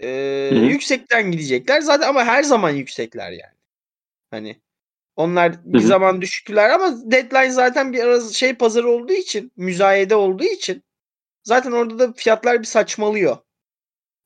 [0.00, 0.08] e,
[0.52, 1.80] yüksekten gidecekler.
[1.80, 3.56] Zaten ama her zaman yüksekler yani.
[4.30, 4.60] Hani
[5.16, 5.86] onlar bir Hı-hı.
[5.86, 10.82] zaman düşüktüler ama deadline zaten bir arası şey pazarı olduğu için, müzayede olduğu için
[11.46, 13.36] zaten orada da fiyatlar bir saçmalıyor.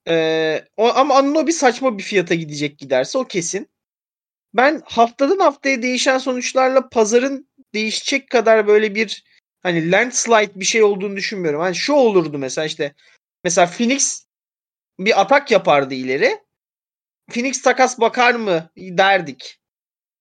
[0.08, 3.68] Ee, o, ama Anunobi saçma bir fiyata gidecek giderse o kesin.
[4.54, 9.24] Ben haftadan haftaya değişen sonuçlarla pazarın değişecek kadar böyle bir
[9.62, 11.60] hani landslide bir şey olduğunu düşünmüyorum.
[11.60, 12.94] Hani şu olurdu mesela işte
[13.44, 14.26] mesela Phoenix
[14.98, 16.38] bir atak yapardı ileri.
[17.30, 19.60] Phoenix takas bakar mı derdik.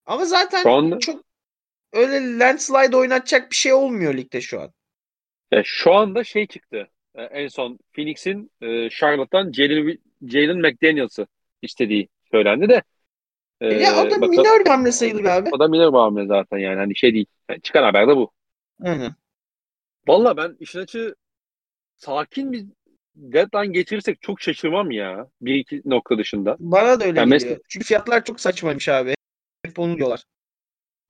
[0.05, 0.99] Ama zaten şu anda...
[0.99, 1.23] çok
[1.93, 4.73] öyle landslide oynatacak bir şey olmuyor ligde şu an.
[5.51, 6.87] Ya şu anda şey çıktı.
[7.15, 9.97] E, en son Phoenix'in e, Charlotte'dan Jalen,
[10.27, 11.27] Jalen McDaniels'ı
[11.61, 12.83] istediği söylendi de.
[13.61, 15.49] E, ya o da minör bir hamle sayılır abi.
[15.53, 16.77] O da minör bir hamle zaten yani.
[16.79, 17.25] Hani şey değil.
[17.49, 18.31] Yani çıkan haber de bu.
[18.81, 19.15] Hı hı.
[20.07, 21.15] Valla ben işin açı
[21.95, 22.65] sakin bir
[23.15, 25.27] deadline geçirirsek çok şaşırmam ya.
[25.41, 26.55] Bir iki nokta dışında.
[26.59, 27.49] Bana da öyle yani geliyor.
[27.49, 29.15] Mesela, Çünkü fiyatlar çok saçmaymış abi.
[29.65, 30.23] Hep onu diyorlar.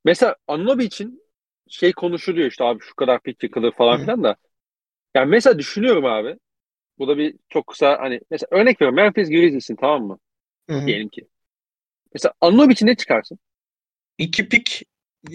[0.05, 1.23] Mesela Anunobi için
[1.69, 4.35] şey konuşuluyor işte abi şu kadar pik yıkılır falan filan da.
[5.15, 6.35] Yani mesela düşünüyorum abi.
[6.97, 10.19] Bu da bir çok kısa hani mesela örnek veriyorum Memphis Grizzlies'in tamam mı?
[10.69, 10.87] Hı-hı.
[10.87, 11.27] Diyelim ki.
[12.13, 13.39] Mesela Anunobi için ne çıkarsın?
[14.17, 14.83] İki pik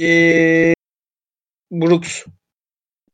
[0.01, 0.75] ee,
[1.71, 2.25] Brooks.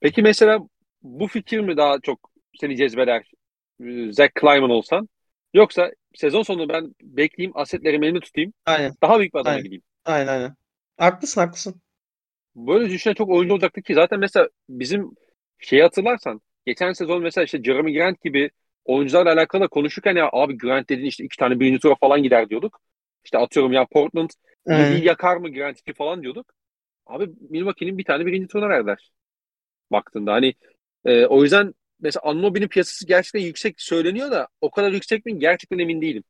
[0.01, 0.59] Peki mesela
[1.03, 2.31] bu fikir mi daha çok
[2.61, 3.31] seni cezbeder?
[4.11, 5.09] Zach Kleiman olsan.
[5.55, 8.53] Yoksa sezon sonu ben bekleyeyim, asetlerimi elimde tutayım.
[8.67, 8.95] Aynen.
[9.03, 9.65] Daha büyük bir adama Aynen.
[9.65, 9.83] gideyim.
[10.05, 10.55] Aynen aynen.
[10.97, 11.83] Haklısın haklısın.
[12.67, 15.11] Böyle düşünen çok oyuncu olacaktı ki zaten mesela bizim
[15.59, 18.51] şeyi hatırlarsan geçen sezon mesela işte Jeremy Grant gibi
[18.85, 22.81] oyuncularla alakalı konuşurken ya abi Grant dediğin işte iki tane birinci tura falan gider diyorduk.
[23.25, 24.31] İşte atıyorum ya Portland
[24.69, 26.53] iyi yakar mı Grant iki falan diyorduk.
[27.07, 29.11] Abi Milwaukee'nin bir tane birinci turuna verdiler.
[29.93, 30.55] Baktığında hani
[31.05, 35.79] e, o yüzden mesela Anunoby'nin piyasası gerçekten yüksek söyleniyor da o kadar yüksek mi gerçekten
[35.79, 36.25] emin değilim.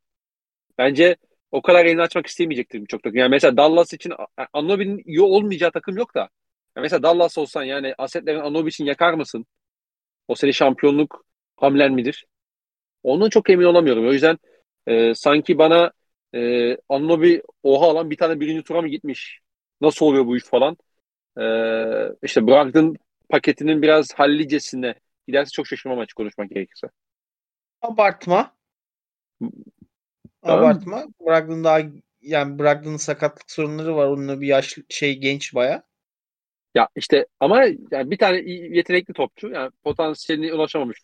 [0.78, 1.16] Bence
[1.52, 3.18] o kadar elini açmak istemeyecektir birçok takım.
[3.18, 4.12] Yani mesela Dallas için
[4.52, 6.20] Anunoby'nin iyi olmayacağı takım yok da.
[6.76, 9.46] Yani mesela Dallas olsan yani asetlerin Anunoby için yakar mısın?
[10.28, 11.24] O sene şampiyonluk
[11.56, 12.26] hamlen midir?
[13.02, 14.08] Ondan çok emin olamıyorum.
[14.08, 14.38] O yüzden
[14.86, 15.92] e, sanki bana
[16.34, 19.40] e, Anunoby oha alan bir tane birinci tura mı gitmiş?
[19.80, 20.76] Nasıl oluyor bu iş falan?
[21.40, 21.44] E,
[22.22, 22.96] işte Brogdon
[23.28, 24.94] paketinin biraz hallicesine
[25.26, 26.86] giderse çok şaşırmam açık konuşmak gerekirse.
[27.82, 28.54] Abartma.
[30.42, 31.06] Abartma.
[31.20, 31.80] Brogdon daha
[32.22, 34.06] yani Brogdon'un sakatlık sorunları var.
[34.06, 35.82] Onunla bir yaşlı şey genç baya.
[36.74, 40.98] Ya işte ama yani bir tane iyi- yetenekli topçu yani potansiyeline ulaşamamış.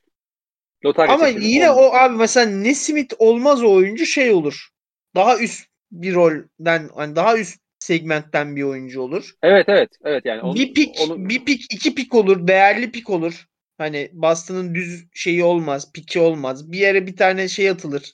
[0.85, 1.45] Lotarya Ama seçimi.
[1.45, 4.69] yine o abi mesela Nesmith olmaz o oyuncu şey olur.
[5.15, 9.35] Daha üst bir rolden hani daha üst segmentten bir oyuncu olur.
[9.43, 13.11] Evet evet evet yani onu, bir pik, onu- bir pik, iki pik olur, değerli pik
[13.11, 13.47] olur.
[13.79, 16.73] Hani Boston'ın düz şeyi olmaz, piki olmaz.
[16.73, 18.13] Bir yere bir tane şey atılır.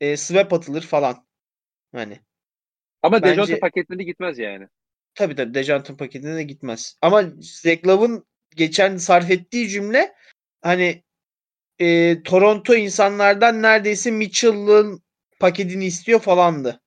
[0.00, 1.26] E, swap atılır falan.
[1.92, 2.20] Hani
[3.02, 4.66] ama bence- Dejounte paketleri gitmez yani.
[5.14, 6.96] tabii tabii Dejounte paketine de gitmez.
[7.02, 10.12] Ama Zach Love'ın geçen sarf ettiği cümle
[10.62, 11.02] hani
[11.78, 15.02] e, Toronto insanlardan neredeyse Mitchell'ın
[15.40, 16.80] paketini istiyor falandı.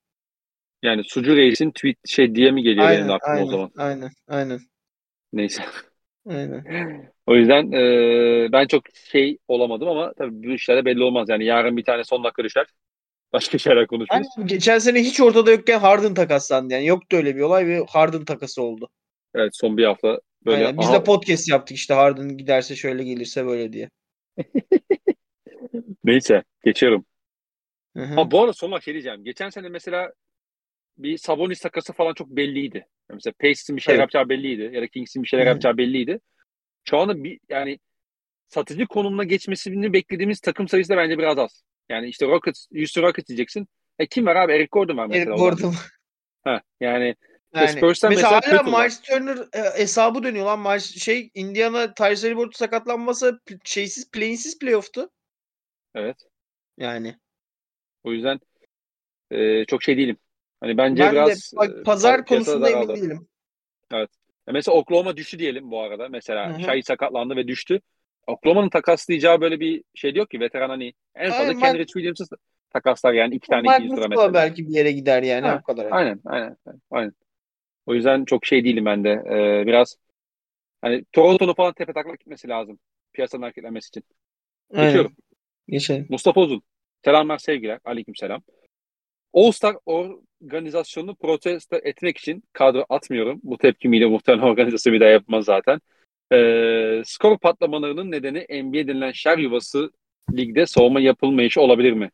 [0.84, 3.72] Yani Sucu Reis'in tweet şey diye mi geliyor benim de aklıma aynen, o zaman.
[3.78, 4.60] aynen, aynen,
[5.34, 5.64] Neyse.
[6.30, 6.64] aynen.
[7.28, 11.30] O yüzden e, ben çok şey olamadım ama tabii bu işlerde belli olmaz.
[11.30, 12.68] Yani yarın bir tane son dakika düşer.
[13.34, 14.28] Başka şeyler konuşuruz.
[14.38, 16.86] Aynen, geçen sene hiç ortada yokken Harden takaslandı yani.
[16.86, 18.90] Yoktu öyle bir olay ve Harden takası oldu.
[19.36, 20.66] Evet son bir hafta böyle.
[20.66, 20.80] Aynen.
[20.80, 23.90] Biz aha, de podcast yaptık işte Harden giderse şöyle gelirse böyle diye.
[26.04, 27.06] neyse geçiyorum.
[27.98, 28.14] Hı hı.
[28.14, 29.24] Ha bu arada son şey diyeceğim.
[29.24, 30.14] Geçen sene mesela
[30.98, 32.78] bir Sabonis takası falan çok belliydi.
[33.10, 34.02] Yani mesela Pacers'ın bir şeyler Evet.
[34.02, 34.70] yapacağı belliydi.
[34.74, 35.50] Ya da Kings'in bir şeyler Hı hı.
[35.50, 36.20] yapacağı belliydi.
[36.90, 37.80] Şu anda bir yani
[38.48, 41.64] satıcı konumuna geçmesini beklediğimiz takım sayısı da bence biraz az.
[41.94, 43.68] Yani işte Rockets, Houston Rockets diyeceksin.
[44.00, 44.54] E kim var abi?
[44.54, 45.32] Eric Gordon var mesela.
[45.32, 45.42] Eric.
[45.44, 45.74] Gordon.
[46.44, 47.16] Ha, yani
[47.56, 48.84] Yani, Spurs'tan mesela, mesela hala var.
[48.84, 50.60] Miles Turner e, hesabı dönüyor lan.
[50.60, 55.10] Miles, şey Indiana Tyrese Haliburton sakatlanmasa p- şeysiz play'insiz playoff'tu.
[55.96, 56.18] evet.
[56.78, 57.16] Yani.
[58.04, 58.40] O yüzden
[59.32, 60.18] e, çok şey değilim.
[60.62, 63.28] Hani bence ben biraz de bak, e, pazar pa- piyasada konusunda emin değilim.
[64.48, 66.10] Ya mesela Oklahoma düştü diyelim bu arada.
[66.10, 66.62] Mesela Hı hı.
[66.62, 67.82] Shai sakatlandı ve düştü.
[68.28, 70.40] Oklahoma'nın takaslayacağı böyle bir şey yok ki.
[70.40, 72.26] Veteran hani en fazla Aynen, Kenrich Williams'ı
[72.70, 74.34] takaslar yani iki tane Mark ikinci sıra mesela.
[74.34, 75.88] belki bir yere gider yani Ha, o kadar.
[75.92, 76.58] Aynen, aynen,
[76.92, 77.14] aynen.
[77.86, 79.10] O yüzden çok şey değilim ben de.
[79.10, 79.98] Ee, biraz
[80.82, 82.80] hani Toronto'nun falan tepe taklak gitmesi lazım.
[83.14, 84.04] Piyasanın hareketlenmesi için.
[84.74, 84.86] Aynen.
[84.86, 85.12] Geçiyorum.
[85.68, 86.06] Geçelim.
[86.10, 86.62] Mustafa Uzun.
[87.06, 87.80] Selamlar, sevgiler.
[87.86, 88.42] Aleyküm selam.
[89.34, 93.40] All-Star organizasyonunu protesto etmek için kadro atmıyorum.
[93.44, 95.80] Bu tepkimiyle muhtemelen organizasyonu bir daha yapmaz zaten.
[96.34, 99.92] Ee, skor patlamalarının nedeni NBA denilen şer yuvası
[100.32, 102.12] ligde soğuma yapılmayışı olabilir mi?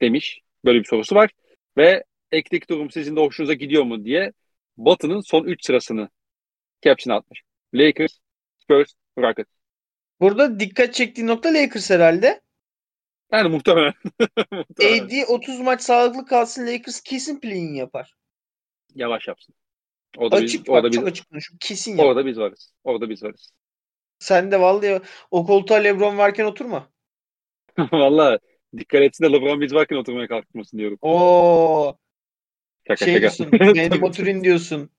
[0.00, 0.40] Demiş.
[0.64, 1.30] Böyle bir sorusu var.
[1.76, 4.32] Ve eklik durum sizin de hoşunuza gidiyor mu diye
[4.76, 6.08] Batı'nın son 3 sırasını
[6.82, 7.42] caption atmış.
[7.74, 8.18] Lakers,
[8.58, 9.50] Spurs, Rockets.
[10.20, 12.40] Burada dikkat çektiği nokta Lakers herhalde.
[13.32, 13.94] Yani muhtemelen.
[14.52, 15.04] muhtemelen.
[15.04, 18.14] AD 30 maç sağlıklı kalsın Lakers kesin play'in yapar.
[18.94, 19.54] Yavaş yapsın.
[20.16, 21.58] Orada Açık biz, bak orada çok biz, açık konuşuyorum.
[21.60, 22.06] Kesin yap.
[22.06, 22.72] orada biz varız.
[22.84, 23.52] Orada biz varız.
[24.18, 25.00] Sen de vallahi
[25.30, 26.88] o koltuğa LeBron varken oturma.
[27.92, 28.38] Valla
[28.78, 30.98] dikkat etsin de LeBron biz varken oturmaya kalkmasın diyorum.
[31.02, 31.96] Oo
[32.86, 33.20] Şaka şey şaka.
[33.20, 33.52] diyorsun.
[33.52, 34.90] Benny Maturin diyorsun.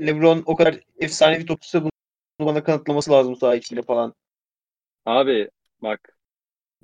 [0.00, 1.92] LeBron o kadar efsanevi topçuysa bunu
[2.46, 4.14] bana kanıtlaması lazım saha içinde falan.
[5.06, 5.48] Abi
[5.82, 6.16] bak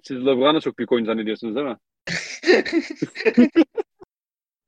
[0.03, 1.77] siz LeBron'u çok büyük oyuncu zannediyorsunuz değil mi?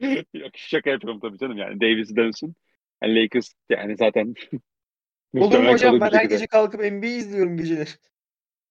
[0.34, 2.54] Yok şaka yapıyorum tabii canım yani Davis dönsün.
[3.02, 4.34] Yani Lakers yani zaten
[5.40, 6.00] Olur mu hocam?
[6.00, 7.90] Ben her gece kalkıp NBA izliyorum geceleri.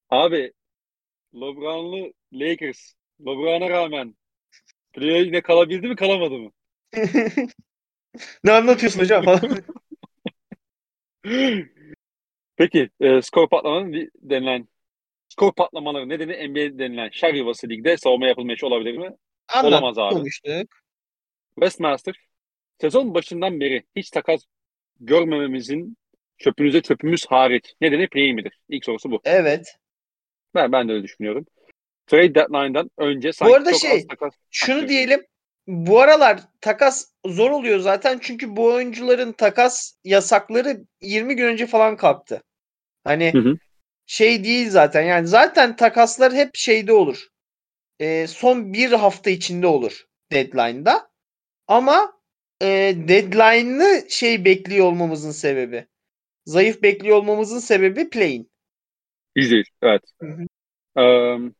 [0.10, 0.53] Abi
[1.35, 4.15] LeBron'lu Lakers LeBron'a rağmen
[4.93, 6.51] Playa yine kalabildi mi kalamadı mı?
[8.43, 9.41] ne anlatıyorsun hocam falan.
[12.56, 14.68] Peki e, skor patlamaları di- denilen
[15.30, 19.11] skor patlamaları nedeni NBA denilen şer yuvası ligde savunma yapılmış olabilir mi?
[19.64, 20.19] Olamaz Anlat abi.
[20.19, 20.76] konuştuk.
[21.56, 22.28] Westmaster
[22.81, 24.41] sezon başından beri hiç takas
[24.99, 25.97] görmememizin
[26.38, 28.60] çöpünüze çöpümüz hariç nedeni play midir?
[28.69, 29.22] İlk sorusu bu.
[29.23, 29.76] Evet.
[30.56, 31.45] Ben, ben de öyle düşünüyorum.
[32.07, 34.34] Trade deadline'dan önce sanki Bu arada çok şey, az takas...
[34.49, 35.26] şunu diyelim.
[35.68, 41.97] Bu aralar takas zor oluyor zaten çünkü bu oyuncuların takas yasakları 20 gün önce falan
[41.97, 42.43] kalktı.
[43.03, 43.57] Hani Hı hı.
[44.06, 45.01] şey değil zaten.
[45.01, 47.27] Yani zaten takaslar hep şeyde olur.
[47.99, 51.10] Ee, son bir hafta içinde olur deadline'da.
[51.68, 52.19] Ama
[52.61, 55.88] e, deadline'ı şey bekliyor olmamızın sebebi.
[56.45, 58.52] Zayıf bekliyor olmamızın sebebi play'in.
[59.36, 60.02] Yüz, evet.
[60.22, 60.41] Hı hı.
[60.98, 61.52] Eee,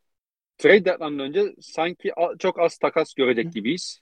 [0.58, 4.00] trade deadline'dan önce sanki çok az takas görecek gibiyiz.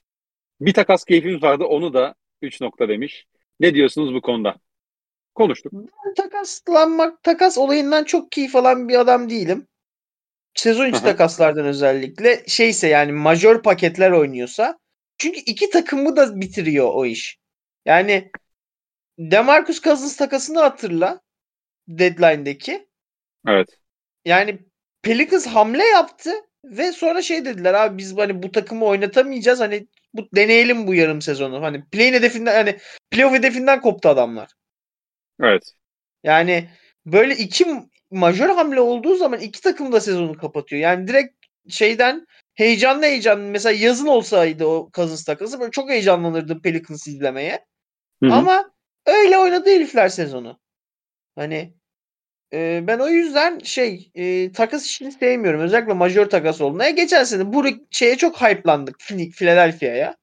[0.60, 3.26] Bir takas keyfimiz vardı onu da 3 nokta demiş.
[3.60, 4.56] Ne diyorsunuz bu konuda?
[5.34, 5.72] Konuştuk.
[6.16, 9.66] takaslanmak, takas olayından çok keyif alan bir adam değilim.
[10.54, 14.78] Sezon içi takaslardan özellikle şeyse yani majör paketler oynuyorsa.
[15.18, 17.38] Çünkü iki takımı da bitiriyor o iş.
[17.86, 18.30] Yani
[19.18, 21.20] Demarcus Cousins takasını hatırla.
[21.88, 22.88] Deadline'deki.
[23.46, 23.68] Evet.
[24.24, 24.58] Yani
[25.02, 26.30] Pelicans hamle yaptı
[26.64, 31.22] ve sonra şey dediler abi biz hani bu takımı oynatamayacağız hani bu deneyelim bu yarım
[31.22, 31.62] sezonu.
[31.62, 32.78] Hani play hedefinden hani
[33.10, 34.50] playoff hedefinden koptu adamlar.
[35.42, 35.72] Evet.
[36.24, 36.68] Yani
[37.06, 37.66] böyle iki
[38.10, 40.82] majör hamle olduğu zaman iki takım da sezonu kapatıyor.
[40.82, 41.34] Yani direkt
[41.68, 42.26] şeyden
[42.58, 47.64] heyecanlı heyecanlı mesela yazın olsaydı o Cousins takası böyle çok heyecanlanırdım Pelicans izlemeye.
[48.22, 48.32] Hı hı.
[48.32, 48.70] Ama
[49.06, 50.60] öyle oynadı herifler sezonu.
[51.34, 51.74] Hani
[52.52, 55.60] e, ben o yüzden şey e, takas işini sevmiyorum.
[55.60, 56.84] Özellikle majör takas olduğunda.
[56.84, 60.16] Ya geçen sene bu şeye çok hype'landık Phil- Philadelphia'ya.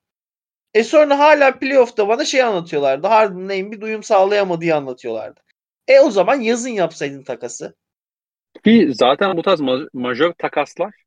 [0.73, 3.07] E sonra hala playoff'ta bana şey anlatıyorlardı.
[3.07, 5.41] Harden Name bir duyum sağlayamadığı anlatıyorlardı.
[5.87, 7.75] E o zaman yazın yapsaydın takası.
[8.63, 11.04] Ki zaten bu tarz ma- majör takaslar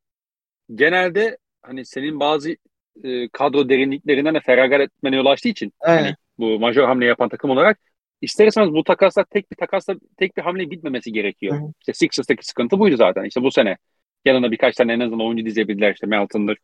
[0.75, 2.55] genelde hani senin bazı
[3.03, 6.03] e, kadro derinliklerinden de feragat etmene yol açtığı için Aynen.
[6.03, 7.79] hani bu majör hamle yapan takım olarak
[8.21, 11.61] ister istemez bu takaslar tek bir takasla tek bir hamle bitmemesi gerekiyor.
[11.61, 11.63] Hı.
[11.79, 13.23] İşte Sixers'taki sıkıntı buydu zaten.
[13.23, 13.77] İşte bu sene
[14.25, 15.93] yanına birkaç tane en azından oyuncu dizebildiler.
[15.93, 16.57] İşte Melton'dır,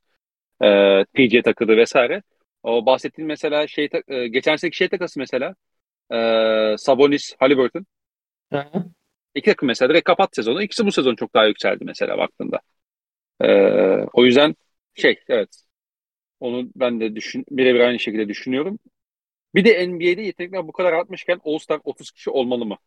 [0.64, 2.22] e, PJ takıdı vesaire.
[2.64, 5.56] O bahsettiğin mesela şey e, geçen seneki şey takası mesela
[6.12, 6.18] e,
[6.78, 7.86] Sabonis, Haliburton.
[8.54, 8.66] Hı.
[9.36, 10.64] İki takım mesela direkt kapat sezonu.
[10.64, 12.60] İkisi bu sezon çok daha yükseldi mesela baktığında.
[13.42, 14.56] Ee, o yüzden
[14.94, 15.64] şey evet.
[16.40, 18.80] Onu ben de düşün, birebir aynı şekilde düşünüyorum.
[19.56, 22.78] Bir de NBA'de yetenekler bu kadar artmışken All-Star 30 kişi olmalı mı?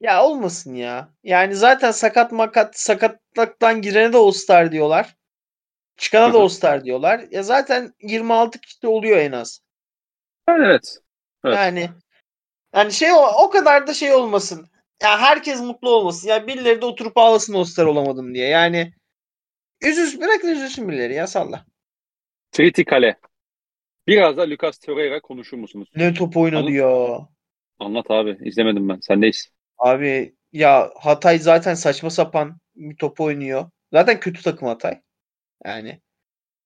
[0.00, 1.08] Ya olmasın ya.
[1.24, 5.16] Yani zaten sakat makat sakatlıktan girene de All-Star diyorlar.
[5.96, 6.38] Çıkana da.
[6.38, 7.24] All-Star diyorlar.
[7.30, 9.60] Ya zaten 26 kişi oluyor en az.
[10.48, 10.98] Yani evet.
[11.44, 11.56] Evet.
[11.56, 11.90] Yani
[12.74, 14.68] yani şey o, o kadar da şey olmasın.
[15.02, 16.28] Ya herkes mutlu olmasın.
[16.28, 18.48] Ya birileri de oturup ağlasın All-Star olamadım diye.
[18.48, 18.92] Yani
[19.82, 21.66] üzülsün bırakın üzülsün birileri ya salla.
[22.52, 23.18] Tritikale.
[24.06, 25.88] Biraz da Lucas Torreira konuşur musunuz?
[25.96, 26.72] Ne top oynadı Anlat.
[26.74, 27.28] ya.
[27.78, 28.38] Anlat abi.
[28.48, 28.98] İzlemedim ben.
[29.00, 29.48] Sendeyiz.
[29.78, 33.70] Abi ya Hatay zaten saçma sapan bir top oynuyor.
[33.92, 35.00] Zaten kötü takım Hatay.
[35.64, 36.00] Yani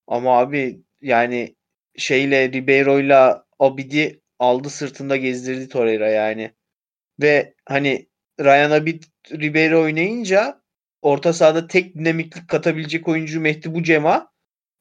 [0.07, 1.57] ama abi yani
[1.97, 6.53] şeyle Ribeiro'yla Abid'i aldı sırtında gezdirdi Torreira yani.
[7.21, 8.09] Ve hani
[8.41, 10.60] Ryan Abid Ribeiro oynayınca
[11.03, 14.31] orta sahada tek dinamiklik katabilecek oyuncu Mehdi Bucema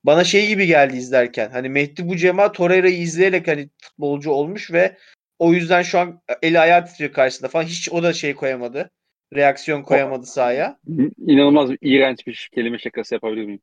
[0.04, 1.50] bana şey gibi geldi izlerken.
[1.50, 4.98] Hani Mehdi Bucema Torreira'yı izleyerek hani futbolcu olmuş ve
[5.40, 7.64] o yüzden şu an eli ayağı titriyor karşısında falan.
[7.64, 8.92] Hiç o da şey koyamadı.
[9.36, 10.80] Reaksiyon koyamadı sahaya.
[11.18, 13.62] İnanılmaz iğrenç bir kelime şakası yapabilir miyim?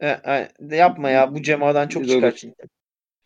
[0.00, 2.62] E, e, yapma ya bu Cema'dan çok çıkar çünkü.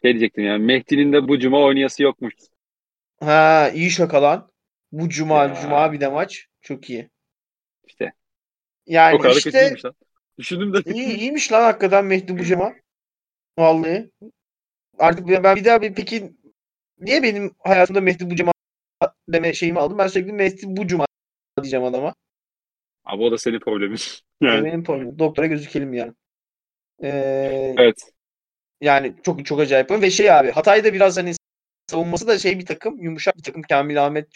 [0.02, 0.64] Şey diyecektim yani.
[0.64, 2.34] Mehdi'nin de bu cuma oynayası yokmuş.
[3.20, 4.50] Ha iyi şaka lan.
[4.92, 5.54] Bu cuma Ya.
[5.54, 6.46] cuma bir de maç.
[6.62, 7.10] Çok iyi.
[7.86, 8.12] İşte.
[8.86, 9.94] Yani o kadar işte lan.
[10.38, 10.92] Düşündüm de.
[10.92, 12.74] iyi, iyiymiş lan hakikaten Mehdi Bucema.
[13.58, 14.10] Vallahi.
[14.98, 16.32] Artık ben bir daha bir peki
[16.98, 18.52] niye benim hayatımda Mehdi Bucema
[19.28, 19.98] deme şeyimi aldım?
[19.98, 21.06] Ben sürekli Mehdi Bucuma
[21.62, 22.14] diyeceğim adama.
[23.04, 23.98] Abi o da senin problemin.
[24.40, 24.64] Yani.
[24.64, 25.18] Benim problemim.
[25.18, 26.12] Doktora gözükelim yani.
[27.02, 28.12] Ee, Evet.
[28.80, 29.90] Yani çok çok acayip.
[29.90, 31.32] Ve şey abi Hatay'da biraz hani
[31.90, 33.62] savunması da şey bir takım yumuşak bir takım.
[33.62, 34.28] Kamil Ahmet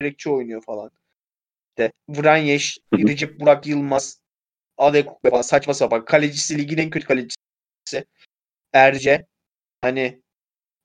[0.00, 0.90] Çörekçi oynuyor falan.
[2.08, 3.08] Vranyeş, Hı hı.
[3.08, 4.20] Recep Burak Yılmaz,
[4.78, 6.04] Adek falan saçma sapan.
[6.04, 7.36] Kalecisi ligin en kötü kalecisi.
[8.72, 9.26] Erce.
[9.80, 10.22] Hani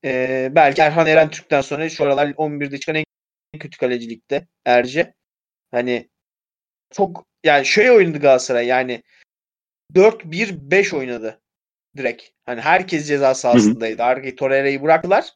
[0.06, 3.06] e, belki Erhan Eren Türk'ten sonra şu aralar 11'de çıkan en
[3.60, 5.14] kötü kalecilikte Erce.
[5.72, 6.10] Hani
[6.92, 9.04] çok yani şöyle oynadı Galatasaray yani
[9.94, 11.42] 4-1-5 oynadı
[11.98, 12.24] direkt.
[12.46, 14.04] Hani herkes ceza sahasındaydı.
[14.04, 15.34] Arkayı Torreira'yı bıraktılar.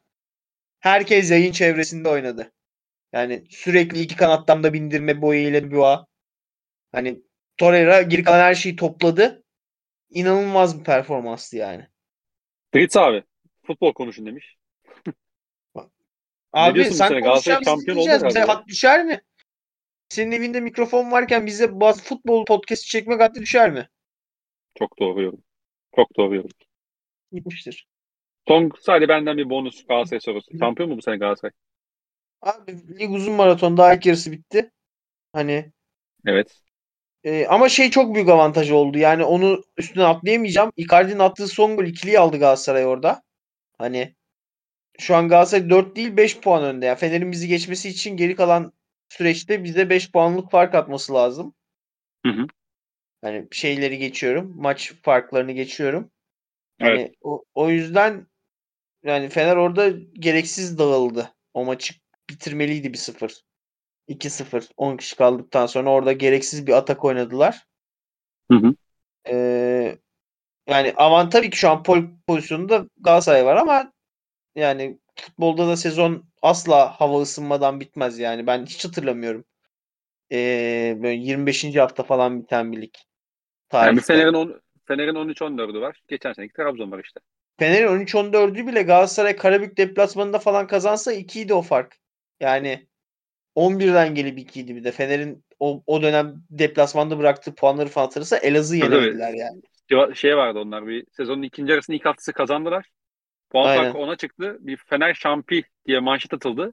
[0.80, 2.52] Herkes yayın çevresinde oynadı.
[3.16, 6.06] Yani sürekli iki kanattan da bindirme boyu ile Bua.
[6.92, 7.22] Hani
[7.56, 9.44] Torreira geri kalan her şeyi topladı.
[10.10, 11.86] İnanılmaz bir performanstı yani.
[12.72, 13.24] Fritz abi.
[13.62, 14.56] Futbol konuşun demiş.
[16.52, 18.24] Abi sen konuşacağım şampiyon dinleyeceğiz.
[18.24, 19.20] Bize hak düşer mi?
[20.08, 23.88] Senin evinde mikrofon varken bize bazı futbol podcast'i çekmek haddi düşer mi?
[24.78, 25.42] Çok doğru yorum.
[25.96, 26.50] Çok doğru yorum.
[27.32, 27.88] Gitmiştir.
[28.48, 30.58] Son sadece benden bir bonus Galatasaray sorusu.
[30.58, 31.52] Şampiyon mu bu sene Galatasaray?
[32.42, 34.70] Abi lig uzun maraton daha ilk yarısı bitti.
[35.32, 35.72] Hani
[36.26, 36.62] Evet.
[37.24, 38.98] e, ama şey çok büyük avantaj oldu.
[38.98, 40.72] Yani onu üstüne atlayamayacağım.
[40.76, 43.22] Icardi'nin attığı son gol ikiliyi aldı Galatasaray orada.
[43.78, 44.14] Hani
[45.00, 46.86] şu an Galatasaray 4 değil 5 puan önde.
[46.86, 48.72] Yani Fener'in bizi geçmesi için geri kalan
[49.10, 51.54] süreçte bize 5 puanlık fark atması lazım.
[52.24, 52.46] Hı hı.
[53.22, 54.52] Hani şeyleri geçiyorum.
[54.56, 56.10] Maç farklarını geçiyorum.
[56.80, 57.14] Hani Evet.
[57.22, 58.26] o, o yüzden
[59.04, 61.34] yani Fener orada gereksiz dağıldı.
[61.54, 61.94] O maçı
[62.30, 63.42] bitirmeliydi 1-0.
[64.08, 64.70] 2-0.
[64.76, 67.66] 10 kişi kaldıktan sonra orada gereksiz bir atak oynadılar.
[68.50, 68.74] Hı hı.
[69.28, 69.98] Ee,
[70.66, 73.92] yani avant tabii ki şu an pol pozisyonunda Galatasaray var ama
[74.54, 78.46] yani futbolda da sezon asla hava ısınmadan bitmez yani.
[78.46, 79.44] Ben hiç hatırlamıyorum.
[80.32, 81.76] Ee, böyle 25.
[81.76, 82.94] hafta falan biten bir lig.
[83.72, 84.02] Yani Tarihte.
[84.02, 86.02] Fener'in on, Fener'in 13-14'ü var.
[86.08, 87.20] Geçen seneki Trabzon var işte.
[87.58, 91.98] Fener'in 13-14'ü bile Galatasaray Karabük deplasmanında falan kazansa 2'ydi o fark.
[92.40, 92.86] Yani
[93.56, 94.92] 11'den gelip 2'ydi bir de.
[94.92, 99.62] Fener'in o, o dönem deplasmanda bıraktığı puanları falan hatırlarsa Elazığ Tabii, yenemediler yani.
[100.14, 102.86] Şey- vardı onlar bir sezonun ikinci yarısının ilk haftası kazandılar.
[103.50, 103.82] Puan Aynen.
[103.82, 104.56] farkı ona çıktı.
[104.60, 106.72] Bir Fener şampi diye manşet atıldı.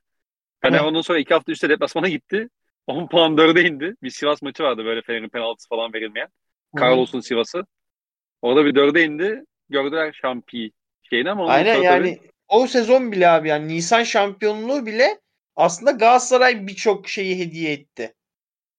[0.61, 0.85] Fener Heh.
[0.85, 2.49] ondan sonra iki hafta üstte deplasmana gitti.
[2.87, 3.95] 10 puan 4'e indi.
[4.03, 6.27] Bir Sivas maçı vardı böyle Fener'in penaltısı falan verilmeyen.
[6.79, 7.65] Carlos'un Sivas'ı.
[8.41, 9.43] Orada bir 4'e indi.
[9.69, 10.71] Gördüler şampi
[11.03, 15.19] şeyini ama Aynen yani o sezon bile abi yani Nisan şampiyonluğu bile
[15.55, 18.13] aslında Galatasaray birçok şeyi hediye etti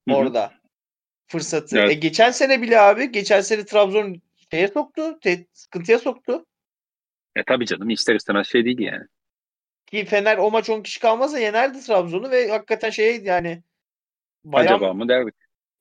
[0.09, 0.19] Hı hı.
[0.19, 0.53] orada.
[1.27, 1.79] Fırsatı.
[1.79, 1.91] Evet.
[1.91, 5.21] E geçen sene bile abi geçen sene Trabzon şeye soktu.
[5.21, 6.47] te- sıkıntıya soktu.
[7.37, 9.05] e, tabii canım ister istemez şey değil yani.
[9.87, 13.63] Ki Fener o maç 10 kişi kalmazsa yenerdi Trabzon'u ve hakikaten şey yani
[14.45, 15.35] bayağı Acaba mı derdik.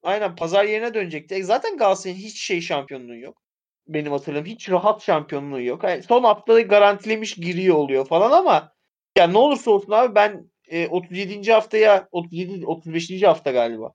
[0.03, 1.36] aynen pazar yerine dönecekti.
[1.36, 3.41] E zaten Galatasaray'ın hiç şey şampiyonluğu yok.
[3.88, 5.84] Benim hatırladığım hiç rahat şampiyonluğu yok.
[5.84, 8.74] Yani son haftada garantilemiş giriyor oluyor falan ama
[9.18, 11.52] ya ne olursa olsun abi ben e, 37.
[11.52, 13.24] haftaya 37 35.
[13.24, 13.94] hafta galiba.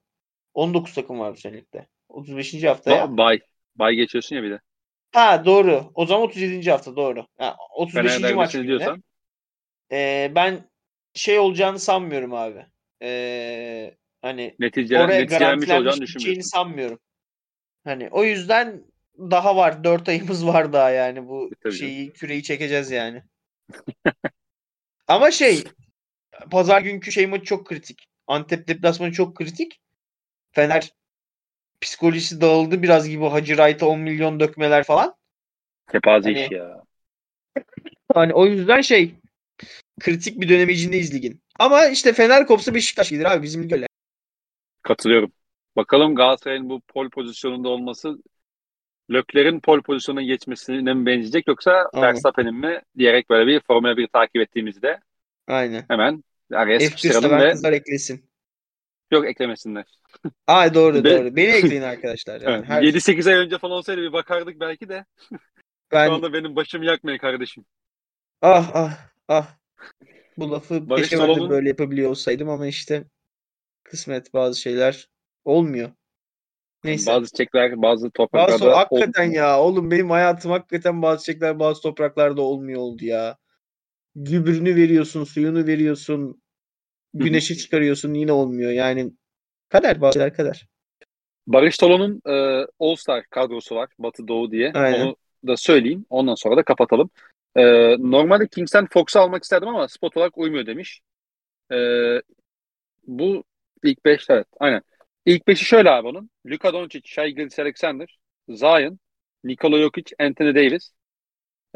[0.53, 1.87] 19 takım var bu senelikte.
[2.09, 2.63] 35.
[2.63, 3.03] haftaya.
[3.03, 3.39] Ba- Bay.
[3.75, 4.59] Bay geçiyorsun ya bir de.
[5.11, 5.91] Ha doğru.
[5.93, 6.71] O zaman 37.
[6.71, 7.25] hafta doğru.
[7.39, 8.13] Yani 35.
[8.13, 9.03] Fener maç diyorsan.
[9.91, 10.69] E, ben
[11.13, 12.65] şey olacağını sanmıyorum abi.
[13.03, 16.99] E, hani Neticeler, oraya garantilenmiş olacağını sanmıyorum.
[17.83, 18.83] Hani o yüzden
[19.17, 19.83] daha var.
[19.83, 23.23] 4 ayımız var daha yani bu E, tabii şeyi küreyi çekeceğiz yani.
[25.07, 25.63] Ama şey
[26.51, 28.05] pazar günkü şey maçı çok kritik.
[28.27, 29.79] Antep deplasmanı çok kritik.
[30.51, 30.91] Fener
[31.81, 35.15] psikolojisi dağıldı biraz gibi Hacı Wright'a 10 milyon dökmeler falan.
[35.91, 36.83] Kepaze Hani- iş ya.
[38.13, 39.15] Hani o yüzden şey
[39.99, 41.41] kritik bir dönem içindeyiz ligin.
[41.59, 43.87] Ama işte Fener kopsa Beşiktaş gelir abi bizim lig öyle.
[44.81, 45.31] Katılıyorum.
[45.75, 48.17] Bakalım Galatasaray'ın bu pol pozisyonunda olması
[49.11, 51.89] Lökler'in pol pozisyonuna geçmesine mi benzeyecek yoksa.
[51.95, 54.99] Verstappen'in mi diyerek böyle bir Formula 1 takip ettiğimizde
[55.47, 55.85] Aynen.
[55.87, 58.29] hemen araya F1 sıkıştıralım ve kızlar eklesin.
[59.11, 59.85] yok eklemesinler.
[60.47, 61.35] Aa doğru Be- doğru.
[61.35, 62.41] Beni ekleyin arkadaşlar.
[62.41, 62.65] Yani.
[62.65, 65.05] Her- 7-8 ay önce falan olsaydı bir bakardık belki de.
[65.91, 67.65] ben Şu anda benim başım yakmıyor kardeşim.
[68.41, 68.97] Ah ah
[69.27, 69.47] ah.
[70.37, 73.03] Bu lafı Barış keşke Salon'un- böyle yapabiliyor olsaydım ama işte
[73.83, 75.09] kısmet bazı şeyler
[75.45, 75.91] olmuyor.
[76.83, 77.11] Neyse.
[77.11, 82.41] Bazı çiçekler, bazı Bazı topraklarda hakikaten ya oğlum benim hayatım hakikaten bazı çiçekler bazı topraklarda
[82.41, 83.37] olmuyor oldu ya.
[84.15, 86.38] Gübrünü veriyorsun, suyunu veriyorsun,
[87.13, 88.71] güneşi çıkarıyorsun yine olmuyor.
[88.71, 89.11] Yani
[89.69, 90.67] kader bazı şeyler kader.
[91.47, 94.71] Barış Tolon'un e, All Star kadrosu var Batı Doğu diye.
[94.73, 95.01] Aynen.
[95.01, 95.15] Onu
[95.47, 96.05] da söyleyeyim.
[96.09, 97.09] Ondan sonra da kapatalım.
[97.55, 97.63] E,
[97.99, 101.01] normalde Kings'ten Fox'u almak isterdim ama spot olarak uymuyor demiş.
[101.71, 101.77] E,
[103.07, 103.43] bu
[103.83, 104.47] ilk 5 evet.
[104.59, 104.81] Aynen.
[105.25, 106.29] İlk 5'i şöyle abi onun.
[106.45, 108.17] Luka Doncic, Shai Gilgeous-Alexander,
[108.49, 108.99] Zion,
[109.43, 110.91] Nikola Jokic, Anthony Davis.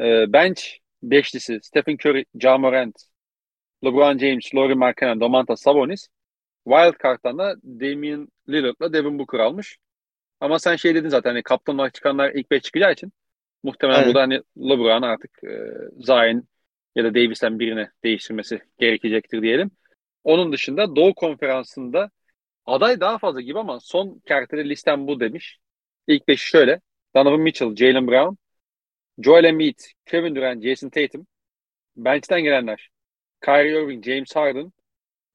[0.00, 0.62] E, bench
[1.02, 2.94] beşlisi Stephen Curry, Ja Morant,
[3.84, 6.08] LeBron James, Laurie Markkanen, Domantas Sabonis.
[6.66, 9.78] Wild Card'dan da Damian Lillard'la Devin Booker almış.
[10.40, 13.12] Ama sen şey dedin zaten hani kaptan olarak çıkanlar ilk 5 çıkacağı için
[13.62, 14.08] muhtemelen Aynen.
[14.08, 16.48] burada hani LeBron artık e, Zion
[16.94, 19.70] ya da Davis'ten birine değiştirmesi gerekecektir diyelim.
[20.24, 22.10] Onun dışında Doğu Konferansı'nda
[22.66, 25.58] aday daha fazla gibi ama son kertede listem bu demiş.
[26.06, 26.80] İlk 5 şöyle.
[27.16, 28.36] Donovan Mitchell, Jalen Brown,
[29.18, 31.26] Joel Embiid, Kevin Durant, Jason Tatum.
[31.96, 32.90] Bench'ten gelenler.
[33.44, 34.72] Kyrie Irving, James Harden,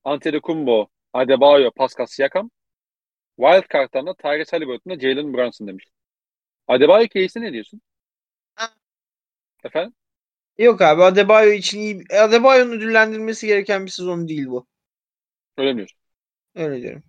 [0.03, 2.49] Antetokounmpo, Adebayo, Pascal Siakam.
[3.37, 5.85] Wild Card'dan da Tyrese Halliburton'la Jalen Brunson demiş.
[6.67, 7.81] Adebayo case'e ne diyorsun?
[9.63, 9.93] Efendim?
[10.57, 12.03] Yok abi Adebayo için iyi.
[12.19, 14.67] Adebayo'nun ödüllendirilmesi gereken bir sezon değil bu.
[15.57, 15.99] Öyle mi diyorsun?
[16.55, 17.03] Öyle diyorum.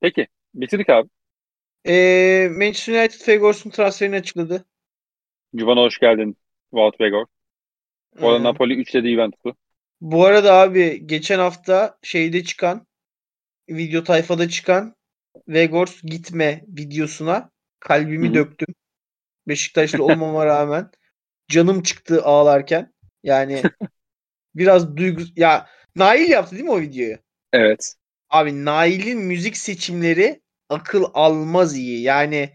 [0.00, 0.28] Peki.
[0.54, 1.08] Bitirdik abi.
[1.86, 4.64] Ee, Manchester United Fegors'un transferini açıkladı.
[5.56, 6.36] Cubana hoş geldin.
[6.70, 7.26] Wout Vegor.
[8.20, 9.56] Bu arada Napoli 3 dedi Juventus'u.
[10.00, 12.86] Bu arada abi geçen hafta şeyde çıkan
[13.68, 14.96] video tayfada çıkan
[15.48, 17.50] Vegors gitme videosuna
[17.80, 18.34] kalbimi Hı hı.
[18.34, 18.74] döktüm.
[19.48, 20.90] Beşiktaşlı olmama rağmen
[21.48, 22.94] canım çıktı ağlarken.
[23.22, 23.62] Yani
[24.54, 25.66] biraz duygu ya
[25.96, 27.18] Nail yaptı değil mi o videoyu?
[27.52, 27.94] Evet.
[28.30, 32.02] Abi Nail'in müzik seçimleri akıl almaz iyi.
[32.02, 32.54] Yani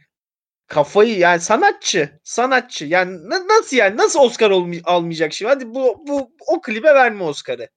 [0.67, 2.85] kafayı yani sanatçı, sanatçı.
[2.85, 5.49] Yani na- nasıl yani nasıl Oscar olmay- almayacak şimdi?
[5.49, 7.69] Hadi bu bu o klibe verme Oscar'ı.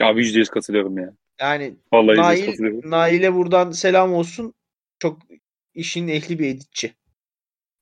[0.00, 1.12] Abi %100 katılıyorum ya.
[1.40, 2.90] Yani Vallahi %100 Nail katılıyorum.
[2.90, 4.54] Nail'e buradan selam olsun.
[4.98, 5.18] Çok
[5.74, 6.94] işin ehli bir editçi.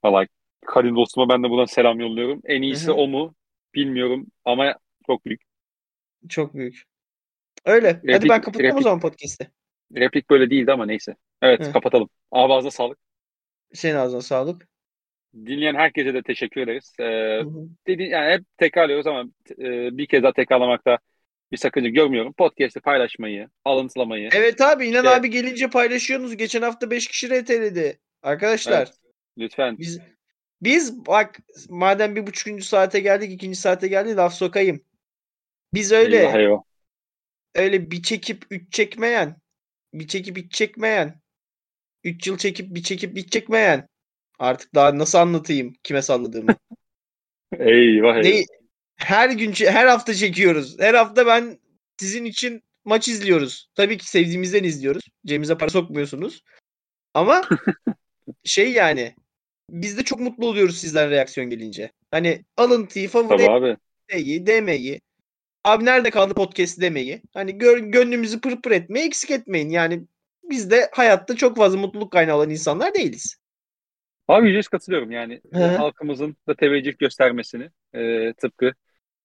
[0.05, 0.29] Vallahi
[0.67, 2.41] Kadim dostuma ben de buradan selam yolluyorum.
[2.45, 2.95] En iyisi Hı hı.
[2.95, 3.35] o mu?
[3.75, 4.75] Bilmiyorum ama
[5.07, 5.43] çok büyük.
[6.29, 6.83] Çok büyük.
[7.65, 7.93] Öyle.
[7.93, 9.51] Hadi Replik- ben kapatayım o replik- zaman podcast'i.
[9.97, 11.17] Replik böyle değildi ama neyse.
[11.43, 11.73] Evet Hı.
[11.73, 12.09] kapatalım.
[12.31, 12.99] Ağzına sağlık.
[13.75, 14.69] Senin ağzına sağlık.
[15.35, 16.93] Dinleyen herkese de teşekkür ederiz.
[17.01, 17.05] Ee,
[17.87, 20.99] dedi, yani hep tekrarlıyoruz ama e, bir kez daha tekrarlamakta
[21.53, 22.33] bir sakınca görmüyorum.
[22.33, 24.29] Podcast'i paylaşmayı, alıntılamayı.
[24.35, 26.37] Evet abi İnan İşte- abi gelince paylaşıyorsunuz.
[26.37, 27.99] Geçen hafta 5 kişi RT'ledi.
[28.23, 28.93] Arkadaşlar Evet,
[29.39, 29.79] lütfen.
[29.79, 30.01] biz
[30.63, 31.39] biz bak
[31.69, 34.81] madem bir buçukuncu saate geldik ikinci saate geldi laf sokayım.
[35.75, 36.63] Biz öyle Eyvah eyvah.
[37.55, 39.37] öyle bir çekip üç çekmeyen
[39.95, 41.21] bir çekip üç çekmeyen
[42.05, 43.89] üç yıl çekip bir çekip bir çekmeyen
[44.39, 46.57] artık daha nasıl anlatayım kime salladığımı.
[47.59, 48.23] Eyvah eyvah.
[48.23, 48.45] Ne,
[48.97, 50.79] her gün her hafta çekiyoruz.
[50.81, 51.59] Her hafta ben
[51.97, 53.69] sizin için maç izliyoruz.
[53.75, 55.03] Tabii ki sevdiğimizden izliyoruz.
[55.27, 56.43] Cebimize para sokmuyorsunuz.
[57.15, 57.43] Ama
[58.45, 59.15] şey yani
[59.71, 61.93] biz de çok mutlu oluyoruz sizden reaksiyon gelince.
[62.11, 63.77] Hani alıntıyı, favori abi.
[64.11, 65.01] demeyi, demeyi.
[65.65, 67.23] Abi nerede kaldı podcast demeyi.
[67.35, 69.71] Hani gör, gönlümüzü pır pır etmeyi eksik etmeyin.
[69.71, 70.03] Yani
[70.53, 73.37] biz de hayatta çok fazla mutluluk kaynağı olan insanlar değiliz.
[74.29, 75.65] Abi yüzde yüz katılıyorum yani e, hı.
[75.65, 78.73] halkımızın da teveccüh göstermesini e, tıpkı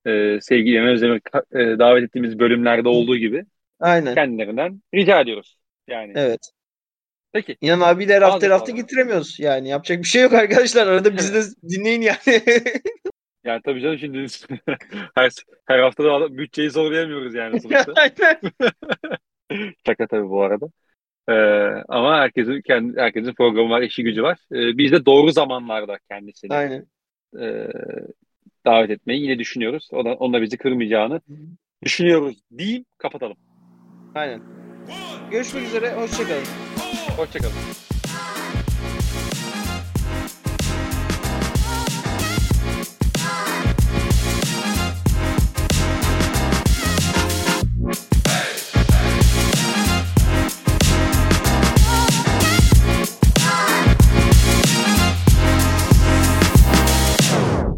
[0.06, 3.46] e, sevgili Yemen Özdemir'i ka- e, davet ettiğimiz bölümlerde olduğu gibi
[3.80, 4.16] Aynen.
[4.16, 5.58] kendilerinden rica ediyoruz.
[5.88, 6.52] Yani Evet.
[7.32, 7.82] peki İnan
[8.22, 8.82] hafta Ağzına hafta sağlık.
[8.82, 9.40] getiremiyoruz.
[9.40, 10.88] Yani yapacak bir şey yok arkadaşlar.
[10.88, 12.18] Arada bizi de dinleyin yani.
[13.44, 14.18] yani tabii canım şimdi
[15.16, 15.32] her,
[15.66, 17.94] her hafta da bütçeyi zorlayamıyoruz yani sonuçta.
[17.96, 18.40] Aynen.
[19.86, 20.66] Şaka tabii bu arada.
[21.30, 21.34] E,
[21.88, 24.38] ama herkesin kendi herkesin programı var, işi gücü var.
[24.52, 26.86] E, biz de doğru zamanlarda kendisini Aynen.
[27.40, 27.68] e,
[28.66, 29.90] davet etmeyi yine düşünüyoruz.
[29.92, 31.22] O da, onun da bizi kırmayacağını
[31.84, 33.38] düşünüyoruz diyeyim kapatalım.
[34.16, 34.42] Aynen.
[35.32, 35.94] Görüşmek üzere.
[35.94, 36.44] Hoşçakalın.
[37.18, 37.87] Hoşçakalın.